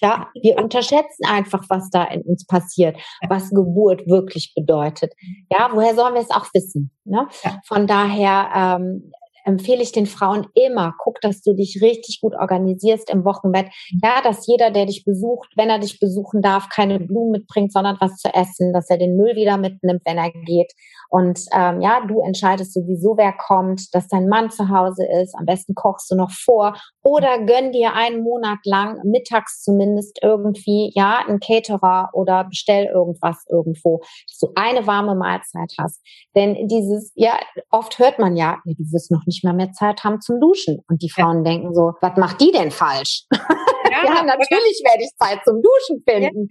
Ja, 0.00 0.28
wir 0.40 0.56
unterschätzen 0.58 1.26
einfach, 1.26 1.64
was 1.68 1.90
da 1.90 2.04
in 2.04 2.22
uns 2.22 2.46
passiert, 2.46 2.96
was 3.28 3.50
Geburt 3.50 4.06
wirklich 4.06 4.52
bedeutet. 4.54 5.12
Ja, 5.50 5.70
woher 5.72 5.94
sollen 5.94 6.14
wir 6.14 6.22
es 6.22 6.30
auch 6.30 6.46
wissen? 6.54 6.90
Ne? 7.04 7.26
Von 7.66 7.86
daher 7.86 8.78
ähm, 8.78 9.12
empfehle 9.48 9.82
ich 9.82 9.92
den 9.92 10.06
Frauen 10.06 10.46
immer, 10.54 10.94
guck, 10.98 11.20
dass 11.20 11.40
du 11.40 11.54
dich 11.54 11.80
richtig 11.82 12.20
gut 12.20 12.34
organisierst 12.34 13.10
im 13.10 13.24
Wochenbett. 13.24 13.66
Ja, 14.02 14.20
dass 14.22 14.46
jeder, 14.46 14.70
der 14.70 14.86
dich 14.86 15.04
besucht, 15.04 15.48
wenn 15.56 15.70
er 15.70 15.78
dich 15.78 15.98
besuchen 15.98 16.42
darf, 16.42 16.68
keine 16.68 17.00
Blumen 17.00 17.32
mitbringt, 17.32 17.72
sondern 17.72 17.96
was 18.00 18.16
zu 18.16 18.28
essen, 18.34 18.72
dass 18.72 18.90
er 18.90 18.98
den 18.98 19.16
Müll 19.16 19.34
wieder 19.36 19.56
mitnimmt, 19.56 20.02
wenn 20.04 20.18
er 20.18 20.30
geht. 20.30 20.72
Und 21.10 21.40
ähm, 21.52 21.80
ja, 21.80 22.04
du 22.06 22.20
entscheidest 22.20 22.74
sowieso, 22.74 23.16
wer 23.16 23.32
kommt, 23.32 23.94
dass 23.94 24.08
dein 24.08 24.28
Mann 24.28 24.50
zu 24.50 24.68
Hause 24.68 25.06
ist. 25.22 25.34
Am 25.38 25.46
besten 25.46 25.74
kochst 25.74 26.10
du 26.10 26.16
noch 26.16 26.30
vor 26.30 26.76
oder 27.02 27.38
gönn 27.46 27.72
dir 27.72 27.94
einen 27.94 28.22
Monat 28.22 28.58
lang, 28.64 29.00
mittags 29.04 29.62
zumindest 29.62 30.18
irgendwie, 30.22 30.92
ja, 30.94 31.24
einen 31.26 31.40
Caterer 31.40 32.10
oder 32.12 32.44
bestell 32.44 32.84
irgendwas 32.84 33.44
irgendwo, 33.48 34.00
dass 34.26 34.38
du 34.40 34.52
eine 34.54 34.86
warme 34.86 35.14
Mahlzeit 35.14 35.72
hast. 35.78 36.02
Denn 36.36 36.68
dieses, 36.68 37.12
ja, 37.14 37.38
oft 37.70 37.98
hört 37.98 38.18
man 38.18 38.36
ja, 38.36 38.58
ja 38.66 38.74
du 38.76 38.84
wirst 38.92 39.10
noch 39.10 39.24
nicht 39.24 39.37
mal 39.44 39.54
mehr 39.54 39.72
Zeit 39.72 40.04
haben 40.04 40.20
zum 40.20 40.40
Duschen. 40.40 40.78
Und 40.88 41.02
die 41.02 41.10
Frauen 41.10 41.44
ja. 41.44 41.52
denken 41.52 41.74
so, 41.74 41.92
was 42.00 42.16
macht 42.16 42.40
die 42.40 42.52
denn 42.52 42.70
falsch? 42.70 43.24
Ja, 43.90 44.04
ja 44.04 44.22
natürlich 44.22 44.82
werde 44.84 45.02
ich 45.02 45.16
Zeit 45.16 45.40
zum 45.44 45.62
Duschen 45.62 46.02
finden. 46.06 46.48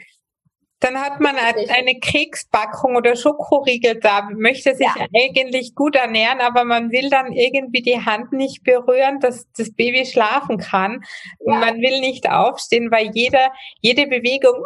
Dann 0.80 1.02
hat 1.02 1.20
man 1.20 1.36
eine 1.36 2.00
Kekspackung 2.00 2.96
oder 2.96 3.16
Schokoriegel 3.16 4.00
da, 4.00 4.30
möchte 4.32 4.76
sich 4.76 4.86
ja. 4.86 5.08
eigentlich 5.26 5.74
gut 5.74 5.96
ernähren, 5.96 6.40
aber 6.40 6.66
man 6.66 6.92
will 6.92 7.10
dann 7.10 7.32
irgendwie 7.32 7.82
die 7.82 8.06
Hand 8.06 8.32
nicht 8.32 8.64
berühren, 8.64 9.20
dass 9.20 9.48
das 9.58 9.74
Baby 9.74 10.06
schlafen 10.06 10.60
kann. 10.60 11.04
Ja. 11.40 11.56
Man 11.56 11.78
will 11.78 12.00
nicht 12.00 12.30
aufstehen, 12.30 12.92
weil 12.92 13.10
jeder, 13.16 13.52
jede 13.82 14.06
Bewegung. 14.06 14.64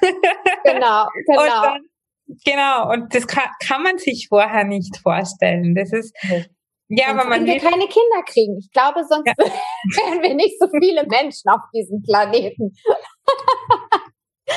genau, 0.64 1.06
genau. 1.26 1.42
Und 1.42 1.48
dann, 1.48 1.80
genau. 2.44 2.92
Und 2.92 3.14
das 3.14 3.28
kann, 3.28 3.50
kann 3.64 3.84
man 3.84 3.98
sich 3.98 4.26
vorher 4.28 4.64
nicht 4.64 4.96
vorstellen. 4.96 5.76
Das 5.76 5.92
ist, 5.92 6.12
ja, 6.88 7.08
aber 7.08 7.24
man 7.24 7.46
will 7.46 7.58
keine 7.58 7.86
Kinder 7.86 8.22
kriegen. 8.26 8.58
Ich 8.58 8.70
glaube, 8.70 9.04
sonst 9.08 9.26
ja. 9.26 9.34
wären 9.38 10.22
wir 10.22 10.34
nicht 10.34 10.58
so 10.58 10.68
viele 10.68 11.06
Menschen 11.06 11.50
auf 11.50 11.60
diesem 11.74 12.02
Planeten. 12.02 12.74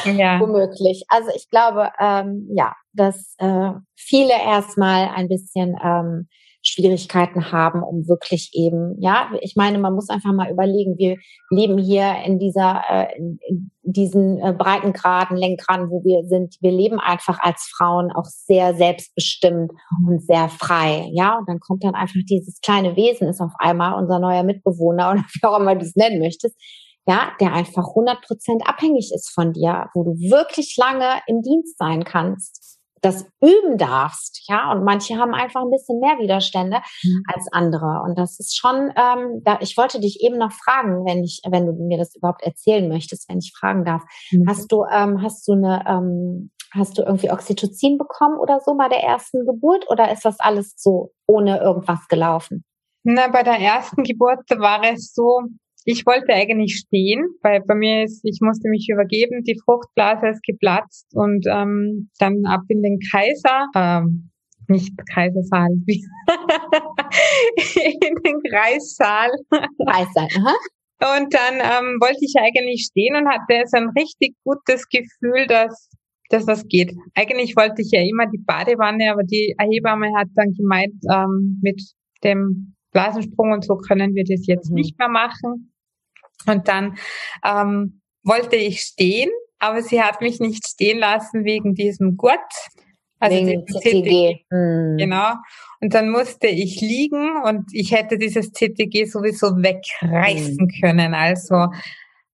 ja. 0.06 0.40
Womöglich. 0.40 1.04
Also 1.08 1.30
ich 1.36 1.50
glaube, 1.50 1.92
ähm, 2.00 2.50
ja, 2.54 2.74
dass 2.94 3.36
äh, 3.38 3.72
viele 3.96 4.34
erstmal 4.34 5.10
ein 5.16 5.28
bisschen 5.30 5.78
ähm, 5.84 6.28
Schwierigkeiten 6.68 7.52
haben, 7.52 7.82
um 7.84 8.08
wirklich 8.08 8.52
eben, 8.54 8.96
ja, 9.00 9.30
ich 9.42 9.56
meine, 9.56 9.80
man 9.80 9.94
muss 9.94 10.10
einfach 10.10 10.34
mal 10.34 10.52
überlegen, 10.52 10.98
wir 10.98 11.18
leben 11.50 11.78
hier 11.78 12.16
in 12.26 12.40
dieser, 12.40 12.82
äh, 12.90 13.18
in 13.18 13.72
diesen 13.84 14.40
äh, 14.40 14.54
Breitengraden, 14.54 15.38
Lenkgraden, 15.38 15.90
wo 15.90 16.04
wir 16.04 16.28
sind. 16.28 16.56
Wir 16.62 16.72
leben 16.72 17.00
einfach 17.00 17.40
als 17.40 17.72
Frauen 17.76 18.12
auch 18.12 18.26
sehr 18.26 18.76
selbstbestimmt 18.76 19.72
und 20.06 20.22
sehr 20.22 20.50
frei, 20.50 21.10
ja. 21.14 21.38
Und 21.38 21.48
dann 21.48 21.60
kommt 21.60 21.84
dann 21.84 21.96
einfach 21.96 22.20
dieses 22.30 22.60
kleine 22.62 22.96
Wesen, 22.96 23.30
ist 23.30 23.42
auf 23.42 23.54
einmal 23.60 23.94
unser 24.02 24.20
neuer 24.20 24.44
Mitbewohner 24.44 25.12
oder 25.12 25.22
wie 25.22 25.48
auch 25.48 25.60
immer 25.60 25.76
du 25.76 25.86
es 25.86 25.96
nennen 25.96 26.20
möchtest 26.20 26.56
ja, 27.08 27.32
der 27.40 27.54
einfach 27.54 27.88
100 27.88 28.22
Prozent 28.22 28.68
abhängig 28.68 29.12
ist 29.14 29.30
von 29.34 29.54
dir, 29.54 29.90
wo 29.94 30.04
du 30.04 30.12
wirklich 30.30 30.76
lange 30.78 31.22
im 31.28 31.42
Dienst 31.42 31.78
sein 31.78 32.04
kannst, 32.04 32.77
das 33.02 33.26
üben 33.42 33.78
darfst, 33.78 34.44
ja, 34.48 34.72
und 34.72 34.84
manche 34.84 35.18
haben 35.18 35.34
einfach 35.34 35.62
ein 35.62 35.70
bisschen 35.70 36.00
mehr 36.00 36.18
Widerstände 36.20 36.78
mhm. 37.04 37.24
als 37.34 37.48
andere 37.52 38.02
und 38.04 38.18
das 38.18 38.40
ist 38.40 38.58
schon, 38.58 38.92
ähm, 38.96 39.42
da, 39.44 39.60
ich 39.62 39.78
wollte 39.78 40.00
dich 40.00 40.22
eben 40.22 40.38
noch 40.38 40.52
fragen, 40.52 41.06
wenn 41.06 41.24
ich, 41.24 41.42
wenn 41.48 41.66
du 41.66 41.74
mir 41.74 41.98
das 41.98 42.16
überhaupt 42.16 42.44
erzählen 42.44 42.88
möchtest, 42.88 43.30
wenn 43.30 43.40
ich 43.40 43.54
fragen 43.58 43.86
darf, 43.86 44.04
mhm. 44.32 44.46
hast 44.48 44.72
du, 44.72 44.84
ähm, 44.92 45.22
hast 45.22 45.48
du 45.48 45.54
eine, 45.54 45.84
ähm, 45.88 46.52
hast 46.72 46.98
du 46.98 47.04
irgendwie 47.04 47.32
Oxytocin 47.32 47.98
bekommen 47.98 48.38
oder 48.40 48.60
so 48.60 48.76
bei 48.76 48.90
der 48.90 49.04
ersten 49.04 49.46
Geburt 49.46 49.90
oder 49.90 50.12
ist 50.12 50.26
das 50.26 50.40
alles 50.40 50.74
so 50.78 51.12
ohne 51.26 51.60
irgendwas 51.60 52.08
gelaufen? 52.08 52.64
Na, 53.04 53.30
bei 53.30 53.44
der 53.44 53.60
ersten 53.60 54.04
Geburt 54.04 54.50
war 54.58 54.84
es 54.84 55.14
so, 55.14 55.44
ich 55.90 56.06
wollte 56.06 56.34
eigentlich 56.34 56.76
stehen, 56.76 57.26
weil 57.44 57.62
bei 57.66 57.74
mir 57.74 58.04
ist, 58.04 58.20
ich 58.26 58.40
musste 58.42 58.68
mich 58.68 58.90
übergeben, 58.92 59.44
die 59.44 59.58
Fruchtblase 59.64 60.28
ist 60.28 60.44
geplatzt 60.44 61.08
und 61.14 61.46
ähm, 61.50 62.10
dann 62.20 62.46
ab 62.46 62.64
in 62.68 62.82
den 62.82 63.00
Kaiser, 63.10 63.68
ähm, 63.74 64.30
nicht 64.68 64.92
Kaisersaal, 65.14 65.70
in 67.78 68.16
den 68.26 68.42
Kreissaal. 68.52 69.32
Kreissaal, 69.50 70.28
aha. 70.38 70.56
Und 71.00 71.34
dann 71.34 71.56
ähm, 71.56 72.00
wollte 72.02 72.20
ich 72.20 72.34
eigentlich 72.38 72.88
stehen 72.92 73.16
und 73.16 73.30
hatte 73.30 73.64
so 73.68 73.78
ein 73.78 73.88
richtig 73.98 74.36
gutes 74.44 74.90
Gefühl, 74.90 75.48
dass, 75.48 75.90
dass 76.30 76.46
das 76.46 76.68
geht. 76.68 76.92
Eigentlich 77.16 77.56
wollte 77.56 77.82
ich 77.82 77.92
ja 77.92 78.02
immer 78.02 78.26
die 78.26 78.44
Badewanne, 78.46 79.10
aber 79.10 79.24
die 79.24 79.56
Hebamme 79.58 80.12
hat 80.18 80.28
dann 80.36 80.52
gemeint, 80.54 80.96
ähm, 81.10 81.62
mit 81.62 81.82
dem 82.26 82.76
Blasensprung 82.92 83.54
und 83.54 83.64
so 83.64 83.78
können 83.78 84.16
wir 84.16 84.26
das 84.26 84.46
jetzt 84.48 84.70
mhm. 84.70 84.76
nicht 84.76 85.00
mehr 85.00 85.08
machen. 85.08 85.72
Und 86.48 86.68
dann 86.68 86.98
ähm, 87.46 88.02
wollte 88.24 88.56
ich 88.56 88.82
stehen, 88.82 89.30
aber 89.60 89.82
sie 89.82 90.02
hat 90.02 90.22
mich 90.22 90.40
nicht 90.40 90.68
stehen 90.68 91.00
lassen 91.00 91.44
wegen 91.46 91.76
diesem 91.76 92.18
Gurt. 92.18 92.40
Also 93.20 93.36
wegen 93.36 93.66
CTG. 93.66 93.80
CTG. 93.80 94.46
Mhm. 94.52 94.98
Genau. 94.98 95.34
Und 95.82 95.94
dann 95.94 96.10
musste 96.10 96.48
ich 96.48 96.82
liegen 96.82 97.42
und 97.44 97.66
ich 97.74 97.92
hätte 97.92 98.18
dieses 98.18 98.52
CTG 98.52 99.06
sowieso 99.06 99.58
wegreißen 99.58 100.66
mhm. 100.66 100.82
können. 100.82 101.14
Also 101.14 101.68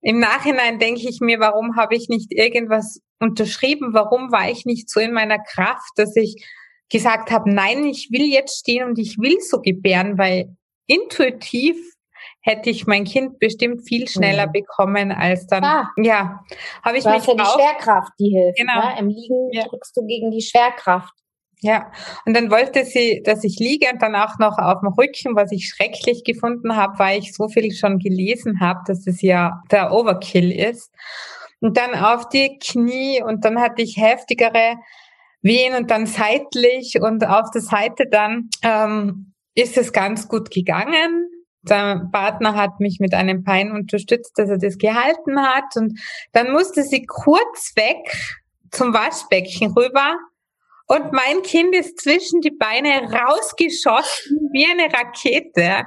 im 0.02 0.18
Nachhinein 0.18 0.78
denke 0.78 1.08
ich 1.08 1.20
mir, 1.20 1.40
warum 1.40 1.76
habe 1.76 1.96
ich 1.96 2.08
nicht 2.08 2.32
irgendwas 2.32 3.00
unterschrieben? 3.20 3.94
Warum 3.94 4.30
war 4.30 4.50
ich 4.50 4.66
nicht 4.66 4.90
so 4.90 5.00
in 5.00 5.12
meiner 5.12 5.38
Kraft, 5.38 5.92
dass 5.96 6.14
ich 6.16 6.44
gesagt 6.90 7.30
habe, 7.30 7.50
nein, 7.50 7.84
ich 7.84 8.08
will 8.10 8.26
jetzt 8.26 8.58
stehen 8.58 8.84
und 8.84 8.98
ich 8.98 9.18
will 9.18 9.40
so 9.40 9.60
gebären, 9.60 10.18
weil 10.18 10.54
intuitiv 10.86 11.76
hätte 12.44 12.68
ich 12.68 12.86
mein 12.86 13.04
Kind 13.04 13.38
bestimmt 13.38 13.88
viel 13.88 14.06
schneller 14.06 14.46
mhm. 14.46 14.52
bekommen 14.52 15.12
als 15.12 15.46
dann. 15.46 15.64
Ah, 15.64 15.90
ja, 15.96 16.40
habe 16.84 16.98
ich 16.98 17.04
du 17.04 17.10
mich 17.10 17.20
hast 17.20 17.28
ja 17.28 17.34
die 17.34 17.40
Schwerkraft, 17.40 18.12
die 18.20 18.28
hilft. 18.28 18.58
Genau. 18.58 18.80
Ne? 18.80 18.98
Im 18.98 19.08
Liegen 19.08 19.48
ja. 19.52 19.64
drückst 19.64 19.96
du 19.96 20.06
gegen 20.06 20.30
die 20.30 20.42
Schwerkraft. 20.42 21.12
Ja, 21.60 21.90
und 22.26 22.36
dann 22.36 22.50
wollte 22.50 22.84
sie, 22.84 23.22
dass 23.24 23.42
ich 23.42 23.58
liege 23.58 23.86
und 23.90 24.02
dann 24.02 24.14
auch 24.14 24.38
noch 24.38 24.58
auf 24.58 24.80
dem 24.80 24.88
Rücken, 24.88 25.34
was 25.34 25.50
ich 25.50 25.68
schrecklich 25.68 26.22
gefunden 26.22 26.76
habe, 26.76 26.98
weil 26.98 27.18
ich 27.18 27.32
so 27.32 27.48
viel 27.48 27.72
schon 27.72 27.98
gelesen 27.98 28.60
habe, 28.60 28.80
dass 28.86 29.06
es 29.06 29.22
ja 29.22 29.62
der 29.70 29.90
Overkill 29.90 30.52
ist. 30.52 30.92
Und 31.60 31.78
dann 31.78 31.94
auf 31.94 32.28
die 32.28 32.58
Knie 32.58 33.22
und 33.22 33.46
dann 33.46 33.58
hatte 33.58 33.80
ich 33.80 33.96
heftigere 33.96 34.76
Wehen 35.40 35.74
und 35.74 35.90
dann 35.90 36.04
seitlich 36.04 37.00
und 37.00 37.26
auf 37.26 37.50
der 37.50 37.62
Seite 37.62 38.04
dann 38.10 38.50
ähm, 38.62 39.32
ist 39.54 39.78
es 39.78 39.94
ganz 39.94 40.28
gut 40.28 40.50
gegangen. 40.50 41.30
Der 41.68 42.08
Partner 42.12 42.54
hat 42.54 42.80
mich 42.80 42.98
mit 43.00 43.14
einem 43.14 43.42
Bein 43.42 43.72
unterstützt, 43.72 44.32
dass 44.36 44.50
er 44.50 44.58
das 44.58 44.78
gehalten 44.78 45.40
hat. 45.40 45.76
Und 45.76 45.98
dann 46.32 46.52
musste 46.52 46.82
sie 46.82 47.06
kurz 47.06 47.72
weg 47.76 47.98
zum 48.70 48.92
Waschbecken 48.92 49.72
rüber. 49.72 50.16
Und 50.86 51.12
mein 51.12 51.42
Kind 51.42 51.74
ist 51.74 52.00
zwischen 52.00 52.40
die 52.40 52.50
Beine 52.50 53.10
rausgeschossen 53.10 54.50
wie 54.52 54.66
eine 54.66 54.92
Rakete. 54.92 55.84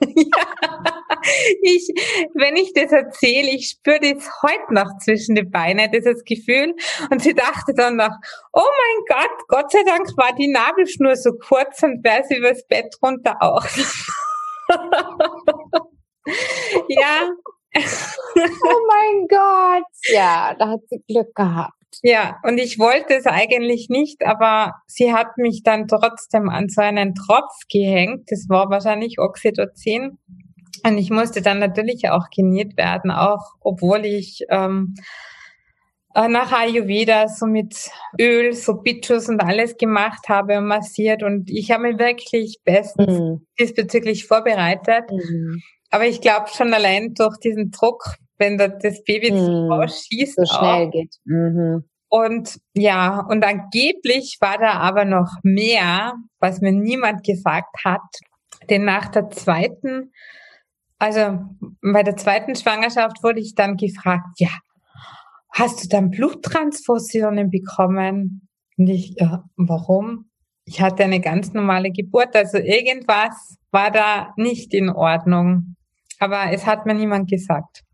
ja, 0.00 1.18
ich, 1.60 1.88
wenn 2.34 2.56
ich 2.56 2.72
das 2.72 2.92
erzähle, 2.92 3.50
ich 3.50 3.70
spüre 3.70 3.98
das 4.00 4.30
heute 4.42 4.72
noch 4.72 4.96
zwischen 5.04 5.34
die 5.34 5.42
Beine, 5.42 5.90
dieses 5.90 6.22
Gefühl. 6.24 6.74
Und 7.10 7.22
sie 7.22 7.34
dachte 7.34 7.74
dann 7.74 7.96
noch, 7.96 8.12
oh 8.52 8.62
mein 8.62 9.18
Gott, 9.18 9.48
Gott 9.48 9.72
sei 9.72 9.82
Dank 9.84 10.06
war 10.16 10.34
die 10.34 10.48
Nabelschnur 10.48 11.16
so 11.16 11.32
kurz 11.32 11.82
und 11.82 12.04
wäre 12.04 12.22
sie 12.28 12.36
übers 12.36 12.66
Bett 12.68 12.94
runter 13.02 13.36
auch. 13.40 13.66
ja. 16.88 17.28
oh 17.74 18.80
mein 18.86 19.26
Gott. 19.28 19.84
Ja, 20.10 20.54
da 20.58 20.68
hat 20.68 20.80
sie 20.88 21.02
Glück 21.06 21.34
gehabt. 21.34 21.74
Ja, 22.02 22.38
und 22.44 22.58
ich 22.58 22.78
wollte 22.78 23.14
es 23.14 23.26
eigentlich 23.26 23.88
nicht, 23.88 24.24
aber 24.24 24.74
sie 24.86 25.12
hat 25.12 25.36
mich 25.36 25.62
dann 25.64 25.88
trotzdem 25.88 26.48
an 26.48 26.68
so 26.68 26.82
einen 26.82 27.14
Tropf 27.14 27.54
gehängt. 27.70 28.24
Das 28.28 28.46
war 28.48 28.70
wahrscheinlich 28.70 29.18
Oxytocin. 29.18 30.18
Und 30.84 30.98
ich 30.98 31.10
musste 31.10 31.42
dann 31.42 31.58
natürlich 31.58 32.08
auch 32.10 32.26
geniert 32.34 32.76
werden, 32.76 33.10
auch 33.10 33.54
obwohl 33.60 34.04
ich 34.04 34.44
ähm, 34.48 34.94
äh, 34.96 35.02
nach 36.14 36.52
Ayurveda 36.52 37.28
so 37.28 37.46
mit 37.46 37.90
Öl, 38.20 38.52
so 38.52 38.74
Bichus 38.74 39.28
und 39.28 39.40
alles 39.40 39.76
gemacht 39.76 40.28
habe 40.28 40.58
und 40.58 40.66
massiert. 40.66 41.22
Und 41.22 41.50
ich 41.50 41.70
habe 41.70 41.84
mich 41.84 41.98
wirklich 41.98 42.58
bestens 42.64 43.18
mhm. 43.18 43.46
diesbezüglich 43.60 44.26
vorbereitet. 44.26 45.10
Mhm. 45.10 45.62
Aber 45.90 46.06
ich 46.06 46.20
glaube 46.20 46.48
schon 46.54 46.74
allein 46.74 47.14
durch 47.14 47.36
diesen 47.38 47.70
Druck 47.70 48.18
wenn 48.38 48.56
da 48.56 48.68
das 48.68 49.02
Baby 49.04 49.32
mm, 49.32 49.70
rausschießt. 49.70 50.36
So 50.36 50.44
schnell 50.46 50.86
auch. 50.86 50.90
geht. 50.90 51.16
Mhm. 51.24 51.84
Und 52.08 52.58
ja, 52.74 53.20
und 53.28 53.44
angeblich 53.44 54.38
war 54.40 54.56
da 54.58 54.74
aber 54.74 55.04
noch 55.04 55.30
mehr, 55.42 56.14
was 56.38 56.60
mir 56.60 56.72
niemand 56.72 57.24
gesagt 57.24 57.84
hat. 57.84 58.00
Denn 58.70 58.84
nach 58.84 59.08
der 59.08 59.28
zweiten, 59.28 60.12
also 60.98 61.40
bei 61.82 62.02
der 62.02 62.16
zweiten 62.16 62.56
Schwangerschaft 62.56 63.22
wurde 63.22 63.40
ich 63.40 63.54
dann 63.54 63.76
gefragt, 63.76 64.38
ja, 64.38 64.48
hast 65.58 65.84
du 65.84 65.88
dann 65.88 66.10
Bluttransfusionen 66.10 67.50
bekommen? 67.50 68.48
Und 68.76 68.88
ja, 68.88 69.44
warum? 69.56 70.30
Ich 70.64 70.80
hatte 70.80 71.04
eine 71.04 71.20
ganz 71.20 71.52
normale 71.52 71.90
Geburt, 71.90 72.36
also 72.36 72.58
irgendwas 72.58 73.56
war 73.70 73.90
da 73.90 74.34
nicht 74.36 74.74
in 74.74 74.90
Ordnung. 74.90 75.76
Aber 76.20 76.52
es 76.52 76.66
hat 76.66 76.84
mir 76.84 76.94
niemand 76.94 77.30
gesagt. 77.30 77.84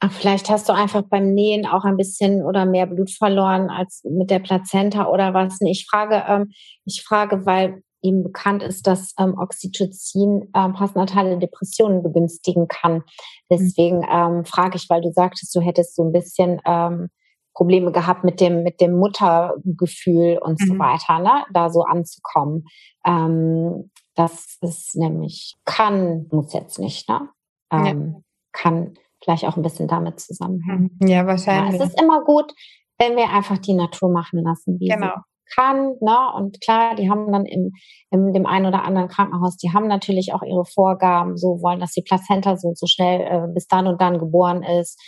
Ach, 0.00 0.12
vielleicht 0.12 0.48
hast 0.48 0.68
du 0.68 0.72
einfach 0.72 1.02
beim 1.02 1.34
Nähen 1.34 1.66
auch 1.66 1.84
ein 1.84 1.96
bisschen 1.96 2.42
oder 2.42 2.64
mehr 2.64 2.86
Blut 2.86 3.10
verloren 3.10 3.68
als 3.68 4.02
mit 4.04 4.30
der 4.30 4.38
Plazenta 4.38 5.06
oder 5.06 5.34
was. 5.34 5.58
Ich 5.60 5.86
frage, 5.90 6.24
ähm, 6.26 6.50
ich 6.86 7.02
frage, 7.02 7.44
weil 7.44 7.82
ihm 8.02 8.22
bekannt 8.22 8.62
ist, 8.62 8.86
dass 8.86 9.14
ähm, 9.18 9.36
Oxytocin 9.38 10.50
ähm, 10.54 10.72
postnatale 10.74 11.38
Depressionen 11.38 12.02
begünstigen 12.02 12.68
kann. 12.68 13.02
Deswegen 13.50 14.04
ähm, 14.10 14.44
frage 14.44 14.76
ich, 14.76 14.88
weil 14.88 15.00
du 15.00 15.12
sagtest, 15.12 15.54
du 15.54 15.60
hättest 15.60 15.94
so 15.94 16.04
ein 16.04 16.12
bisschen 16.12 16.60
ähm, 16.64 17.08
Probleme 17.54 17.92
gehabt 17.92 18.24
mit 18.24 18.40
dem 18.40 18.62
mit 18.62 18.80
dem 18.80 18.96
Muttergefühl 18.96 20.38
und 20.40 20.60
mhm. 20.60 20.66
so 20.66 20.78
weiter, 20.78 21.18
ne, 21.18 21.44
da 21.52 21.68
so 21.68 21.82
anzukommen. 21.82 22.64
Ähm, 23.04 23.90
das 24.14 24.58
ist 24.60 24.96
nämlich 24.96 25.56
kann 25.64 26.26
muss 26.30 26.52
jetzt 26.52 26.78
nicht, 26.78 27.08
ne, 27.08 27.28
ähm, 27.72 28.14
ja. 28.14 28.20
kann 28.52 28.94
vielleicht 29.22 29.44
auch 29.44 29.56
ein 29.56 29.62
bisschen 29.62 29.88
damit 29.88 30.20
zusammenhängen. 30.20 30.98
Ja, 31.02 31.26
wahrscheinlich. 31.26 31.78
Ja, 31.78 31.84
es 31.84 31.90
ist 31.90 32.00
immer 32.00 32.24
gut, 32.24 32.52
wenn 32.98 33.16
wir 33.16 33.30
einfach 33.30 33.58
die 33.58 33.74
Natur 33.74 34.10
machen 34.10 34.42
lassen, 34.42 34.78
wie 34.78 34.88
genau. 34.88 35.14
Kann. 35.54 35.96
Ne? 36.00 36.16
Und 36.34 36.60
klar, 36.60 36.94
die 36.94 37.10
haben 37.10 37.32
dann 37.32 37.46
im, 37.46 37.72
in 38.10 38.32
dem 38.32 38.46
einen 38.46 38.66
oder 38.66 38.84
anderen 38.84 39.08
Krankenhaus, 39.08 39.56
die 39.56 39.72
haben 39.72 39.86
natürlich 39.88 40.32
auch 40.32 40.42
ihre 40.42 40.64
Vorgaben, 40.64 41.36
so 41.36 41.60
wollen, 41.62 41.80
dass 41.80 41.92
die 41.92 42.02
Plazenta 42.02 42.56
so, 42.56 42.72
so 42.74 42.86
schnell 42.86 43.20
äh, 43.20 43.52
bis 43.52 43.66
dann 43.66 43.86
und 43.86 44.00
dann 44.00 44.18
geboren 44.18 44.62
ist 44.62 45.00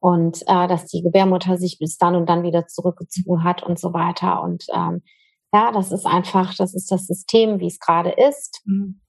und 0.00 0.42
äh, 0.46 0.66
dass 0.66 0.86
die 0.86 1.02
Gebärmutter 1.02 1.58
sich 1.58 1.78
bis 1.78 1.96
dann 1.98 2.14
und 2.14 2.28
dann 2.28 2.42
wieder 2.42 2.66
zurückgezogen 2.66 3.44
hat 3.44 3.62
und 3.62 3.78
so 3.78 3.92
weiter. 3.92 4.42
Und 4.42 4.64
ähm, 4.74 5.02
ja, 5.52 5.72
das 5.72 5.92
ist 5.92 6.06
einfach, 6.06 6.54
das 6.54 6.74
ist 6.74 6.90
das 6.90 7.06
System, 7.06 7.60
wie 7.60 7.66
es 7.66 7.78
gerade 7.78 8.10
ist. 8.10 8.62
Mhm. 8.64 9.00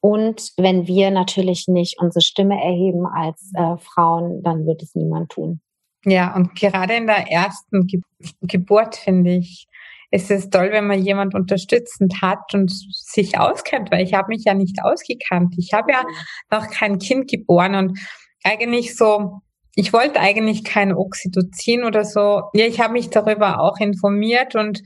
Und 0.00 0.52
wenn 0.56 0.86
wir 0.86 1.10
natürlich 1.10 1.66
nicht 1.66 2.00
unsere 2.00 2.22
Stimme 2.22 2.54
erheben 2.54 3.06
als 3.06 3.50
äh, 3.54 3.76
Frauen, 3.78 4.42
dann 4.42 4.64
wird 4.64 4.82
es 4.82 4.94
niemand 4.94 5.30
tun. 5.32 5.60
Ja, 6.04 6.34
und 6.34 6.54
gerade 6.54 6.94
in 6.94 7.06
der 7.06 7.30
ersten 7.30 7.86
Ge 7.86 8.00
Geburt 8.40 8.96
finde 8.96 9.36
ich, 9.36 9.67
ist 10.10 10.30
es 10.30 10.50
toll, 10.50 10.70
wenn 10.72 10.86
man 10.86 11.02
jemand 11.02 11.34
unterstützend 11.34 12.22
hat 12.22 12.54
und 12.54 12.70
sich 12.70 13.38
auskennt, 13.38 13.90
weil 13.90 14.04
ich 14.04 14.14
habe 14.14 14.28
mich 14.28 14.44
ja 14.44 14.54
nicht 14.54 14.78
ausgekannt. 14.82 15.54
Ich 15.58 15.72
habe 15.72 15.92
ja 15.92 16.02
noch 16.50 16.70
kein 16.70 16.98
Kind 16.98 17.30
geboren 17.30 17.74
und 17.74 17.98
eigentlich 18.42 18.96
so, 18.96 19.40
ich 19.74 19.92
wollte 19.92 20.20
eigentlich 20.20 20.64
kein 20.64 20.94
Oxytocin 20.94 21.84
oder 21.84 22.04
so. 22.04 22.42
Ja, 22.54 22.66
ich 22.66 22.80
habe 22.80 22.94
mich 22.94 23.10
darüber 23.10 23.60
auch 23.60 23.78
informiert 23.78 24.54
und 24.54 24.80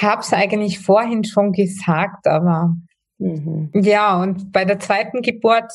habe 0.00 0.20
es 0.20 0.32
eigentlich 0.32 0.78
vorhin 0.80 1.24
schon 1.24 1.52
gesagt, 1.52 2.26
aber 2.26 2.74
Mhm. 3.20 3.70
Ja, 3.74 4.20
und 4.20 4.50
bei 4.50 4.64
der 4.64 4.78
zweiten 4.78 5.20
Geburt, 5.20 5.70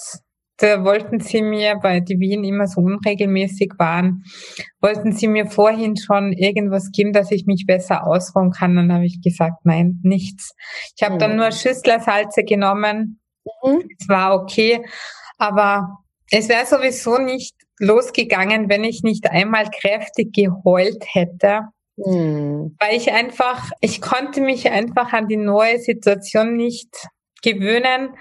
da 0.57 0.83
wollten 0.83 1.19
sie 1.19 1.41
mir, 1.41 1.79
weil 1.81 2.01
die 2.01 2.19
Wien 2.19 2.43
immer 2.43 2.67
so 2.67 2.81
unregelmäßig 2.81 3.73
waren, 3.77 4.23
wollten 4.79 5.11
sie 5.11 5.27
mir 5.27 5.47
vorhin 5.47 5.97
schon 5.97 6.31
irgendwas 6.31 6.91
geben, 6.91 7.11
dass 7.11 7.31
ich 7.31 7.45
mich 7.45 7.65
besser 7.67 8.07
ausruhen 8.07 8.51
kann. 8.51 8.75
Dann 8.75 8.93
habe 8.93 9.05
ich 9.05 9.21
gesagt, 9.21 9.65
nein, 9.65 9.99
nichts. 10.03 10.55
Ich 10.95 11.03
habe 11.03 11.17
dann 11.17 11.35
nur 11.35 11.51
Schüsslersalze 11.51 12.43
genommen. 12.43 13.19
Mhm. 13.63 13.89
Es 13.99 14.07
war 14.07 14.35
okay, 14.35 14.85
aber 15.37 15.99
es 16.31 16.49
wäre 16.49 16.65
sowieso 16.65 17.17
nicht 17.17 17.55
losgegangen, 17.79 18.69
wenn 18.69 18.83
ich 18.83 19.03
nicht 19.03 19.29
einmal 19.29 19.69
kräftig 19.69 20.33
geheult 20.33 21.03
hätte. 21.07 21.61
Mhm. 21.97 22.75
Weil 22.79 22.95
ich 22.95 23.11
einfach, 23.11 23.71
ich 23.81 24.01
konnte 24.01 24.41
mich 24.41 24.69
einfach 24.69 25.13
an 25.13 25.27
die 25.27 25.37
neue 25.37 25.79
Situation 25.79 26.55
nicht 26.55 26.89
gewöhnen, 27.41 28.15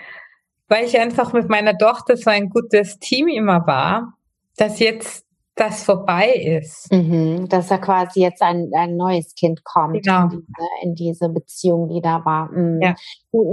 weil 0.69 0.85
ich 0.85 0.99
einfach 0.99 1.33
mit 1.33 1.49
meiner 1.49 1.77
Tochter 1.77 2.17
so 2.17 2.31
ein 2.31 2.51
gutes 2.51 2.99
Team 2.99 3.29
immer 3.29 3.67
war, 3.67 4.15
dass 4.57 4.79
jetzt 4.79 5.25
das 5.57 5.85
vorbei 5.85 6.33
ist. 6.33 6.93
Mhm, 6.93 7.49
dass 7.49 7.69
da 7.69 7.79
quasi 7.79 8.21
jetzt 8.21 8.43
ein, 8.43 8.71
ein 8.77 8.97
neues 8.97 9.35
Kind 9.35 9.63
kommt 9.65 10.03
genau. 10.03 10.25
in, 10.25 10.31
diese, 10.31 10.69
in 10.83 10.95
diese 10.95 11.29
Beziehung, 11.29 11.89
die 11.89 12.01
da 12.01 12.25
war. 12.25 12.51
Mhm. 12.51 12.81
Ja. 12.83 12.95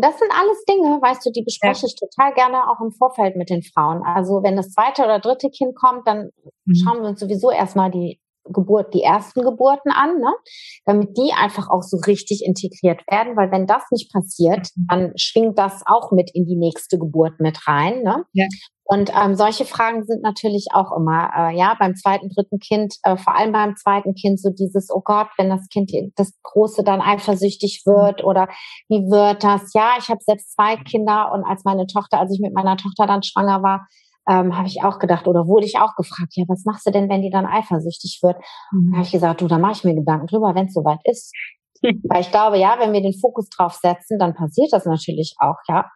Das 0.01 0.17
sind 0.17 0.31
alles 0.31 0.63
Dinge, 0.67 0.99
weißt 1.01 1.25
du, 1.25 1.31
die 1.31 1.43
bespreche 1.43 1.85
ja. 1.85 1.87
ich 1.87 1.95
total 1.95 2.33
gerne 2.33 2.69
auch 2.69 2.81
im 2.81 2.91
Vorfeld 2.91 3.35
mit 3.35 3.49
den 3.49 3.61
Frauen. 3.61 4.01
Also 4.03 4.41
wenn 4.41 4.55
das 4.55 4.71
zweite 4.71 5.03
oder 5.03 5.19
dritte 5.19 5.49
Kind 5.49 5.75
kommt, 5.75 6.07
dann 6.07 6.31
mhm. 6.65 6.73
schauen 6.75 7.01
wir 7.01 7.09
uns 7.09 7.19
sowieso 7.19 7.51
erstmal 7.51 7.91
die 7.91 8.19
Geburt, 8.45 8.93
die 8.93 9.01
ersten 9.01 9.41
Geburten 9.43 9.91
an, 9.91 10.19
ne? 10.19 10.33
damit 10.85 11.17
die 11.17 11.31
einfach 11.35 11.69
auch 11.69 11.83
so 11.83 11.97
richtig 12.07 12.43
integriert 12.45 13.01
werden, 13.09 13.35
weil 13.35 13.51
wenn 13.51 13.67
das 13.67 13.83
nicht 13.91 14.11
passiert, 14.11 14.69
dann 14.89 15.13
schwingt 15.15 15.57
das 15.57 15.83
auch 15.85 16.11
mit 16.11 16.31
in 16.33 16.45
die 16.45 16.55
nächste 16.55 16.97
Geburt 16.97 17.39
mit 17.39 17.67
rein. 17.67 18.03
Ne? 18.03 18.25
Ja. 18.33 18.45
Und 18.91 19.09
ähm, 19.15 19.35
solche 19.35 19.63
Fragen 19.63 20.03
sind 20.03 20.21
natürlich 20.21 20.67
auch 20.73 20.91
immer, 20.97 21.29
äh, 21.33 21.57
ja, 21.57 21.77
beim 21.79 21.95
zweiten, 21.95 22.27
dritten 22.27 22.59
Kind, 22.59 22.95
äh, 23.03 23.15
vor 23.15 23.37
allem 23.37 23.53
beim 23.53 23.77
zweiten 23.77 24.15
Kind, 24.15 24.41
so 24.41 24.49
dieses, 24.49 24.89
oh 24.93 25.01
Gott, 25.01 25.27
wenn 25.37 25.49
das 25.49 25.69
Kind, 25.69 25.91
das 26.17 26.33
Große 26.43 26.83
dann 26.83 26.99
eifersüchtig 26.99 27.83
wird 27.85 28.23
oder 28.23 28.49
wie 28.89 29.09
wird 29.09 29.45
das? 29.45 29.71
Ja, 29.73 29.93
ich 29.97 30.09
habe 30.09 30.19
selbst 30.21 30.51
zwei 30.53 30.75
Kinder 30.75 31.31
und 31.31 31.45
als 31.45 31.63
meine 31.63 31.87
Tochter, 31.87 32.19
als 32.19 32.33
ich 32.33 32.41
mit 32.41 32.53
meiner 32.53 32.75
Tochter 32.75 33.07
dann 33.07 33.23
schwanger 33.23 33.63
war, 33.63 33.87
ähm, 34.29 34.57
habe 34.57 34.67
ich 34.67 34.83
auch 34.83 34.99
gedacht 34.99 35.27
oder 35.27 35.47
wurde 35.47 35.65
ich 35.65 35.77
auch 35.79 35.95
gefragt, 35.95 36.33
ja, 36.35 36.45
was 36.47 36.63
machst 36.65 36.85
du 36.85 36.91
denn, 36.91 37.09
wenn 37.09 37.21
die 37.21 37.29
dann 37.29 37.45
eifersüchtig 37.45 38.19
wird? 38.21 38.37
Mhm. 38.71 38.93
habe 38.93 39.03
ich 39.03 39.11
gesagt, 39.11 39.41
du, 39.41 39.47
da 39.47 39.57
mache 39.57 39.73
ich 39.73 39.83
mir 39.83 39.95
Gedanken 39.95 40.27
drüber, 40.27 40.53
wenn 40.55 40.67
es 40.67 40.73
soweit 40.73 40.99
ist. 41.03 41.33
Weil 41.81 42.21
ich 42.21 42.31
glaube, 42.31 42.57
ja, 42.57 42.77
wenn 42.79 42.93
wir 42.93 43.01
den 43.01 43.19
Fokus 43.19 43.49
drauf 43.49 43.73
setzen, 43.73 44.19
dann 44.19 44.35
passiert 44.35 44.71
das 44.71 44.85
natürlich 44.85 45.35
auch, 45.39 45.57
ja. 45.67 45.89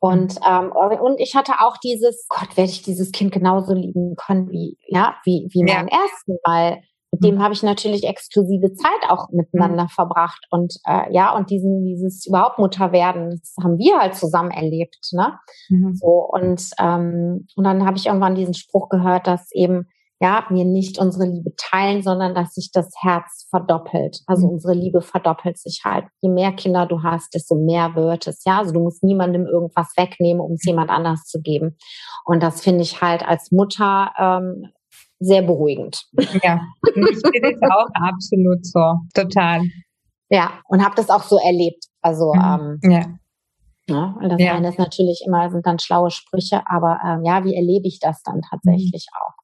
Und, 0.00 0.38
ähm, 0.48 0.72
und 0.72 1.20
ich 1.20 1.34
hatte 1.34 1.54
auch 1.60 1.76
dieses, 1.76 2.26
Gott, 2.28 2.56
werde 2.56 2.70
ich 2.70 2.82
dieses 2.82 3.12
Kind 3.12 3.32
genauso 3.32 3.72
lieben 3.72 4.14
können 4.16 4.50
wie, 4.50 4.76
ja, 4.86 5.16
wie, 5.24 5.48
wie 5.50 5.60
ja. 5.66 5.76
meinen 5.76 5.88
ersten, 5.88 6.38
weil 6.44 6.82
mit 7.12 7.22
dem 7.22 7.36
mhm. 7.36 7.42
habe 7.42 7.54
ich 7.54 7.62
natürlich 7.62 8.04
exklusive 8.04 8.72
Zeit 8.72 9.10
auch 9.10 9.28
miteinander 9.30 9.84
mhm. 9.84 9.88
verbracht 9.88 10.46
und 10.50 10.74
äh, 10.86 11.12
ja 11.12 11.36
und 11.36 11.50
diesen 11.50 11.84
dieses 11.84 12.26
überhaupt 12.26 12.58
Mutterwerden 12.58 13.30
das 13.30 13.54
haben 13.62 13.78
wir 13.78 13.98
halt 13.98 14.14
zusammen 14.14 14.50
erlebt 14.50 14.98
ne 15.12 15.38
mhm. 15.68 15.94
so 15.94 16.26
und 16.30 16.70
ähm, 16.80 17.46
und 17.54 17.64
dann 17.64 17.84
habe 17.84 17.98
ich 17.98 18.06
irgendwann 18.06 18.34
diesen 18.34 18.54
Spruch 18.54 18.88
gehört 18.88 19.26
dass 19.26 19.52
eben 19.52 19.88
ja 20.20 20.46
wir 20.48 20.64
nicht 20.64 20.98
unsere 20.98 21.26
Liebe 21.26 21.52
teilen 21.56 22.02
sondern 22.02 22.34
dass 22.34 22.54
sich 22.54 22.70
das 22.72 22.90
Herz 23.02 23.46
verdoppelt 23.50 24.20
also 24.26 24.46
mhm. 24.46 24.54
unsere 24.54 24.72
Liebe 24.72 25.02
verdoppelt 25.02 25.58
sich 25.58 25.82
halt 25.84 26.06
je 26.22 26.30
mehr 26.30 26.52
Kinder 26.52 26.86
du 26.86 27.02
hast 27.02 27.34
desto 27.34 27.56
mehr 27.56 27.94
wird 27.94 28.26
es 28.26 28.42
ja 28.46 28.58
also 28.58 28.72
du 28.72 28.80
musst 28.80 29.04
niemandem 29.04 29.44
irgendwas 29.44 29.92
wegnehmen 29.98 30.40
um 30.40 30.52
es 30.52 30.64
jemand 30.64 30.88
anders 30.88 31.24
zu 31.24 31.42
geben 31.42 31.76
und 32.24 32.42
das 32.42 32.62
finde 32.62 32.82
ich 32.82 33.02
halt 33.02 33.22
als 33.22 33.52
Mutter 33.52 34.12
ähm, 34.18 34.72
sehr 35.22 35.42
beruhigend. 35.42 36.02
Ja, 36.42 36.60
ich 36.86 37.20
finde 37.20 37.54
es 37.54 37.62
auch 37.62 37.88
absolut 37.94 38.64
so, 38.66 38.94
total. 39.14 39.62
Ja, 40.30 40.60
und 40.68 40.84
habe 40.84 40.94
das 40.96 41.10
auch 41.10 41.22
so 41.22 41.38
erlebt. 41.38 41.84
Also 42.00 42.32
mhm. 42.34 42.78
ähm, 42.82 42.90
ja. 42.90 43.06
Ja, 43.88 44.16
und 44.20 44.28
das 44.28 44.40
ja. 44.40 44.54
eine 44.54 44.68
ist 44.68 44.78
natürlich 44.78 45.22
immer, 45.26 45.50
sind 45.50 45.66
dann 45.66 45.78
schlaue 45.78 46.10
Sprüche, 46.10 46.62
aber 46.66 47.00
ähm, 47.04 47.24
ja, 47.24 47.44
wie 47.44 47.54
erlebe 47.54 47.88
ich 47.88 47.98
das 48.00 48.22
dann 48.22 48.40
tatsächlich 48.48 49.06
mhm. 49.10 49.18
auch? 49.20 49.42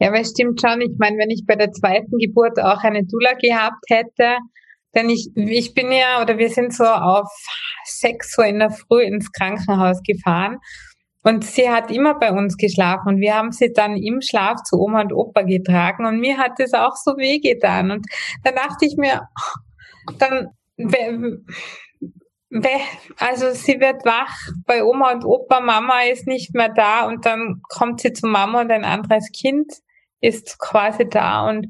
Ja, 0.00 0.12
weil 0.12 0.22
es 0.22 0.30
stimmt 0.30 0.60
schon. 0.60 0.80
Ich 0.80 0.96
meine, 0.98 1.18
wenn 1.18 1.30
ich 1.30 1.44
bei 1.46 1.56
der 1.56 1.72
zweiten 1.72 2.16
Geburt 2.18 2.60
auch 2.60 2.84
eine 2.84 3.04
Dula 3.04 3.32
gehabt 3.34 3.84
hätte, 3.88 4.38
denn 4.94 5.10
ich, 5.10 5.30
ich 5.34 5.74
bin 5.74 5.90
ja, 5.90 6.22
oder 6.22 6.38
wir 6.38 6.48
sind 6.48 6.72
so 6.72 6.84
auf 6.84 7.28
sechs 7.84 8.38
Uhr 8.38 8.46
in 8.46 8.60
der 8.60 8.70
Früh 8.70 9.02
ins 9.02 9.30
Krankenhaus 9.32 10.00
gefahren 10.02 10.58
und 11.26 11.44
sie 11.44 11.68
hat 11.68 11.90
immer 11.90 12.14
bei 12.14 12.30
uns 12.30 12.56
geschlafen 12.56 13.08
und 13.08 13.20
wir 13.20 13.34
haben 13.34 13.50
sie 13.50 13.72
dann 13.72 13.96
im 13.96 14.20
Schlaf 14.20 14.62
zu 14.62 14.76
Oma 14.76 15.00
und 15.00 15.12
Opa 15.12 15.42
getragen 15.42 16.06
und 16.06 16.20
mir 16.20 16.38
hat 16.38 16.52
das 16.58 16.72
auch 16.72 16.94
so 16.94 17.16
wehgetan. 17.16 17.90
Und 17.90 18.06
dann 18.44 18.54
dachte 18.54 18.86
ich 18.86 18.96
mir, 18.96 19.22
dann, 20.18 20.50
also 23.18 23.50
sie 23.50 23.80
wird 23.80 24.04
wach 24.04 24.32
bei 24.66 24.84
Oma 24.84 25.14
und 25.14 25.24
Opa, 25.24 25.58
Mama 25.58 26.02
ist 26.02 26.28
nicht 26.28 26.54
mehr 26.54 26.68
da 26.68 27.08
und 27.08 27.26
dann 27.26 27.60
kommt 27.70 28.02
sie 28.02 28.12
zu 28.12 28.28
Mama 28.28 28.60
und 28.60 28.70
ein 28.70 28.84
anderes 28.84 29.32
Kind 29.32 29.72
ist 30.20 30.60
quasi 30.60 31.08
da 31.08 31.48
und 31.48 31.66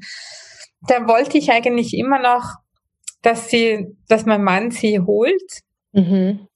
da 0.87 1.07
wollte 1.07 1.39
ich 1.39 1.51
eigentlich 1.51 1.95
immer 1.95 2.19
noch, 2.19 2.43
dass 3.23 3.49
sie, 3.49 3.87
dass 4.07 4.27
mein 4.27 4.43
Mann 4.43 4.69
sie 4.69 4.99
holt. 4.99 5.61
Mhm. 5.93 6.47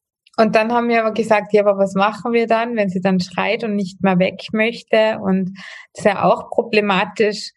Und 0.42 0.56
dann 0.56 0.74
haben 0.74 0.90
wir 0.90 1.02
aber 1.02 1.14
gesagt, 1.14 1.54
ja, 1.54 1.62
aber 1.62 1.78
was 1.78 1.94
machen 1.94 2.34
wir 2.34 2.48
dann, 2.48 2.76
wenn 2.76 2.90
sie 2.90 3.00
dann 3.00 3.20
schreit 3.20 3.64
und 3.64 3.76
nicht 3.76 4.02
mehr 4.02 4.18
weg 4.18 4.42
möchte? 4.54 5.20
Und 5.22 5.52
das 5.94 6.04
ist 6.04 6.06
ja 6.06 6.24
auch 6.24 6.50
problematisch. 6.50 7.52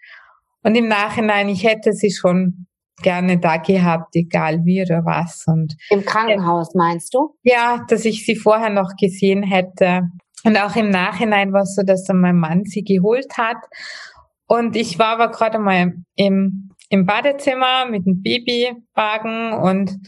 Und 0.63 0.75
im 0.75 0.89
Nachhinein, 0.89 1.49
ich 1.49 1.65
hätte 1.65 1.95
sie 1.95 2.11
schon 2.11 2.67
gerne 3.03 3.39
da 3.39 3.57
gehabt, 3.57 4.15
egal 4.15 4.65
wie 4.65 4.83
oder 4.83 5.03
was. 5.07 5.45
Und 5.47 5.75
Im 5.89 6.05
Krankenhaus 6.05 6.75
meinst 6.75 7.15
du? 7.15 7.35
Ja, 7.43 7.87
dass 7.89 8.05
ich 8.05 8.27
sie 8.27 8.37
vorher 8.37 8.69
noch 8.69 8.91
gesehen 9.01 9.43
hätte. 9.43 10.03
Und 10.45 10.59
auch 10.59 10.77
im 10.77 10.91
Nachhinein 10.91 11.55
war 11.55 11.63
es 11.63 11.75
so, 11.75 11.83
dass 11.83 12.05
dann 12.05 12.21
mein 12.21 12.37
Mann 12.37 12.65
sie 12.65 12.85
geholt 12.85 13.39
hat. 13.39 13.57
Und 14.47 14.77
ich 14.77 14.99
war 14.99 15.19
aber 15.19 15.31
gerade 15.31 15.59
mal 15.59 15.95
im, 16.17 16.71
im 16.91 17.07
Badezimmer 17.07 17.87
mit 17.87 18.05
dem 18.05 18.21
Babywagen 18.23 19.55
und 19.55 19.99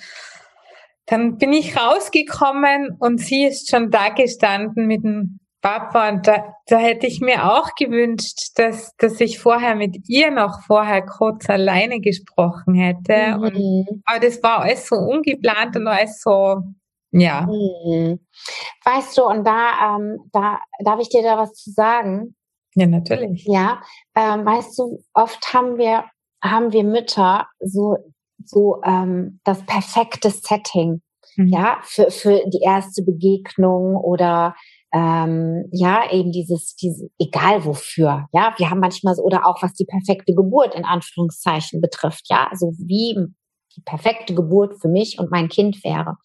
dann 1.07 1.39
bin 1.39 1.53
ich 1.53 1.77
rausgekommen 1.77 2.97
und 2.99 3.21
sie 3.21 3.45
ist 3.45 3.71
schon 3.71 3.91
da 3.91 4.09
gestanden 4.09 4.87
mit 4.87 5.05
dem 5.05 5.39
Papa 5.63 6.11
und 6.11 6.27
da, 6.27 6.55
da 6.67 6.79
hätte 6.79 7.07
ich 7.07 7.21
mir 7.21 7.51
auch 7.51 7.71
gewünscht, 7.75 8.51
dass, 8.57 8.95
dass 8.99 9.21
ich 9.21 9.39
vorher 9.39 9.75
mit 9.75 10.09
ihr 10.09 10.31
noch 10.31 10.63
vorher 10.63 11.05
kurz 11.05 11.49
alleine 11.51 12.01
gesprochen 12.01 12.75
hätte. 12.75 13.37
Mhm. 13.37 13.43
Und, 13.43 14.03
aber 14.05 14.21
das 14.21 14.43
war 14.43 14.61
alles 14.61 14.87
so 14.87 14.97
ungeplant 14.97 15.77
und 15.77 15.89
alles 15.89 16.21
so, 16.21 16.61
ja. 17.11 17.47
Mhm. 17.47 18.21
Weißt 18.85 19.19
du, 19.19 19.25
und 19.25 19.45
da, 19.45 19.97
ähm, 19.97 20.19
da 20.33 20.61
darf 20.85 21.01
ich 21.01 21.09
dir 21.09 21.23
da 21.23 21.39
was 21.39 21.53
zu 21.55 21.71
sagen. 21.71 22.37
Ja, 22.75 22.87
natürlich. 22.87 23.45
Ja, 23.47 23.81
ähm, 24.15 24.45
weißt 24.45 24.79
du, 24.79 25.03
oft 25.15 25.53
haben 25.53 25.79
wir 25.79 26.05
haben 26.43 26.73
wir 26.73 26.85
Mütter 26.85 27.47
so 27.61 27.97
so 28.49 28.81
ähm, 28.85 29.41
das 29.45 29.65
perfekte 29.67 30.31
Setting, 30.31 31.03
mhm. 31.37 31.49
ja, 31.49 31.79
für, 31.83 32.11
für 32.11 32.43
die 32.47 32.63
erste 32.63 33.03
Begegnung 33.03 33.97
oder 33.97 34.55
ähm, 34.95 35.69
ja, 35.73 36.11
eben 36.11 36.33
dieses, 36.33 36.77
dieses, 36.77 37.11
egal 37.19 37.65
wofür, 37.65 38.27
ja, 38.33 38.55
wir 38.57 38.71
haben 38.71 38.81
manchmal 38.81 39.15
so, 39.15 39.23
oder 39.23 39.47
auch 39.47 39.63
was 39.63 39.75
die 39.75 39.85
perfekte 39.85 40.35
Geburt 40.35 40.75
in 40.75 40.85
Anführungszeichen 40.85 41.81
betrifft, 41.81 42.27
ja, 42.29 42.49
also 42.51 42.73
wie 42.79 43.17
die 43.77 43.83
perfekte 43.83 44.35
Geburt 44.35 44.81
für 44.81 44.89
mich 44.89 45.19
und 45.19 45.31
mein 45.31 45.49
Kind 45.49 45.85
wäre. 45.85 46.17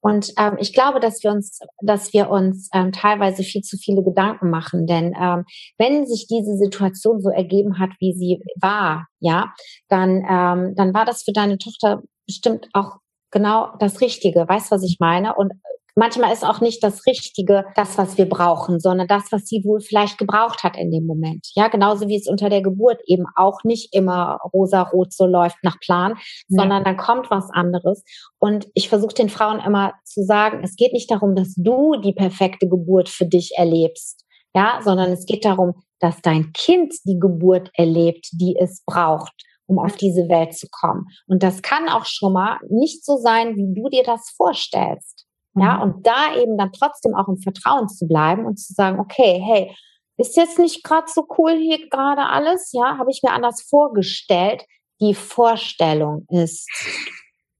Und 0.00 0.32
ähm, 0.38 0.56
ich 0.58 0.72
glaube, 0.72 1.00
dass 1.00 1.22
wir 1.22 1.30
uns, 1.30 1.58
dass 1.82 2.12
wir 2.12 2.30
uns 2.30 2.68
ähm, 2.72 2.92
teilweise 2.92 3.42
viel 3.42 3.62
zu 3.62 3.76
viele 3.76 4.02
Gedanken 4.02 4.50
machen, 4.50 4.86
denn 4.86 5.14
ähm, 5.20 5.44
wenn 5.78 6.06
sich 6.06 6.26
diese 6.26 6.56
Situation 6.56 7.20
so 7.20 7.30
ergeben 7.30 7.78
hat, 7.78 7.90
wie 7.98 8.12
sie 8.12 8.40
war, 8.60 9.06
ja, 9.20 9.52
dann 9.88 10.24
ähm, 10.28 10.74
dann 10.76 10.94
war 10.94 11.04
das 11.04 11.22
für 11.22 11.32
deine 11.32 11.58
Tochter 11.58 12.02
bestimmt 12.26 12.68
auch 12.72 12.98
genau 13.30 13.74
das 13.78 14.00
Richtige. 14.00 14.48
Weißt 14.48 14.70
was 14.70 14.82
ich 14.82 14.98
meine? 15.00 15.34
Und 15.34 15.52
manchmal 15.96 16.32
ist 16.32 16.44
auch 16.44 16.60
nicht 16.60 16.82
das 16.84 17.06
Richtige 17.06 17.64
das, 17.74 17.98
was 17.98 18.16
wir 18.18 18.28
brauchen, 18.28 18.78
sondern 18.78 19.08
das, 19.08 19.32
was 19.32 19.46
sie 19.46 19.62
wohl 19.64 19.80
vielleicht 19.80 20.18
gebraucht 20.18 20.62
hat 20.62 20.76
in 20.76 20.90
dem 20.90 21.06
Moment. 21.06 21.48
Ja, 21.54 21.68
genauso 21.68 22.06
wie 22.06 22.16
es 22.16 22.28
unter 22.28 22.48
der 22.50 22.62
Geburt 22.62 23.00
eben 23.06 23.24
auch 23.34 23.64
nicht 23.64 23.94
immer 23.94 24.38
rosa-rot 24.52 25.12
so 25.12 25.26
läuft 25.26 25.56
nach 25.62 25.80
Plan, 25.80 26.12
ja. 26.12 26.60
sondern 26.60 26.84
dann 26.84 26.96
kommt 26.96 27.30
was 27.30 27.50
anderes. 27.50 28.04
Und 28.38 28.68
ich 28.74 28.88
versuche 28.88 29.14
den 29.14 29.30
Frauen 29.30 29.58
immer 29.58 29.94
zu 30.04 30.22
sagen, 30.22 30.60
es 30.62 30.76
geht 30.76 30.92
nicht 30.92 31.10
darum, 31.10 31.34
dass 31.34 31.54
du 31.56 31.96
die 31.96 32.12
perfekte 32.12 32.68
Geburt 32.68 33.08
für 33.08 33.26
dich 33.26 33.52
erlebst, 33.56 34.24
ja, 34.54 34.80
sondern 34.84 35.10
es 35.10 35.26
geht 35.26 35.44
darum, 35.44 35.74
dass 35.98 36.20
dein 36.20 36.52
Kind 36.52 36.94
die 37.04 37.18
Geburt 37.18 37.70
erlebt, 37.74 38.28
die 38.32 38.56
es 38.58 38.84
braucht 38.84 39.32
um 39.68 39.80
auf 39.80 39.96
diese 39.96 40.28
Welt 40.28 40.54
zu 40.56 40.68
kommen. 40.70 41.06
Und 41.26 41.42
das 41.42 41.60
kann 41.60 41.88
auch 41.88 42.04
schon 42.04 42.32
mal 42.32 42.58
nicht 42.68 43.04
so 43.04 43.16
sein, 43.16 43.56
wie 43.56 43.74
du 43.74 43.88
dir 43.88 44.04
das 44.04 44.30
vorstellst. 44.36 45.26
Ja, 45.58 45.76
mhm. 45.76 45.82
und 45.82 46.06
da 46.06 46.34
eben 46.36 46.58
dann 46.58 46.72
trotzdem 46.72 47.14
auch 47.14 47.28
im 47.28 47.38
Vertrauen 47.38 47.88
zu 47.88 48.06
bleiben 48.06 48.44
und 48.44 48.58
zu 48.58 48.74
sagen, 48.74 49.00
okay, 49.00 49.42
hey, 49.42 49.74
ist 50.18 50.36
jetzt 50.36 50.58
nicht 50.58 50.84
gerade 50.84 51.06
so 51.08 51.26
cool 51.38 51.56
hier 51.56 51.88
gerade 51.88 52.26
alles, 52.28 52.70
ja, 52.72 52.98
habe 52.98 53.10
ich 53.10 53.22
mir 53.22 53.32
anders 53.32 53.62
vorgestellt. 53.62 54.64
Die 55.00 55.14
Vorstellung 55.14 56.26
ist, 56.30 56.68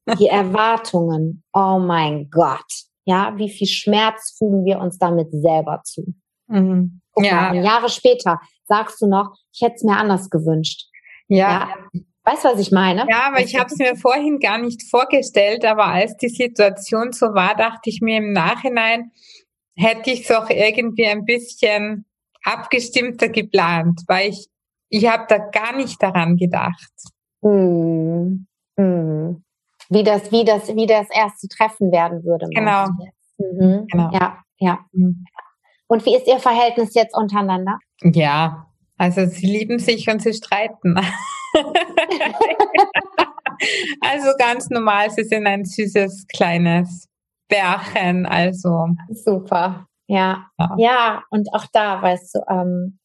die 0.18 0.28
Erwartungen, 0.28 1.42
oh 1.52 1.78
mein 1.78 2.30
Gott, 2.30 2.64
ja, 3.04 3.36
wie 3.36 3.50
viel 3.50 3.66
Schmerz 3.66 4.36
fügen 4.38 4.64
wir 4.64 4.78
uns 4.78 4.98
damit 4.98 5.28
selber 5.30 5.82
zu. 5.84 6.14
Mhm. 6.48 7.00
ja, 7.16 7.52
mal, 7.52 7.64
Jahre 7.64 7.88
später 7.88 8.40
sagst 8.64 9.00
du 9.00 9.06
noch, 9.06 9.36
ich 9.52 9.62
hätte 9.62 9.76
es 9.76 9.84
mir 9.84 9.96
anders 9.96 10.30
gewünscht. 10.30 10.88
Ja. 11.28 11.68
ja. 11.92 12.00
Weißt 12.28 12.44
du, 12.44 12.48
was 12.48 12.58
ich 12.58 12.72
meine? 12.72 13.06
Ja, 13.08 13.28
aber 13.28 13.40
ich 13.40 13.56
habe 13.56 13.70
es 13.70 13.78
mir 13.78 13.94
vorhin 13.94 14.40
gar 14.40 14.58
nicht 14.58 14.82
vorgestellt, 14.90 15.64
aber 15.64 15.86
als 15.86 16.16
die 16.16 16.28
Situation 16.28 17.12
so 17.12 17.26
war, 17.26 17.54
dachte 17.54 17.88
ich 17.88 18.00
mir 18.00 18.18
im 18.18 18.32
Nachhinein, 18.32 19.12
hätte 19.76 20.10
ich 20.10 20.28
es 20.28 20.36
auch 20.36 20.50
irgendwie 20.50 21.06
ein 21.06 21.24
bisschen 21.24 22.04
abgestimmter 22.42 23.28
geplant, 23.28 24.00
weil 24.08 24.30
ich, 24.30 24.48
ich 24.88 25.08
habe 25.08 25.26
da 25.28 25.38
gar 25.38 25.76
nicht 25.76 26.02
daran 26.02 26.36
gedacht. 26.36 26.92
Hm. 27.42 28.48
Hm. 28.76 29.44
Wie 29.88 30.02
das, 30.02 30.32
wie 30.32 30.44
das, 30.44 30.74
wie 30.74 30.86
das 30.86 31.06
erste 31.10 31.46
Treffen 31.46 31.92
werden 31.92 32.24
würde. 32.24 32.48
Genau. 32.50 32.86
Mhm. 33.38 33.86
genau. 33.86 34.10
Ja, 34.12 34.38
ja. 34.58 34.80
Mhm. 34.90 35.24
Und 35.86 36.04
wie 36.04 36.16
ist 36.16 36.26
Ihr 36.26 36.40
Verhältnis 36.40 36.94
jetzt 36.94 37.16
untereinander? 37.16 37.78
Ja, 38.02 38.66
also 38.98 39.26
sie 39.26 39.46
lieben 39.46 39.78
sich 39.78 40.08
und 40.08 40.22
sie 40.22 40.32
streiten. 40.32 40.96
also 44.00 44.28
ganz 44.38 44.70
normal, 44.70 45.10
sie 45.10 45.24
sind 45.24 45.46
ein 45.46 45.64
süßes 45.64 46.26
kleines 46.28 47.08
Bärchen, 47.48 48.26
also. 48.26 48.88
Super. 49.10 49.86
Ja. 50.08 50.46
ja, 50.58 50.74
ja, 50.78 51.22
und 51.30 51.52
auch 51.52 51.66
da, 51.72 52.00
weißt 52.00 52.36
du, 52.36 52.38
ähm, 52.48 52.98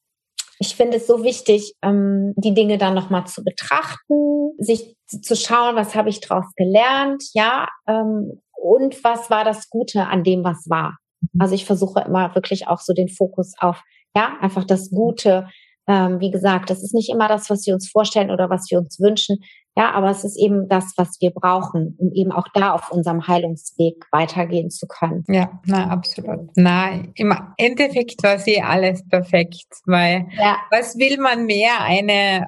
ich 0.59 0.75
finde 0.75 0.97
es 0.97 1.07
so 1.07 1.23
wichtig, 1.23 1.73
ähm, 1.81 2.33
die 2.37 2.53
Dinge 2.53 2.77
dann 2.77 2.93
nochmal 2.93 3.25
zu 3.25 3.43
betrachten, 3.43 4.51
sich 4.59 4.95
zu 5.07 5.35
schauen, 5.35 5.75
was 5.75 5.95
habe 5.95 6.09
ich 6.09 6.21
daraus 6.21 6.53
gelernt, 6.55 7.23
ja, 7.33 7.67
ähm, 7.87 8.39
und 8.53 9.03
was 9.03 9.31
war 9.31 9.43
das 9.43 9.71
Gute 9.71 10.05
an 10.05 10.23
dem, 10.23 10.43
was 10.43 10.69
war. 10.69 10.99
Mhm. 11.33 11.41
Also 11.41 11.55
ich 11.55 11.65
versuche 11.65 12.01
immer 12.01 12.35
wirklich 12.35 12.67
auch 12.67 12.79
so 12.79 12.93
den 12.93 13.09
Fokus 13.09 13.53
auf, 13.57 13.81
ja, 14.15 14.37
einfach 14.39 14.65
das 14.65 14.91
Gute 14.91 15.47
ähm, 15.87 16.19
wie 16.19 16.31
gesagt, 16.31 16.69
das 16.69 16.83
ist 16.83 16.93
nicht 16.93 17.09
immer 17.09 17.27
das, 17.27 17.49
was 17.49 17.65
wir 17.65 17.73
uns 17.73 17.89
vorstellen 17.89 18.31
oder 18.31 18.49
was 18.49 18.69
wir 18.69 18.79
uns 18.79 18.99
wünschen. 18.99 19.37
Ja, 19.75 19.91
aber 19.91 20.09
es 20.09 20.23
ist 20.25 20.37
eben 20.37 20.67
das, 20.67 20.93
was 20.97 21.17
wir 21.21 21.31
brauchen, 21.31 21.95
um 21.97 22.11
eben 22.13 22.31
auch 22.31 22.47
da 22.53 22.73
auf 22.73 22.91
unserem 22.91 23.25
Heilungsweg 23.27 24.05
weitergehen 24.11 24.69
zu 24.69 24.85
können. 24.85 25.23
Ja, 25.29 25.61
na, 25.65 25.89
absolut. 25.89 26.49
Na, 26.55 26.91
im 27.15 27.33
Endeffekt 27.57 28.21
war 28.21 28.37
sie 28.37 28.61
alles 28.61 29.07
perfekt, 29.07 29.65
weil 29.85 30.27
ja. 30.37 30.57
was 30.71 30.97
will 30.97 31.17
man 31.19 31.45
mehr? 31.45 31.81
Eine 31.81 32.47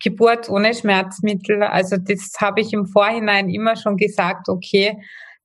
Geburt 0.00 0.48
ohne 0.50 0.74
Schmerzmittel. 0.74 1.62
Also 1.62 1.96
das 1.96 2.32
habe 2.40 2.60
ich 2.60 2.72
im 2.72 2.86
Vorhinein 2.86 3.48
immer 3.48 3.76
schon 3.76 3.96
gesagt, 3.96 4.48
okay, 4.48 4.98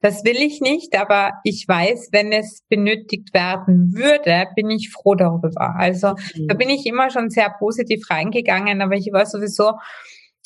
das 0.04 0.26
will 0.26 0.36
ich 0.36 0.60
nicht, 0.60 1.00
aber 1.00 1.32
ich 1.46 1.66
weiß, 1.66 2.10
wenn 2.12 2.34
es 2.34 2.62
benötigt 2.68 3.34
werden 3.34 3.94
würde, 3.96 4.48
bin 4.54 4.70
ich 4.70 4.92
froh 4.92 5.16
darüber. 5.16 5.78
Also 5.78 6.16
mhm. 6.36 6.50
da 6.50 6.56
bin 6.56 6.70
ich 6.70 6.86
immer 6.86 7.10
schon 7.10 7.30
sehr 7.30 7.50
positiv 7.58 8.10
reingegangen, 8.10 8.82
aber 8.82 8.96
ich 8.96 9.14
war 9.14 9.26
sowieso 9.26 9.72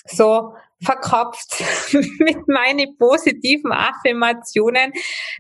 so 0.06 0.54
verkopft 0.84 1.64
mit 2.20 2.48
meinen 2.48 2.98
positiven 2.98 3.72
Affirmationen, 3.72 4.92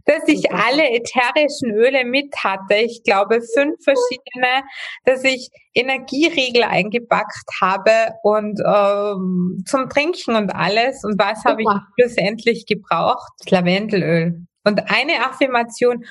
dass 0.05 0.27
ich 0.27 0.51
alle 0.51 0.89
ätherischen 0.89 1.71
Öle 1.71 2.05
mit 2.05 2.35
hatte. 2.43 2.75
Ich 2.75 3.03
glaube 3.03 3.41
fünf 3.41 3.75
verschiedene, 3.83 4.63
dass 5.05 5.23
ich 5.23 5.49
Energieriegel 5.73 6.63
eingepackt 6.63 7.49
habe 7.61 8.15
und 8.23 8.59
ähm, 8.65 9.63
zum 9.65 9.89
Trinken 9.89 10.35
und 10.35 10.55
alles. 10.55 11.03
Und 11.03 11.19
was 11.19 11.45
habe 11.45 11.61
ich 11.61 11.67
schlussendlich 11.99 12.65
gebraucht? 12.65 13.31
Lavendelöl. 13.49 14.47
Und 14.63 14.89
eine 14.89 15.25
Affirmation. 15.25 16.03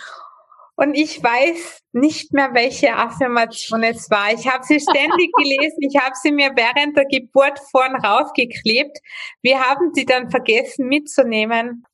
Und 0.77 0.95
ich 0.95 1.23
weiß 1.23 1.81
nicht 1.93 2.35
mehr, 2.35 2.51
welche 2.53 2.95
Affirmation 2.95 3.83
es 3.83 4.11
war. 4.11 4.33
Ich 4.33 4.47
habe 4.47 4.63
sie 4.63 4.79
ständig 4.79 5.33
gelesen. 5.37 5.79
Ich 5.81 5.97
habe 5.97 6.15
sie 6.23 6.31
mir 6.31 6.51
während 6.55 6.97
der 6.97 7.07
Geburt 7.07 7.59
vorn 7.71 7.97
raufgeklebt. 7.97 8.99
Wir 9.41 9.61
haben 9.61 9.93
sie 9.95 10.05
dann 10.05 10.31
vergessen 10.31 10.87
mitzunehmen. 10.89 11.85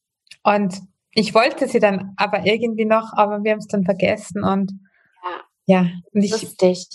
Und 0.43 0.81
ich 1.15 1.33
wollte 1.33 1.69
sie 1.69 1.79
dann 1.79 2.15
aber 2.17 2.45
irgendwie 2.45 2.85
noch, 2.85 3.13
aber 3.15 3.45
wir 3.45 3.53
haben 3.53 3.61
es 3.61 3.69
dann 3.69 3.85
vergessen. 3.85 4.43
Und 4.43 4.73
ja, 5.23 5.81
ja 5.83 5.91
und 6.13 6.23
ich, 6.23 6.33
lustig. 6.33 6.89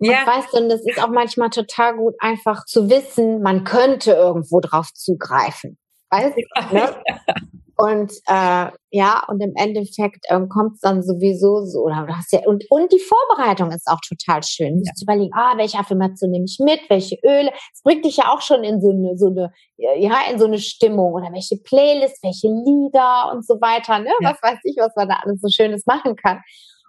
Ja. 0.00 0.20
Und 0.20 0.26
weißt 0.26 0.52
du, 0.52 0.56
und 0.58 0.68
das 0.70 0.84
ist 0.84 1.00
auch 1.00 1.10
manchmal 1.10 1.50
total 1.50 1.96
gut, 1.96 2.14
einfach 2.18 2.64
zu 2.64 2.90
wissen, 2.90 3.42
man 3.42 3.62
könnte 3.62 4.12
irgendwo 4.12 4.58
drauf 4.58 4.92
zugreifen. 4.92 5.78
Weißt 6.10 6.36
du? 6.36 6.74
Ne? 6.74 7.02
Und 7.80 8.12
äh, 8.26 8.72
ja, 8.90 9.22
und 9.28 9.40
im 9.40 9.52
Endeffekt 9.54 10.26
ähm, 10.30 10.48
kommt 10.48 10.74
es 10.74 10.80
dann 10.80 11.00
sowieso 11.00 11.64
so, 11.64 11.82
oder 11.82 12.06
du 12.08 12.16
hast 12.16 12.32
ja, 12.32 12.40
und, 12.44 12.64
und 12.70 12.90
die 12.90 12.98
Vorbereitung 12.98 13.70
ist 13.70 13.86
auch 13.86 14.00
total 14.00 14.42
schön. 14.42 14.82
Ja. 14.84 14.92
Zu 14.94 15.04
überlegen, 15.04 15.30
ah, 15.32 15.56
welche 15.56 15.78
Affirmation 15.78 16.32
nehme 16.32 16.46
ich 16.46 16.58
mit, 16.58 16.80
welche 16.88 17.16
Öle. 17.24 17.52
Es 17.72 17.82
bringt 17.84 18.04
dich 18.04 18.16
ja 18.16 18.32
auch 18.32 18.40
schon 18.40 18.64
in 18.64 18.80
so 18.80 18.90
eine, 18.90 19.16
so 19.16 19.28
eine, 19.28 19.52
ja, 19.76 20.16
in 20.28 20.40
so 20.40 20.46
eine 20.46 20.58
Stimmung 20.58 21.12
oder 21.12 21.32
welche 21.32 21.56
Playlist, 21.58 22.20
welche 22.24 22.48
Lieder 22.48 23.30
und 23.32 23.46
so 23.46 23.60
weiter, 23.60 24.00
ne? 24.00 24.10
Ja. 24.22 24.32
Was 24.32 24.42
weiß 24.42 24.58
ich, 24.64 24.76
was 24.76 24.96
man 24.96 25.08
da 25.08 25.20
alles 25.22 25.40
so 25.40 25.48
Schönes 25.48 25.86
machen 25.86 26.16
kann. 26.16 26.40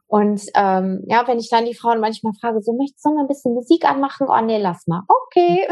Und 0.07 0.41
ähm, 0.55 1.03
ja, 1.05 1.27
wenn 1.27 1.37
ich 1.37 1.51
dann 1.51 1.65
die 1.65 1.75
Frauen 1.75 1.99
manchmal 1.99 2.33
frage, 2.41 2.63
so 2.63 2.73
möchtest 2.73 3.05
du 3.05 3.13
mal 3.13 3.21
ein 3.21 3.27
bisschen 3.27 3.53
Musik 3.53 3.85
anmachen? 3.85 4.25
Oh 4.27 4.41
nee, 4.43 4.57
lass 4.57 4.87
mal. 4.87 5.03
Okay. 5.07 5.67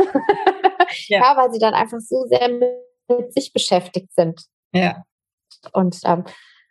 ja. 1.08 1.20
ja, 1.22 1.38
weil 1.38 1.52
sie 1.52 1.58
dann 1.58 1.74
einfach 1.74 2.00
so 2.02 2.24
sehr 2.28 2.50
mit 2.50 3.34
sich 3.34 3.52
beschäftigt 3.52 4.14
sind. 4.14 4.40
Ja. 4.74 5.04
Und 5.74 5.98
ähm, 6.06 6.24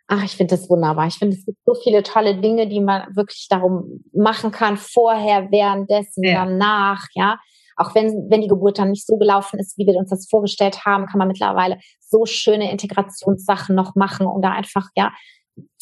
ach, 0.07 0.23
ich 0.23 0.35
finde 0.35 0.55
das 0.55 0.69
wunderbar. 0.69 1.07
Ich 1.07 1.15
finde, 1.15 1.35
es 1.35 1.45
gibt 1.45 1.57
so 1.65 1.73
viele 1.75 2.03
tolle 2.03 2.39
Dinge, 2.39 2.67
die 2.67 2.79
man 2.79 3.15
wirklich 3.15 3.47
darum 3.49 4.03
machen 4.13 4.51
kann, 4.51 4.77
vorher, 4.77 5.51
währenddessen, 5.51 6.23
ja. 6.23 6.45
danach, 6.45 7.05
ja. 7.13 7.37
Auch 7.79 7.93
wenn, 7.93 8.27
wenn 8.29 8.41
die 8.41 8.47
Geburt 8.47 8.79
dann 8.79 8.89
nicht 8.89 9.05
so 9.05 9.17
gelaufen 9.17 9.59
ist, 9.59 9.77
wie 9.77 9.85
wir 9.85 9.95
uns 9.97 10.09
das 10.09 10.27
vorgestellt 10.27 10.83
haben, 10.85 11.05
kann 11.05 11.19
man 11.19 11.27
mittlerweile 11.27 11.77
so 11.99 12.25
schöne 12.25 12.71
Integrationssachen 12.71 13.75
noch 13.75 13.93
machen, 13.93 14.25
um 14.25 14.41
da 14.41 14.51
einfach, 14.51 14.87
ja, 14.95 15.11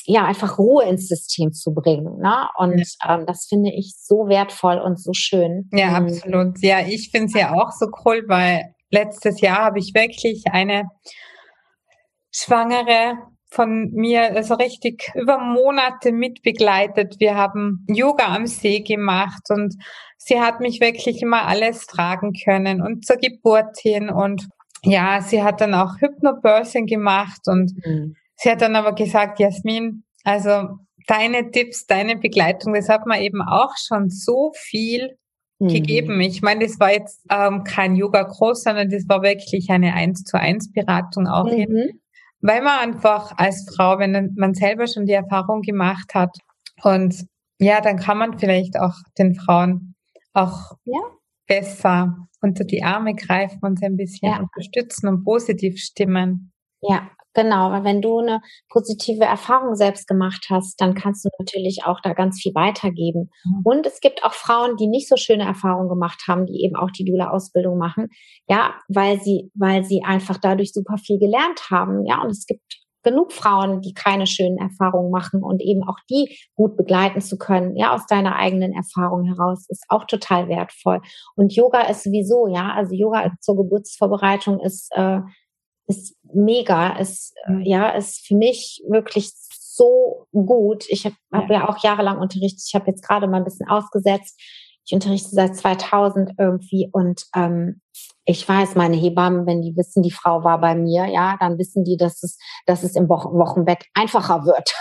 ja, 0.07 0.26
einfach 0.26 0.57
Ruhe 0.59 0.84
ins 0.86 1.07
System 1.07 1.51
zu 1.53 1.74
bringen. 1.74 2.20
Ne? 2.20 2.47
Und 2.57 2.78
ja. 2.78 3.16
ähm, 3.16 3.26
das 3.26 3.45
finde 3.47 3.72
ich 3.72 3.95
so 3.97 4.28
wertvoll 4.28 4.78
und 4.78 5.01
so 5.01 5.13
schön. 5.13 5.70
Ja, 5.72 5.99
mhm. 5.99 6.07
absolut. 6.07 6.61
Ja, 6.61 6.82
ich 6.86 7.09
finde 7.11 7.28
es 7.28 7.34
ja 7.34 7.53
auch 7.53 7.72
so 7.72 7.88
cool, 8.05 8.24
weil 8.28 8.74
letztes 8.91 9.41
Jahr 9.41 9.59
habe 9.59 9.80
ich 9.80 9.93
wirklich 9.93 10.43
eine 10.51 10.84
Schwangere 12.38 13.18
von 13.50 13.92
mir 13.94 14.36
also 14.36 14.56
richtig 14.56 15.10
über 15.16 15.38
Monate 15.38 16.12
mitbegleitet. 16.12 17.16
Wir 17.20 17.36
haben 17.36 17.86
Yoga 17.88 18.36
am 18.36 18.46
See 18.46 18.82
gemacht 18.82 19.44
und 19.50 19.76
sie 20.18 20.42
hat 20.42 20.60
mich 20.60 20.82
wirklich 20.82 21.22
immer 21.22 21.48
alles 21.48 21.88
tragen 21.88 22.34
können 22.34 22.82
und 22.82 23.06
zur 23.06 23.16
Geburt 23.16 23.78
hin 23.80 24.10
und 24.10 24.48
ja, 24.84 25.22
sie 25.22 25.42
hat 25.42 25.62
dann 25.62 25.74
auch 25.74 26.02
Hypnobirthing 26.02 26.86
gemacht 26.86 27.42
und 27.46 27.72
mhm. 27.86 28.16
sie 28.36 28.52
hat 28.52 28.62
dann 28.62 28.76
aber 28.76 28.94
gesagt, 28.94 29.40
Jasmin, 29.40 30.04
also 30.26 30.68
deine 31.08 31.50
Tipps, 31.52 31.86
deine 31.86 32.18
Begleitung, 32.18 32.74
das 32.74 32.90
hat 32.90 33.06
mir 33.06 33.22
eben 33.22 33.42
auch 33.42 33.72
schon 33.78 34.10
so 34.10 34.52
viel 34.54 35.18
mhm. 35.60 35.70
gegeben. 35.70 36.20
Ich 36.20 36.42
meine, 36.42 36.66
das 36.66 36.80
war 36.82 36.92
jetzt 36.92 37.26
ähm, 37.32 37.64
kein 37.64 37.96
Yoga-Kurs, 37.96 38.64
sondern 38.64 38.90
das 38.90 39.08
war 39.08 39.24
wirklich 39.24 39.70
eine 39.70 39.94
eins 39.94 40.24
zu 40.24 40.38
eins 40.38 40.72
Beratung 40.74 41.28
auch 41.28 41.46
mhm. 41.46 41.56
hin 41.56 42.02
weil 42.46 42.62
man 42.62 42.80
einfach 42.80 43.34
als 43.38 43.66
Frau, 43.76 43.98
wenn 43.98 44.34
man 44.36 44.54
selber 44.54 44.86
schon 44.88 45.06
die 45.06 45.14
Erfahrung 45.14 45.62
gemacht 45.62 46.14
hat 46.14 46.38
und 46.84 47.26
ja, 47.60 47.82
dann 47.82 47.98
kann 47.98 48.18
man 48.18 48.38
vielleicht 48.38 48.78
auch 48.80 48.96
den 49.18 49.34
Frauen 49.34 49.96
auch 50.34 50.74
ja. 50.84 51.00
besser 51.48 52.16
unter 52.41 52.66
die 52.66 52.84
Arme 52.84 53.16
greifen 53.16 53.60
und 53.62 53.80
sie 53.80 53.86
ein 53.86 53.98
bisschen 53.98 54.30
ja. 54.30 54.39
unterstützen 54.39 55.08
und 55.08 55.24
positiv 55.24 55.80
stimmen. 55.80 56.52
Ja, 56.82 57.10
Genau, 57.36 57.70
weil 57.70 57.84
wenn 57.84 58.02
du 58.02 58.20
eine 58.20 58.42
positive 58.70 59.26
Erfahrung 59.26 59.76
selbst 59.76 60.08
gemacht 60.08 60.48
hast, 60.50 60.80
dann 60.80 60.96
kannst 60.96 61.26
du 61.26 61.30
natürlich 61.38 61.84
auch 61.86 62.00
da 62.02 62.14
ganz 62.14 62.42
viel 62.42 62.56
weitergeben. 62.56 63.30
Mhm. 63.44 63.62
Und 63.64 63.86
es 63.86 64.00
gibt 64.00 64.24
auch 64.24 64.34
Frauen, 64.34 64.78
die 64.78 64.88
nicht 64.88 65.10
so 65.10 65.18
schöne 65.18 65.44
Erfahrungen 65.44 65.90
gemacht 65.90 66.24
haben, 66.30 66.46
die 66.46 66.64
eben 66.64 66.78
auch 66.78 66.92
die 66.92 67.04
Dula-Ausbildung 67.04 67.78
machen. 67.78 68.08
Ja, 68.48 68.76
weil 68.88 69.20
sie, 69.20 69.52
weil 69.54 69.84
sie 69.84 70.02
einfach 70.06 70.38
dadurch 70.38 70.72
super 70.72 70.98
viel 70.98 71.20
gelernt 71.20 71.70
haben. 71.70 72.06
Ja, 72.06 72.22
und 72.22 72.30
es 72.30 72.46
gibt 72.46 72.64
genug 73.04 73.34
Frauen, 73.34 73.82
die 73.82 73.94
keine 73.94 74.28
schönen 74.28 74.58
Erfahrungen 74.58 75.12
machen 75.12 75.44
und 75.44 75.62
eben 75.62 75.84
auch 75.84 76.00
die 76.10 76.38
gut 76.56 76.78
begleiten 76.78 77.20
zu 77.20 77.38
können, 77.38 77.76
ja, 77.76 77.94
aus 77.94 78.08
deiner 78.08 78.38
eigenen 78.38 78.74
Erfahrung 78.74 79.26
heraus, 79.26 79.68
ist 79.70 79.86
auch 79.90 80.06
total 80.06 80.48
wertvoll. 80.48 81.02
Und 81.36 81.54
Yoga 81.54 81.82
ist 81.82 82.04
sowieso, 82.04 82.48
ja, 82.48 82.74
also 82.74 82.96
Yoga 82.96 83.32
zur 83.42 83.58
Geburtsvorbereitung 83.58 84.60
ist 84.62 84.90
äh, 84.96 85.20
ist 85.88 86.18
mega, 86.36 86.98
ist, 86.98 87.34
äh, 87.48 87.68
ja, 87.68 87.90
ist 87.90 88.26
für 88.28 88.36
mich 88.36 88.84
wirklich 88.88 89.32
so 89.76 90.28
gut. 90.32 90.86
Ich 90.90 91.06
habe 91.06 91.16
hab 91.32 91.50
ja. 91.50 91.62
ja 91.62 91.70
auch 91.70 91.84
jahrelang 91.84 92.20
unterrichtet. 92.20 92.64
Ich 92.68 92.76
habe 92.76 92.88
jetzt 92.88 93.06
gerade 93.06 93.28
mal 93.28 93.38
ein 93.38 93.44
bisschen 93.44 93.68
ausgesetzt. 93.68 94.40
Ich 94.86 94.94
unterrichte 94.94 95.30
seit 95.30 95.56
2000 95.56 96.34
irgendwie 96.38 96.90
und 96.92 97.24
ähm, 97.36 97.82
ich 98.26 98.48
weiß, 98.48 98.76
meine 98.76 98.96
Hebammen, 98.96 99.46
wenn 99.46 99.62
die 99.62 99.76
wissen, 99.76 100.02
die 100.02 100.12
Frau 100.12 100.44
war 100.44 100.60
bei 100.60 100.76
mir, 100.76 101.06
ja, 101.06 101.38
dann 101.40 101.60
wissen 101.60 101.84
die, 101.84 101.96
dass 101.96 102.24
es, 102.24 102.38
dass 102.66 102.84
es 102.84 102.96
im 102.96 103.08
Wochen 103.08 103.38
Wochenbett 103.38 103.86
einfacher 103.94 104.46
wird. 104.46 104.74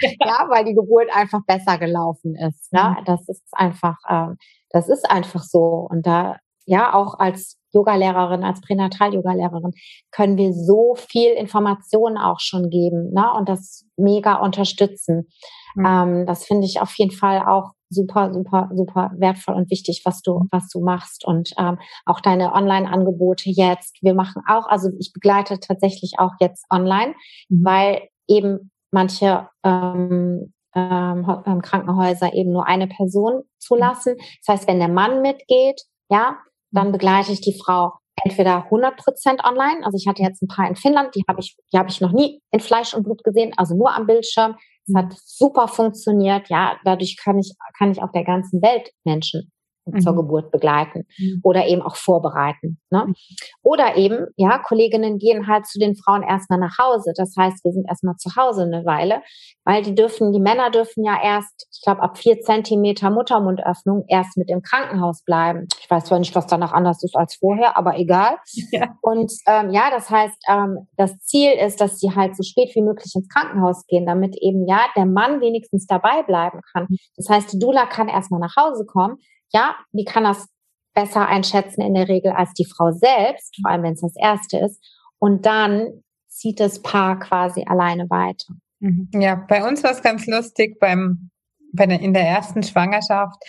ja, 0.20 0.46
weil 0.48 0.64
die 0.64 0.74
Geburt 0.74 1.08
einfach 1.14 1.40
besser 1.46 1.78
gelaufen 1.78 2.34
ist. 2.34 2.72
Ne? 2.72 2.96
Mhm. 2.98 3.04
Das 3.04 3.28
ist 3.28 3.42
einfach, 3.52 3.96
ähm, 4.08 4.36
das 4.70 4.88
ist 4.88 5.08
einfach 5.08 5.44
so. 5.44 5.86
Und 5.88 6.06
da, 6.06 6.38
ja, 6.66 6.92
auch 6.92 7.18
als 7.18 7.58
Yogalehrerin, 7.72 8.44
als 8.44 8.60
Pränatal-Yogalehrerin 8.60 9.72
können 10.10 10.36
wir 10.36 10.52
so 10.52 10.94
viel 10.96 11.30
Informationen 11.30 12.18
auch 12.18 12.40
schon 12.40 12.70
geben 12.70 13.12
ne? 13.12 13.32
und 13.36 13.48
das 13.48 13.86
mega 13.96 14.36
unterstützen. 14.36 15.28
Mhm. 15.74 15.86
Ähm, 15.86 16.26
das 16.26 16.44
finde 16.44 16.66
ich 16.66 16.80
auf 16.80 16.94
jeden 16.96 17.12
Fall 17.12 17.42
auch 17.46 17.72
super, 17.88 18.32
super, 18.32 18.70
super 18.74 19.10
wertvoll 19.16 19.54
und 19.54 19.70
wichtig, 19.70 20.02
was 20.04 20.22
du, 20.22 20.46
was 20.50 20.68
du 20.68 20.80
machst 20.80 21.26
und 21.26 21.50
ähm, 21.58 21.78
auch 22.06 22.20
deine 22.20 22.52
Online-Angebote 22.54 23.50
jetzt. 23.50 24.02
Wir 24.02 24.14
machen 24.14 24.42
auch, 24.48 24.66
also 24.66 24.90
ich 24.98 25.12
begleite 25.12 25.60
tatsächlich 25.60 26.14
auch 26.18 26.32
jetzt 26.40 26.64
online, 26.70 27.14
mhm. 27.48 27.64
weil 27.64 28.08
eben 28.28 28.70
manche 28.90 29.48
ähm, 29.64 30.52
ähm, 30.74 31.42
ähm 31.46 31.62
Krankenhäuser 31.62 32.32
eben 32.34 32.52
nur 32.52 32.66
eine 32.66 32.86
Person 32.86 33.42
zulassen. 33.58 34.16
Das 34.44 34.56
heißt, 34.56 34.68
wenn 34.68 34.78
der 34.78 34.88
Mann 34.88 35.22
mitgeht, 35.22 35.82
ja, 36.08 36.36
dann 36.72 36.88
mhm. 36.88 36.92
begleite 36.92 37.32
ich 37.32 37.40
die 37.40 37.58
Frau 37.58 37.92
entweder 38.24 38.64
100 38.64 38.96
Prozent 38.96 39.44
online. 39.44 39.84
Also 39.84 39.96
ich 39.96 40.06
hatte 40.06 40.22
jetzt 40.22 40.42
ein 40.42 40.48
paar 40.48 40.68
in 40.68 40.76
Finnland, 40.76 41.14
die 41.14 41.22
habe 41.28 41.40
ich, 41.40 41.56
die 41.72 41.78
habe 41.78 41.88
ich 41.88 42.00
noch 42.00 42.12
nie 42.12 42.40
in 42.50 42.60
Fleisch 42.60 42.94
und 42.94 43.04
Blut 43.04 43.24
gesehen, 43.24 43.52
also 43.56 43.74
nur 43.74 43.94
am 43.94 44.06
Bildschirm. 44.06 44.56
Es 44.86 44.94
hat 44.94 45.14
super 45.24 45.68
funktioniert. 45.68 46.48
Ja, 46.48 46.76
dadurch 46.84 47.16
kann 47.22 47.38
ich, 47.38 47.54
kann 47.78 47.92
ich 47.92 48.02
auf 48.02 48.10
der 48.12 48.24
ganzen 48.24 48.60
Welt 48.62 48.90
Menschen 49.04 49.52
mhm. 49.86 50.00
zur 50.00 50.16
Geburt 50.16 50.50
begleiten 50.50 51.06
mhm. 51.18 51.40
oder 51.42 51.66
eben 51.66 51.82
auch 51.82 51.96
vorbereiten. 51.96 52.78
Ne? 52.90 53.06
Mhm. 53.06 53.14
Oder 53.62 53.96
eben, 53.96 54.26
ja, 54.36 54.58
Kolleginnen 54.58 55.18
gehen 55.18 55.46
halt 55.46 55.66
zu 55.66 55.78
den 55.78 55.96
Frauen 55.96 56.22
erstmal 56.22 56.58
nach 56.58 56.78
Hause. 56.78 57.12
Das 57.16 57.34
heißt, 57.36 57.64
wir 57.64 57.72
sind 57.72 57.86
erstmal 57.88 58.16
zu 58.16 58.36
Hause 58.36 58.62
eine 58.62 58.84
Weile, 58.84 59.22
weil 59.64 59.82
die 59.82 59.94
dürfen, 59.94 60.32
die 60.32 60.40
Männer 60.40 60.70
dürfen 60.70 61.04
ja 61.04 61.18
erst, 61.22 61.68
ich 61.72 61.82
glaube, 61.82 62.02
ab 62.02 62.18
vier 62.18 62.40
Zentimeter 62.40 63.10
Muttermundöffnung 63.10 64.04
erst 64.08 64.36
mit 64.36 64.50
im 64.50 64.62
Krankenhaus 64.62 65.22
bleiben. 65.24 65.66
Ich 65.80 65.90
weiß 65.90 66.04
zwar 66.04 66.18
nicht, 66.18 66.34
was 66.34 66.46
danach 66.46 66.72
anders 66.72 67.02
ist 67.02 67.16
als 67.16 67.36
vorher, 67.36 67.76
aber 67.76 67.98
egal. 67.98 68.36
Ja. 68.70 68.96
Und 69.02 69.32
ähm, 69.46 69.70
ja, 69.70 69.90
das 69.90 70.08
heißt, 70.10 70.36
ähm, 70.48 70.86
das 70.96 71.18
Ziel 71.18 71.52
ist, 71.52 71.80
dass 71.80 71.98
sie 71.98 72.14
halt 72.14 72.36
so 72.36 72.42
spät 72.42 72.74
wie 72.74 72.82
möglich 72.82 73.12
ins 73.14 73.28
Krankenhaus 73.28 73.86
gehen, 73.86 74.06
damit 74.06 74.36
eben 74.40 74.66
ja 74.66 74.80
der 74.96 75.06
Mann 75.06 75.40
wenigstens 75.40 75.86
dabei 75.86 76.22
bleiben 76.22 76.60
kann. 76.72 76.86
Das 77.16 77.28
heißt, 77.28 77.52
die 77.52 77.58
Dula 77.58 77.86
kann 77.86 78.08
erstmal 78.08 78.40
nach 78.40 78.56
Hause 78.56 78.86
kommen, 78.86 79.18
ja, 79.52 79.76
die 79.92 80.04
kann 80.04 80.24
das 80.24 80.48
besser 80.94 81.26
einschätzen 81.26 81.80
in 81.82 81.94
der 81.94 82.08
Regel 82.08 82.32
als 82.32 82.52
die 82.54 82.66
Frau 82.66 82.90
selbst, 82.92 83.56
vor 83.60 83.70
allem 83.70 83.82
wenn 83.82 83.94
es 83.94 84.00
das 84.00 84.16
erste 84.16 84.58
ist. 84.58 84.82
Und 85.18 85.46
dann 85.46 86.02
zieht 86.28 86.60
das 86.60 86.82
Paar 86.82 87.18
quasi 87.18 87.64
alleine 87.66 88.08
weiter. 88.10 88.54
Mhm. 88.80 89.08
Ja, 89.14 89.36
bei 89.36 89.66
uns 89.66 89.82
war 89.84 89.92
es 89.92 90.02
ganz 90.02 90.26
lustig 90.26 90.78
beim, 90.80 91.30
bei 91.72 91.86
der, 91.86 92.00
in 92.00 92.12
der 92.12 92.24
ersten 92.24 92.62
Schwangerschaft. 92.62 93.40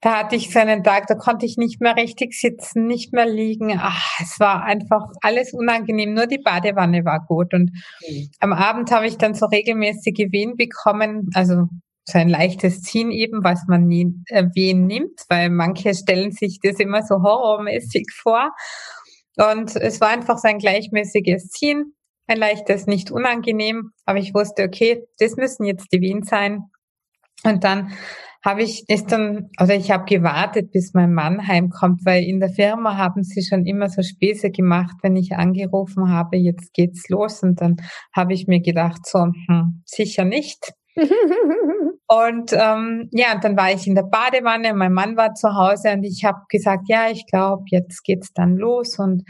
Da 0.00 0.18
hatte 0.18 0.36
ich 0.36 0.52
so 0.52 0.58
einen 0.58 0.84
Tag, 0.84 1.06
da 1.06 1.14
konnte 1.14 1.46
ich 1.46 1.56
nicht 1.56 1.80
mehr 1.80 1.96
richtig 1.96 2.34
sitzen, 2.34 2.86
nicht 2.86 3.12
mehr 3.12 3.26
liegen. 3.26 3.78
Ach, 3.78 4.20
es 4.20 4.38
war 4.38 4.62
einfach 4.62 5.04
alles 5.22 5.54
unangenehm. 5.54 6.12
Nur 6.12 6.26
die 6.26 6.38
Badewanne 6.38 7.04
war 7.04 7.24
gut. 7.26 7.54
Und 7.54 7.70
mhm. 8.06 8.28
am 8.40 8.52
Abend 8.52 8.90
habe 8.90 9.06
ich 9.06 9.16
dann 9.16 9.34
so 9.34 9.46
regelmäßige 9.46 10.32
Wehen 10.32 10.56
bekommen. 10.56 11.30
Also 11.34 11.68
so 12.08 12.18
ein 12.18 12.28
leichtes 12.28 12.82
Ziehen 12.82 13.10
eben, 13.10 13.42
was 13.42 13.64
man 13.66 13.86
nie 13.86 14.14
erwähnen 14.28 14.86
nimmt, 14.86 15.20
weil 15.28 15.50
manche 15.50 15.92
stellen 15.94 16.30
sich 16.30 16.60
das 16.62 16.78
immer 16.78 17.02
so 17.02 17.16
horrormäßig 17.22 18.06
vor. 18.14 18.50
Und 19.36 19.74
es 19.76 20.00
war 20.00 20.08
einfach 20.08 20.38
so 20.38 20.48
ein 20.48 20.58
gleichmäßiges 20.58 21.48
Ziehen, 21.48 21.94
ein 22.28 22.38
leichtes, 22.38 22.86
nicht 22.86 23.10
unangenehm, 23.10 23.90
aber 24.04 24.18
ich 24.18 24.34
wusste, 24.34 24.64
okay, 24.64 25.04
das 25.18 25.36
müssen 25.36 25.64
jetzt 25.64 25.92
die 25.92 26.00
Wehen 26.00 26.22
sein. 26.22 26.64
Und 27.44 27.64
dann 27.64 27.92
habe 28.44 28.62
ich 28.62 28.88
ist 28.88 29.10
dann, 29.10 29.50
oder 29.60 29.74
ich 29.74 29.90
habe 29.90 30.04
gewartet, 30.04 30.70
bis 30.70 30.94
mein 30.94 31.12
Mann 31.12 31.46
heimkommt, 31.48 32.02
weil 32.04 32.22
in 32.22 32.38
der 32.38 32.50
Firma 32.50 32.96
haben 32.96 33.24
sie 33.24 33.42
schon 33.42 33.66
immer 33.66 33.88
so 33.88 34.02
Späße 34.02 34.50
gemacht, 34.50 34.94
wenn 35.02 35.16
ich 35.16 35.32
angerufen 35.34 36.10
habe, 36.10 36.36
jetzt 36.36 36.72
geht's 36.72 37.08
los. 37.08 37.42
Und 37.42 37.60
dann 37.60 37.76
habe 38.14 38.34
ich 38.34 38.46
mir 38.46 38.60
gedacht, 38.60 39.04
so, 39.04 39.26
hm, 39.48 39.82
sicher 39.84 40.24
nicht. 40.24 40.72
Und 42.08 42.52
ähm, 42.52 43.08
ja, 43.10 43.36
dann 43.40 43.56
war 43.56 43.72
ich 43.72 43.86
in 43.86 43.96
der 43.96 44.04
Badewanne, 44.04 44.74
mein 44.74 44.92
Mann 44.92 45.16
war 45.16 45.34
zu 45.34 45.54
Hause 45.54 45.92
und 45.92 46.04
ich 46.04 46.24
habe 46.24 46.38
gesagt, 46.48 46.84
ja, 46.88 47.10
ich 47.10 47.26
glaube, 47.26 47.64
jetzt 47.70 48.04
geht's 48.04 48.32
dann 48.32 48.56
los 48.56 48.98
und 48.98 49.24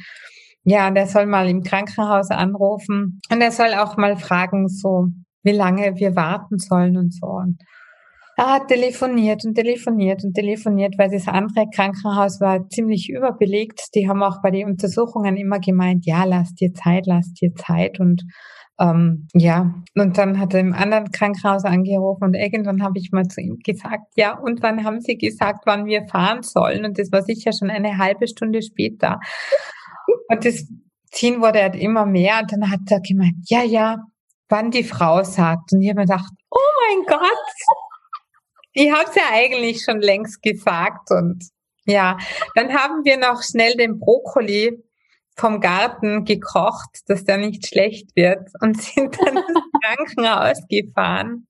ja, 0.64 0.90
der 0.90 1.06
soll 1.06 1.26
mal 1.26 1.48
im 1.48 1.62
Krankenhaus 1.62 2.30
anrufen 2.30 3.20
und 3.30 3.40
er 3.40 3.52
soll 3.52 3.72
auch 3.74 3.96
mal 3.96 4.16
fragen, 4.16 4.68
so 4.68 5.06
wie 5.42 5.52
lange 5.52 5.96
wir 5.96 6.16
warten 6.16 6.58
sollen 6.58 6.98
und 6.98 7.14
so. 7.14 7.26
Und 7.26 7.62
er 8.36 8.52
hat 8.52 8.68
telefoniert 8.68 9.46
und 9.46 9.54
telefoniert 9.54 10.22
und 10.22 10.34
telefoniert, 10.34 10.98
weil 10.98 11.08
das 11.10 11.28
andere 11.28 11.64
Krankenhaus 11.74 12.40
war 12.40 12.68
ziemlich 12.68 13.08
überbelegt. 13.08 13.80
Die 13.94 14.06
haben 14.08 14.22
auch 14.22 14.42
bei 14.42 14.50
den 14.50 14.66
Untersuchungen 14.66 15.36
immer 15.38 15.60
gemeint, 15.60 16.04
ja, 16.04 16.24
lass 16.24 16.52
dir 16.52 16.74
Zeit, 16.74 17.06
lass 17.06 17.32
dir 17.32 17.54
Zeit 17.54 17.98
und 17.98 18.24
ähm, 18.78 19.28
ja, 19.32 19.74
und 19.94 20.18
dann 20.18 20.38
hat 20.38 20.52
er 20.52 20.60
im 20.60 20.74
anderen 20.74 21.10
Krankenhaus 21.10 21.64
angerufen 21.64 22.24
und 22.24 22.34
irgendwann 22.34 22.82
habe 22.82 22.98
ich 22.98 23.10
mal 23.10 23.26
zu 23.26 23.40
ihm 23.40 23.58
gesagt, 23.64 24.12
ja, 24.16 24.38
und 24.38 24.62
wann 24.62 24.84
haben 24.84 25.00
Sie 25.00 25.16
gesagt, 25.16 25.60
wann 25.64 25.86
wir 25.86 26.06
fahren 26.08 26.42
sollen? 26.42 26.84
Und 26.84 26.98
das 26.98 27.10
war 27.10 27.22
sicher 27.22 27.52
schon 27.52 27.70
eine 27.70 27.98
halbe 27.98 28.28
Stunde 28.28 28.62
später. 28.62 29.18
Und 30.28 30.44
das 30.44 30.66
Ziehen 31.12 31.40
wurde 31.40 31.62
halt 31.62 31.76
immer 31.76 32.04
mehr 32.04 32.40
und 32.40 32.52
dann 32.52 32.70
hat 32.70 32.80
er 32.90 33.00
gemeint, 33.00 33.36
ja, 33.44 33.62
ja, 33.62 33.98
wann 34.48 34.70
die 34.70 34.84
Frau 34.84 35.22
sagt. 35.22 35.72
Und 35.72 35.80
ich 35.80 35.88
habe 35.88 36.00
mir 36.00 36.06
gedacht, 36.06 36.30
oh 36.50 36.58
mein 36.82 37.06
Gott, 37.06 37.54
ich 38.72 38.90
habe 38.90 39.08
es 39.08 39.14
ja 39.14 39.22
eigentlich 39.32 39.82
schon 39.82 40.00
längst 40.00 40.42
gesagt. 40.42 41.10
Und 41.10 41.48
ja, 41.86 42.18
dann 42.54 42.74
haben 42.74 43.04
wir 43.04 43.16
noch 43.16 43.42
schnell 43.42 43.76
den 43.76 43.98
Brokkoli 43.98 44.82
vom 45.36 45.60
Garten 45.60 46.24
gekocht, 46.24 47.00
dass 47.06 47.24
der 47.24 47.36
nicht 47.36 47.66
schlecht 47.66 48.16
wird 48.16 48.50
und 48.60 48.80
sind 48.82 49.16
dann 49.20 49.36
ins 49.36 49.62
Krankenhaus 49.82 50.62
gefahren. 50.68 51.46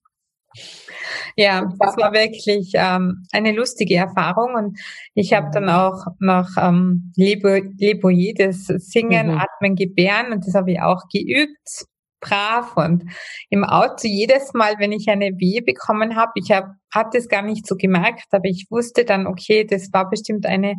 Ja, 1.37 1.70
das 1.78 1.97
war 1.99 2.14
wirklich 2.14 2.72
ähm, 2.74 3.26
eine 3.30 3.53
lustige 3.53 3.97
Erfahrung 3.97 4.55
und 4.55 4.78
ich 5.14 5.34
habe 5.34 5.51
dann 5.53 5.68
auch 5.68 6.07
noch 6.18 6.49
ähm, 6.59 7.12
Lebo, 7.14 7.61
Leboye, 7.76 8.32
das 8.32 8.64
Singen, 8.66 9.32
mhm. 9.32 9.39
Atmen, 9.39 9.76
Gebären 9.76 10.32
und 10.32 10.47
das 10.47 10.55
habe 10.55 10.72
ich 10.72 10.80
auch 10.80 11.03
geübt 11.12 11.87
brav 12.20 12.76
und 12.76 13.05
im 13.51 13.64
Auto 13.64 14.09
jedes 14.09 14.53
Mal, 14.55 14.74
wenn 14.78 14.93
ich 14.93 15.09
eine 15.09 15.32
Wehe 15.39 15.62
bekommen 15.62 16.16
habe, 16.16 16.32
ich 16.37 16.51
habe 16.51 16.74
hatte 16.97 17.19
es 17.19 17.29
gar 17.29 17.43
nicht 17.43 17.67
so 17.67 17.77
gemerkt, 17.77 18.27
aber 18.33 18.47
ich 18.47 18.67
wusste 18.71 19.05
dann, 19.05 19.27
okay, 19.27 19.65
das 19.65 19.93
war 19.93 20.11
bestimmt 20.11 20.47
eine 20.47 20.75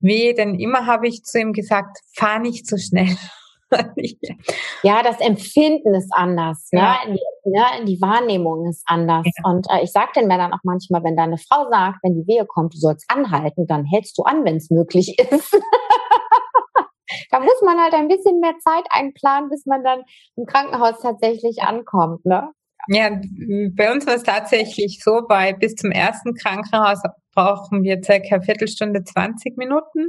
Wehe, 0.00 0.34
denn 0.34 0.54
immer 0.54 0.86
habe 0.86 1.08
ich 1.08 1.22
zu 1.24 1.40
ihm 1.40 1.52
gesagt, 1.52 1.98
fahr 2.14 2.38
nicht 2.38 2.66
so 2.66 2.76
schnell. 2.76 3.16
ja, 4.82 5.02
das 5.02 5.20
Empfinden 5.20 5.94
ist 5.94 6.12
anders, 6.14 6.68
ne? 6.72 6.80
ja. 6.80 6.96
ne? 7.06 7.14
Die, 7.14 7.50
ne? 7.50 7.84
Die 7.86 8.00
Wahrnehmung 8.00 8.68
ist 8.68 8.82
anders. 8.86 9.24
Ja. 9.24 9.50
Und 9.50 9.66
äh, 9.70 9.82
ich 9.82 9.92
sage 9.92 10.10
den 10.16 10.26
Männern 10.26 10.52
auch 10.52 10.62
manchmal, 10.62 11.02
wenn 11.04 11.16
deine 11.16 11.38
Frau 11.38 11.68
sagt, 11.70 11.98
wenn 12.02 12.14
die 12.14 12.26
Wehe 12.26 12.46
kommt, 12.46 12.74
du 12.74 12.78
sollst 12.78 13.06
anhalten, 13.08 13.66
dann 13.66 13.84
hältst 13.84 14.16
du 14.18 14.22
an, 14.22 14.44
wenn 14.44 14.56
es 14.56 14.70
möglich 14.70 15.18
ist. 15.30 15.58
da 17.30 17.40
muss 17.40 17.62
man 17.64 17.80
halt 17.80 17.94
ein 17.94 18.08
bisschen 18.08 18.40
mehr 18.40 18.58
Zeit 18.58 18.84
einplanen, 18.90 19.48
bis 19.48 19.66
man 19.66 19.82
dann 19.82 20.02
im 20.36 20.44
Krankenhaus 20.46 21.00
tatsächlich 21.00 21.62
ankommt, 21.62 22.24
ne? 22.26 22.50
Ja, 22.88 23.10
bei 23.76 23.92
uns 23.92 24.06
war 24.06 24.14
es 24.14 24.22
tatsächlich 24.22 25.00
so, 25.02 25.22
bei 25.28 25.52
bis 25.52 25.74
zum 25.74 25.90
ersten 25.90 26.34
Krankenhaus 26.34 27.00
brauchen 27.34 27.82
wir 27.82 28.02
circa 28.02 28.40
Viertelstunde, 28.40 29.04
20 29.04 29.56
Minuten. 29.56 30.08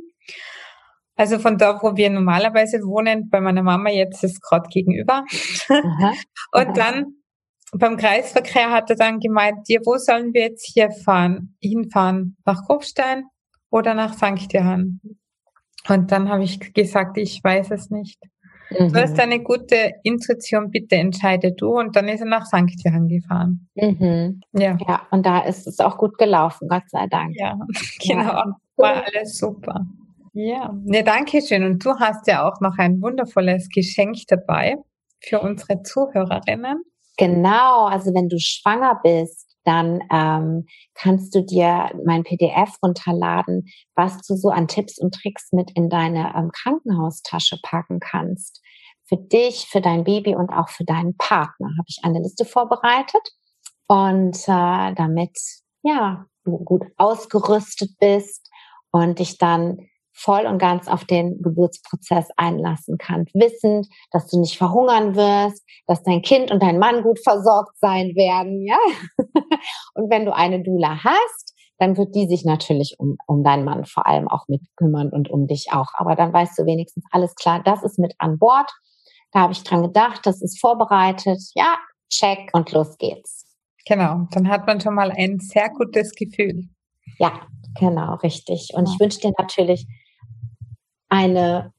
Also 1.16 1.38
von 1.38 1.58
da, 1.58 1.80
wo 1.82 1.96
wir 1.96 2.10
normalerweise 2.10 2.80
wohnen, 2.80 3.30
bei 3.30 3.40
meiner 3.40 3.62
Mama 3.62 3.90
jetzt 3.90 4.24
ist 4.24 4.42
gerade 4.42 4.68
gegenüber. 4.70 5.24
Aha. 5.70 6.14
Und 6.52 6.78
dann 6.78 7.06
beim 7.72 7.98
Kreisverkehr 7.98 8.72
hat 8.72 8.90
er 8.90 8.96
dann 8.96 9.20
gemeint, 9.20 9.68
ja, 9.68 9.80
wo 9.86 9.98
sollen 9.98 10.34
wir 10.34 10.42
jetzt 10.42 10.72
hier 10.74 10.92
fahren? 10.92 11.56
Hinfahren? 11.62 12.38
Nach 12.46 12.66
Kufstein 12.68 13.26
oder 13.70 13.94
nach 13.94 14.14
St. 14.14 14.52
Johann? 14.52 15.00
Und 15.88 16.12
dann 16.12 16.30
habe 16.30 16.44
ich 16.44 16.74
gesagt, 16.74 17.18
ich 17.18 17.44
weiß 17.44 17.72
es 17.72 17.90
nicht. 17.90 18.20
Mhm. 18.80 18.94
Du 18.94 19.02
hast 19.02 19.20
eine 19.20 19.42
gute 19.42 19.94
Intuition, 20.04 20.72
bitte 20.72 20.96
entscheide 20.96 21.54
du. 21.54 21.78
Und 21.80 21.96
dann 21.96 22.08
ist 22.08 22.22
er 22.22 22.28
nach 22.28 22.46
St. 22.46 22.74
Johann 22.84 23.08
gefahren. 23.08 23.68
Mhm. 23.76 24.42
Ja. 24.54 24.78
ja, 24.88 25.02
und 25.12 25.26
da 25.26 25.40
ist 25.40 25.68
es 25.68 25.80
auch 25.80 25.98
gut 25.98 26.18
gelaufen, 26.18 26.68
Gott 26.68 26.90
sei 26.90 27.08
Dank. 27.08 27.36
Ja, 27.36 27.58
genau. 28.06 28.24
Ja. 28.24 28.56
War 28.78 29.04
alles 29.06 29.38
super. 29.38 29.86
Ja, 30.34 30.74
ne, 30.84 31.04
danke 31.04 31.42
schön. 31.42 31.64
Und 31.64 31.86
du 31.86 31.92
hast 32.00 32.28
ja 32.28 32.48
auch 32.48 32.60
noch 32.60 32.78
ein 32.80 33.02
wundervolles 33.02 33.70
Geschenk 33.70 34.18
dabei 34.28 34.78
für 35.22 35.40
unsere 35.40 35.84
Zuhörerinnen. 35.84 36.82
Genau, 37.18 37.86
also 37.86 38.14
wenn 38.16 38.30
du 38.30 38.40
schwanger 38.40 39.00
bist, 39.04 39.53
dann 39.66 40.02
ähm, 40.12 40.66
kannst 40.94 41.34
du 41.36 41.44
dir 41.44 41.92
mein 42.06 42.24
PDF 42.24 42.78
runterladen, 42.84 43.66
was 43.96 44.22
du 44.22 44.36
so 44.36 44.50
an 44.50 44.68
Tipps 44.68 45.00
und 45.00 45.14
Tricks 45.14 45.52
mit 45.52 45.72
in 45.72 45.90
deine 45.90 46.34
ähm, 46.36 46.52
Krankenhaustasche 46.52 47.60
packen 47.64 48.00
kannst. 48.00 48.62
Für 49.06 49.18
dich, 49.18 49.68
für 49.70 49.82
dein 49.82 50.04
Baby 50.04 50.36
und 50.36 50.50
auch 50.50 50.70
für 50.70 50.86
deinen 50.86 51.16
Partner 51.18 51.68
habe 51.78 51.86
ich 51.88 52.00
eine 52.04 52.20
Liste 52.20 52.46
vorbereitet. 52.46 53.22
Und 53.88 54.38
äh, 54.48 54.94
damit 54.96 55.38
ja, 55.84 56.26
du 56.46 56.58
gut 56.58 56.84
ausgerüstet 56.98 57.92
bist 58.00 58.50
und 58.92 59.20
dich 59.20 59.38
dann 59.38 59.78
voll 60.14 60.46
und 60.46 60.60
ganz 60.60 60.88
auf 60.88 61.06
den 61.06 61.42
Geburtsprozess 61.42 62.30
einlassen 62.38 62.98
kannst, 62.98 63.34
wissend, 63.34 63.88
dass 64.12 64.28
du 64.28 64.40
nicht 64.40 64.58
verhungern 64.58 65.16
wirst, 65.16 65.64
dass 65.88 66.04
dein 66.04 66.22
Kind 66.22 66.52
und 66.52 66.62
dein 66.62 66.80
Mann 66.80 67.04
gut 67.04 67.20
versorgt 67.24 67.78
sein 67.80 68.16
werden, 68.16 68.66
ja. 68.66 68.78
und 69.96 70.10
wenn 70.10 70.26
du 70.26 70.34
eine 70.34 70.62
Dula 70.62 71.04
hast, 71.04 71.54
dann 71.80 71.98
wird 71.98 72.16
die 72.16 72.28
sich 72.28 72.46
natürlich 72.46 72.96
um, 73.00 73.18
um 73.28 73.44
deinen 73.44 73.66
Mann 73.66 73.86
vor 73.86 74.06
allem 74.06 74.28
auch 74.28 74.48
mit 74.48 74.62
kümmern 74.78 75.10
und 75.10 75.30
um 75.30 75.48
dich 75.48 75.74
auch. 75.74 75.90
Aber 75.96 76.16
dann 76.16 76.32
weißt 76.32 76.58
du 76.58 76.66
wenigstens 76.66 77.04
alles 77.12 77.36
klar, 77.36 77.62
das 77.64 77.84
ist 77.84 78.00
mit 78.00 78.14
an 78.20 78.38
Bord. 78.38 78.70
Da 79.32 79.42
habe 79.42 79.54
ich 79.54 79.64
dran 79.64 79.82
gedacht, 79.82 80.22
das 80.26 80.42
ist 80.42 80.62
vorbereitet. 80.62 81.42
Ja, 81.56 81.78
check 82.10 82.52
und 82.54 82.72
los 82.72 82.98
geht's. 82.98 83.46
Genau, 83.86 84.28
dann 84.32 84.48
hat 84.48 84.66
man 84.66 84.80
schon 84.80 84.96
mal 84.96 85.12
ein 85.12 85.40
sehr 85.40 85.70
gutes 85.70 86.14
Gefühl. 86.14 86.70
Ja, 87.18 87.42
genau, 87.78 88.16
richtig. 88.16 88.70
Und 88.74 88.88
ja. 88.88 88.94
ich 88.94 89.00
wünsche 89.00 89.20
dir 89.20 89.34
natürlich 89.38 89.88
eine 91.14 91.72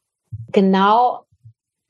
genau 0.52 1.24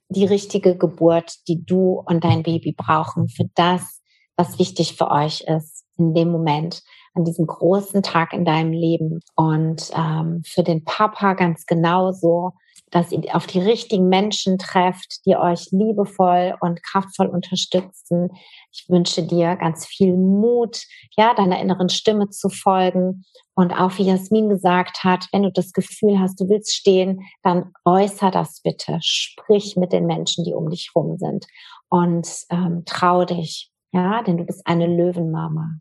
die 0.08 0.24
richtige 0.24 0.78
Geburt, 0.78 1.46
die 1.46 1.62
du 1.62 2.02
und 2.06 2.24
dein 2.24 2.42
Baby 2.42 2.72
brauchen 2.72 3.28
für 3.28 3.44
das, 3.54 4.00
was 4.34 4.58
wichtig 4.58 4.96
für 4.96 5.10
euch 5.10 5.42
ist 5.42 5.84
in 5.98 6.14
dem 6.14 6.30
Moment, 6.30 6.82
an 7.12 7.24
diesem 7.24 7.46
großen 7.46 8.02
Tag 8.02 8.32
in 8.32 8.46
deinem 8.46 8.72
Leben. 8.72 9.20
Und 9.34 9.90
ähm, 9.94 10.42
für 10.46 10.62
den 10.62 10.84
Papa 10.84 11.34
ganz 11.34 11.66
genauso, 11.66 12.54
dass 12.94 13.10
ihr 13.10 13.34
auf 13.34 13.48
die 13.48 13.58
richtigen 13.58 14.08
Menschen 14.08 14.56
trefft, 14.56 15.26
die 15.26 15.36
euch 15.36 15.66
liebevoll 15.72 16.56
und 16.60 16.80
kraftvoll 16.84 17.26
unterstützen. 17.26 18.30
Ich 18.72 18.88
wünsche 18.88 19.24
dir 19.24 19.56
ganz 19.56 19.84
viel 19.84 20.16
Mut, 20.16 20.80
ja, 21.16 21.34
deiner 21.34 21.60
inneren 21.60 21.88
Stimme 21.88 22.30
zu 22.30 22.48
folgen. 22.48 23.24
Und 23.54 23.72
auch 23.72 23.98
wie 23.98 24.04
Jasmin 24.04 24.48
gesagt 24.48 25.02
hat, 25.02 25.26
wenn 25.32 25.42
du 25.42 25.50
das 25.50 25.72
Gefühl 25.72 26.20
hast, 26.20 26.40
du 26.40 26.48
willst 26.48 26.72
stehen, 26.72 27.20
dann 27.42 27.72
äußer 27.84 28.30
das 28.30 28.60
bitte. 28.62 28.98
Sprich 29.02 29.74
mit 29.76 29.92
den 29.92 30.06
Menschen, 30.06 30.44
die 30.44 30.54
um 30.54 30.70
dich 30.70 30.92
rum 30.94 31.18
sind. 31.18 31.46
Und 31.88 32.28
ähm, 32.50 32.84
trau 32.86 33.24
dich, 33.24 33.72
ja, 33.92 34.22
denn 34.22 34.36
du 34.36 34.44
bist 34.44 34.64
eine 34.66 34.86
Löwenmama. 34.86 35.80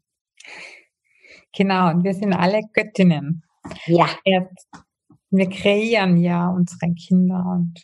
Genau, 1.55 1.89
und 1.91 2.03
wir 2.03 2.15
sind 2.15 2.33
alle 2.33 2.61
Göttinnen. 2.73 3.43
Ja 3.85 4.09
wir 5.33 5.49
kreieren 5.49 6.17
ja 6.17 6.49
unsere 6.49 6.93
Kinder 6.93 7.43
und 7.57 7.83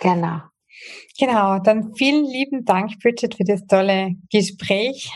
genau. 0.00 0.40
Genau, 1.18 1.58
dann 1.58 1.94
vielen 1.94 2.24
lieben 2.24 2.64
Dank, 2.64 2.98
Bridget, 3.00 3.36
für 3.36 3.44
das 3.44 3.66
tolle 3.66 4.16
Gespräch. 4.30 5.12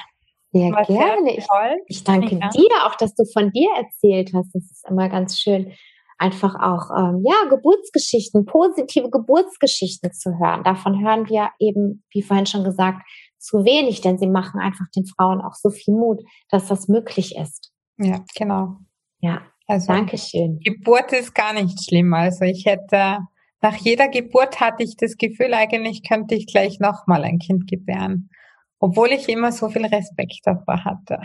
Sehr 0.52 0.72
War 0.72 0.84
gerne. 0.84 1.36
Ich, 1.36 1.46
ich, 1.88 2.04
danke 2.04 2.36
ja. 2.36 2.48
dir 2.48 2.86
auch, 2.86 2.94
dass 2.94 3.14
du 3.14 3.24
von 3.32 3.50
dir 3.52 3.68
erzählt 3.76 4.32
hast. 4.34 4.54
Das 4.54 4.62
ist 4.62 4.88
immer 4.88 5.08
ganz 5.08 5.38
schön, 5.38 5.72
einfach 6.16 6.54
auch 6.54 6.90
ähm, 6.96 7.24
ja 7.24 7.48
Geburtsgeschichten, 7.48 8.46
positive 8.46 9.10
Geburtsgeschichten 9.10 10.12
zu 10.12 10.38
hören. 10.38 10.64
Davon 10.64 11.04
hören 11.04 11.28
wir 11.28 11.50
eben, 11.58 12.04
wie 12.12 12.22
vorhin 12.22 12.46
schon 12.46 12.64
gesagt, 12.64 13.02
zu 13.38 13.64
wenig, 13.64 14.00
denn 14.00 14.18
sie 14.18 14.26
machen 14.26 14.60
einfach 14.60 14.86
den 14.96 15.06
Frauen 15.06 15.40
auch 15.40 15.54
so 15.54 15.70
viel 15.70 15.94
Mut, 15.94 16.22
dass 16.50 16.66
das 16.66 16.88
möglich 16.88 17.36
ist. 17.36 17.72
Ja, 17.98 18.24
genau. 18.36 18.78
Ja, 19.20 19.42
also 19.68 19.86
Dankeschön. 19.92 20.58
Geburt 20.60 21.12
ist 21.12 21.34
gar 21.34 21.52
nicht 21.52 21.84
schlimm. 21.84 22.14
Also 22.14 22.44
ich 22.44 22.64
hätte, 22.64 23.18
nach 23.60 23.76
jeder 23.76 24.08
Geburt 24.08 24.60
hatte 24.60 24.82
ich 24.82 24.96
das 24.96 25.16
Gefühl, 25.16 25.52
eigentlich 25.52 26.02
könnte 26.02 26.34
ich 26.34 26.46
gleich 26.46 26.80
nochmal 26.80 27.22
ein 27.24 27.38
Kind 27.38 27.68
gebären. 27.68 28.30
Obwohl 28.80 29.08
ich 29.08 29.28
immer 29.28 29.52
so 29.52 29.68
viel 29.68 29.84
Respekt 29.84 30.40
davor 30.44 30.84
hatte. 30.84 31.18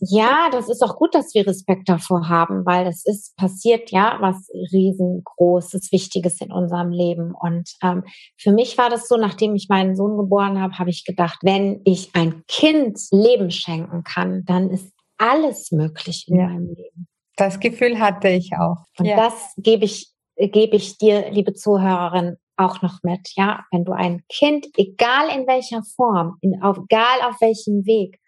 Ja, 0.00 0.50
das 0.52 0.68
ist 0.68 0.82
auch 0.82 0.96
gut, 0.96 1.14
dass 1.14 1.34
wir 1.34 1.46
Respekt 1.46 1.88
davor 1.88 2.28
haben, 2.28 2.66
weil 2.66 2.86
es 2.86 3.06
ist 3.06 3.34
passiert 3.36 3.90
ja 3.90 4.18
was 4.20 4.46
riesengroßes, 4.72 5.90
Wichtiges 5.90 6.40
in 6.42 6.52
unserem 6.52 6.90
Leben. 6.90 7.32
Und 7.34 7.70
ähm, 7.82 8.04
für 8.36 8.52
mich 8.52 8.76
war 8.76 8.90
das 8.90 9.08
so, 9.08 9.16
nachdem 9.16 9.54
ich 9.54 9.68
meinen 9.70 9.96
Sohn 9.96 10.18
geboren 10.18 10.60
habe, 10.60 10.78
habe 10.78 10.90
ich 10.90 11.06
gedacht, 11.06 11.38
wenn 11.42 11.80
ich 11.84 12.10
ein 12.14 12.42
Kind 12.46 12.98
Leben 13.10 13.50
schenken 13.50 14.04
kann, 14.04 14.44
dann 14.44 14.68
ist 14.68 14.92
alles 15.16 15.72
möglich 15.72 16.26
in 16.28 16.36
ja. 16.36 16.48
meinem 16.48 16.68
Leben. 16.74 17.08
Das 17.36 17.60
Gefühl 17.60 17.98
hatte 17.98 18.28
ich 18.28 18.52
auch. 18.54 18.84
Und 18.98 19.06
ja. 19.06 19.16
das 19.16 19.54
gebe 19.56 19.84
ich, 19.84 20.10
gebe 20.36 20.76
ich 20.76 20.98
dir, 20.98 21.30
liebe 21.30 21.52
Zuhörerin, 21.54 22.36
auch 22.56 22.82
noch 22.82 23.02
mit. 23.02 23.30
Ja, 23.36 23.64
wenn 23.70 23.84
du 23.84 23.92
ein 23.92 24.22
Kind, 24.28 24.66
egal 24.76 25.28
in 25.28 25.46
welcher 25.46 25.82
Form, 25.82 26.38
in, 26.40 26.62
auf, 26.62 26.78
egal 26.78 27.28
auf 27.28 27.40
welchem 27.40 27.84
Weg, 27.84 28.18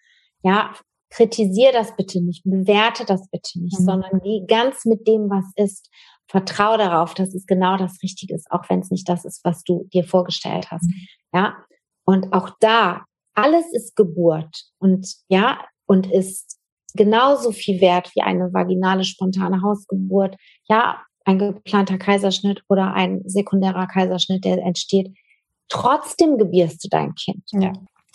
ja, 0.42 0.74
kritisier 1.10 1.72
das 1.72 1.96
bitte 1.96 2.20
nicht, 2.22 2.44
bewerte 2.44 3.06
das 3.06 3.28
bitte 3.30 3.60
nicht, 3.60 3.80
mhm. 3.80 3.84
sondern 3.84 4.20
geh 4.22 4.44
ganz 4.46 4.84
mit 4.84 5.06
dem, 5.06 5.30
was 5.30 5.44
ist. 5.56 5.88
Vertrau 6.30 6.76
darauf, 6.76 7.14
dass 7.14 7.34
es 7.34 7.46
genau 7.46 7.78
das 7.78 8.02
Richtige 8.02 8.34
ist, 8.34 8.50
auch 8.50 8.68
wenn 8.68 8.80
es 8.80 8.90
nicht 8.90 9.08
das 9.08 9.24
ist, 9.24 9.42
was 9.44 9.64
du 9.64 9.88
dir 9.94 10.04
vorgestellt 10.04 10.70
hast. 10.70 10.84
Mhm. 10.84 11.08
Ja, 11.32 11.56
und 12.04 12.34
auch 12.34 12.50
da, 12.60 13.06
alles 13.34 13.72
ist 13.72 13.96
Geburt 13.96 14.64
und 14.78 15.08
ja, 15.28 15.64
und 15.86 16.10
ist 16.12 16.57
genauso 16.94 17.52
viel 17.52 17.80
wert 17.80 18.10
wie 18.14 18.22
eine 18.22 18.52
vaginale 18.52 19.04
spontane 19.04 19.62
Hausgeburt. 19.62 20.36
Ja, 20.68 21.02
ein 21.24 21.38
geplanter 21.38 21.98
Kaiserschnitt 21.98 22.62
oder 22.68 22.94
ein 22.94 23.22
sekundärer 23.26 23.86
Kaiserschnitt, 23.86 24.44
der 24.44 24.58
entsteht. 24.58 25.14
Trotzdem 25.68 26.38
gebierst 26.38 26.82
du 26.84 26.88
dein 26.88 27.14
Kind. 27.14 27.42
Ja. 27.52 27.72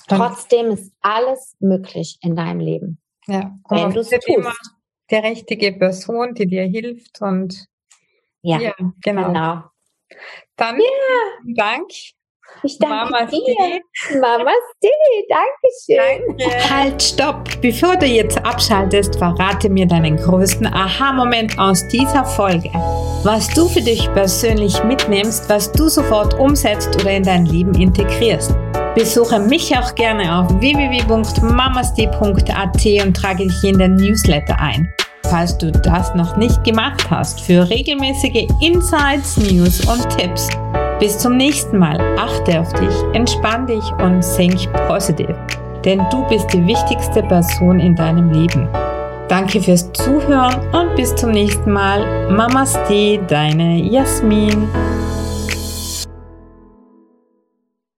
Trotzdem 0.07 0.71
ist 0.71 0.91
alles 1.01 1.55
möglich 1.59 2.17
in 2.21 2.36
deinem 2.36 2.59
Leben. 2.59 2.99
Ja. 3.28 3.57
Wenn 3.69 3.91
du 3.91 3.99
es 3.99 4.09
tust. 4.09 4.74
Der 5.11 5.24
richtige 5.24 5.74
Person, 5.74 6.34
die 6.34 6.47
dir 6.47 6.63
hilft 6.63 7.21
und 7.21 7.67
ja, 8.41 8.59
ja 8.59 8.74
genau. 9.01 9.28
genau. 9.28 9.63
Dann 10.55 10.80
ja. 10.80 11.53
Dank 11.55 11.89
ich 12.64 12.80
danke 12.80 13.12
Mama 13.12 13.26
dir. 13.26 13.82
Mama 14.20 14.52
Dankeschön. 15.30 16.38
Danke. 16.38 16.70
Halt, 16.70 17.04
stopp. 17.04 17.50
Bevor 17.62 17.96
du 17.96 18.06
jetzt 18.06 18.38
abschaltest, 18.46 19.18
verrate 19.18 19.70
mir 19.70 19.86
deinen 19.86 20.18
größten 20.18 20.68
Aha-Moment 20.68 21.58
aus 21.60 21.88
dieser 21.89 22.26
Folge. 22.26 22.70
Was 23.24 23.48
du 23.50 23.68
für 23.68 23.82
dich 23.82 24.12
persönlich 24.14 24.84
mitnimmst, 24.84 25.50
was 25.50 25.72
du 25.72 25.89
sofort 25.89 26.39
umsetzt 26.39 26.96
oder 27.02 27.12
in 27.12 27.24
dein 27.24 27.46
Leben 27.46 27.74
integrierst. 27.76 28.56
Besuche 28.96 29.39
mich 29.39 29.76
auch 29.76 29.96
gerne 29.96 30.38
auf 30.38 30.48
www.mamasti.at 30.60 33.06
und 33.06 33.18
trage 33.18 33.48
dich 33.48 33.64
in 33.64 33.80
den 33.80 33.96
Newsletter 33.96 34.60
ein. 34.60 34.94
Falls 35.24 35.58
du 35.58 35.72
das 35.72 36.14
noch 36.14 36.38
nicht 36.38 36.64
gemacht 36.64 37.10
hast, 37.10 37.41
für 37.41 37.68
regelmäßige 37.68 38.46
Insights, 38.62 39.38
News 39.38 39.84
und 39.88 40.08
Tipps 40.16 40.48
bis 41.04 41.18
zum 41.18 41.36
nächsten 41.36 41.80
Mal. 41.80 41.99
Achte 42.18 42.62
auf 42.62 42.72
dich, 42.72 42.95
entspann 43.12 43.68
dich 43.68 43.84
und 44.01 44.22
think 44.38 44.72
positiv. 44.88 45.36
Denn 45.84 46.01
du 46.10 46.26
bist 46.30 46.54
die 46.54 46.66
wichtigste 46.66 47.22
Person 47.24 47.82
in 47.82 47.93
deinem 47.93 48.32
Leben. 48.32 48.70
Danke 49.28 49.60
fürs 49.60 49.91
Zuhören 49.91 50.56
und 50.72 50.95
bis 50.95 51.14
zum 51.14 51.32
nächsten 51.32 51.74
Mal. 51.74 52.32
Mamaste, 52.32 53.20
deine 53.28 53.82
Jasmin. 53.82 54.70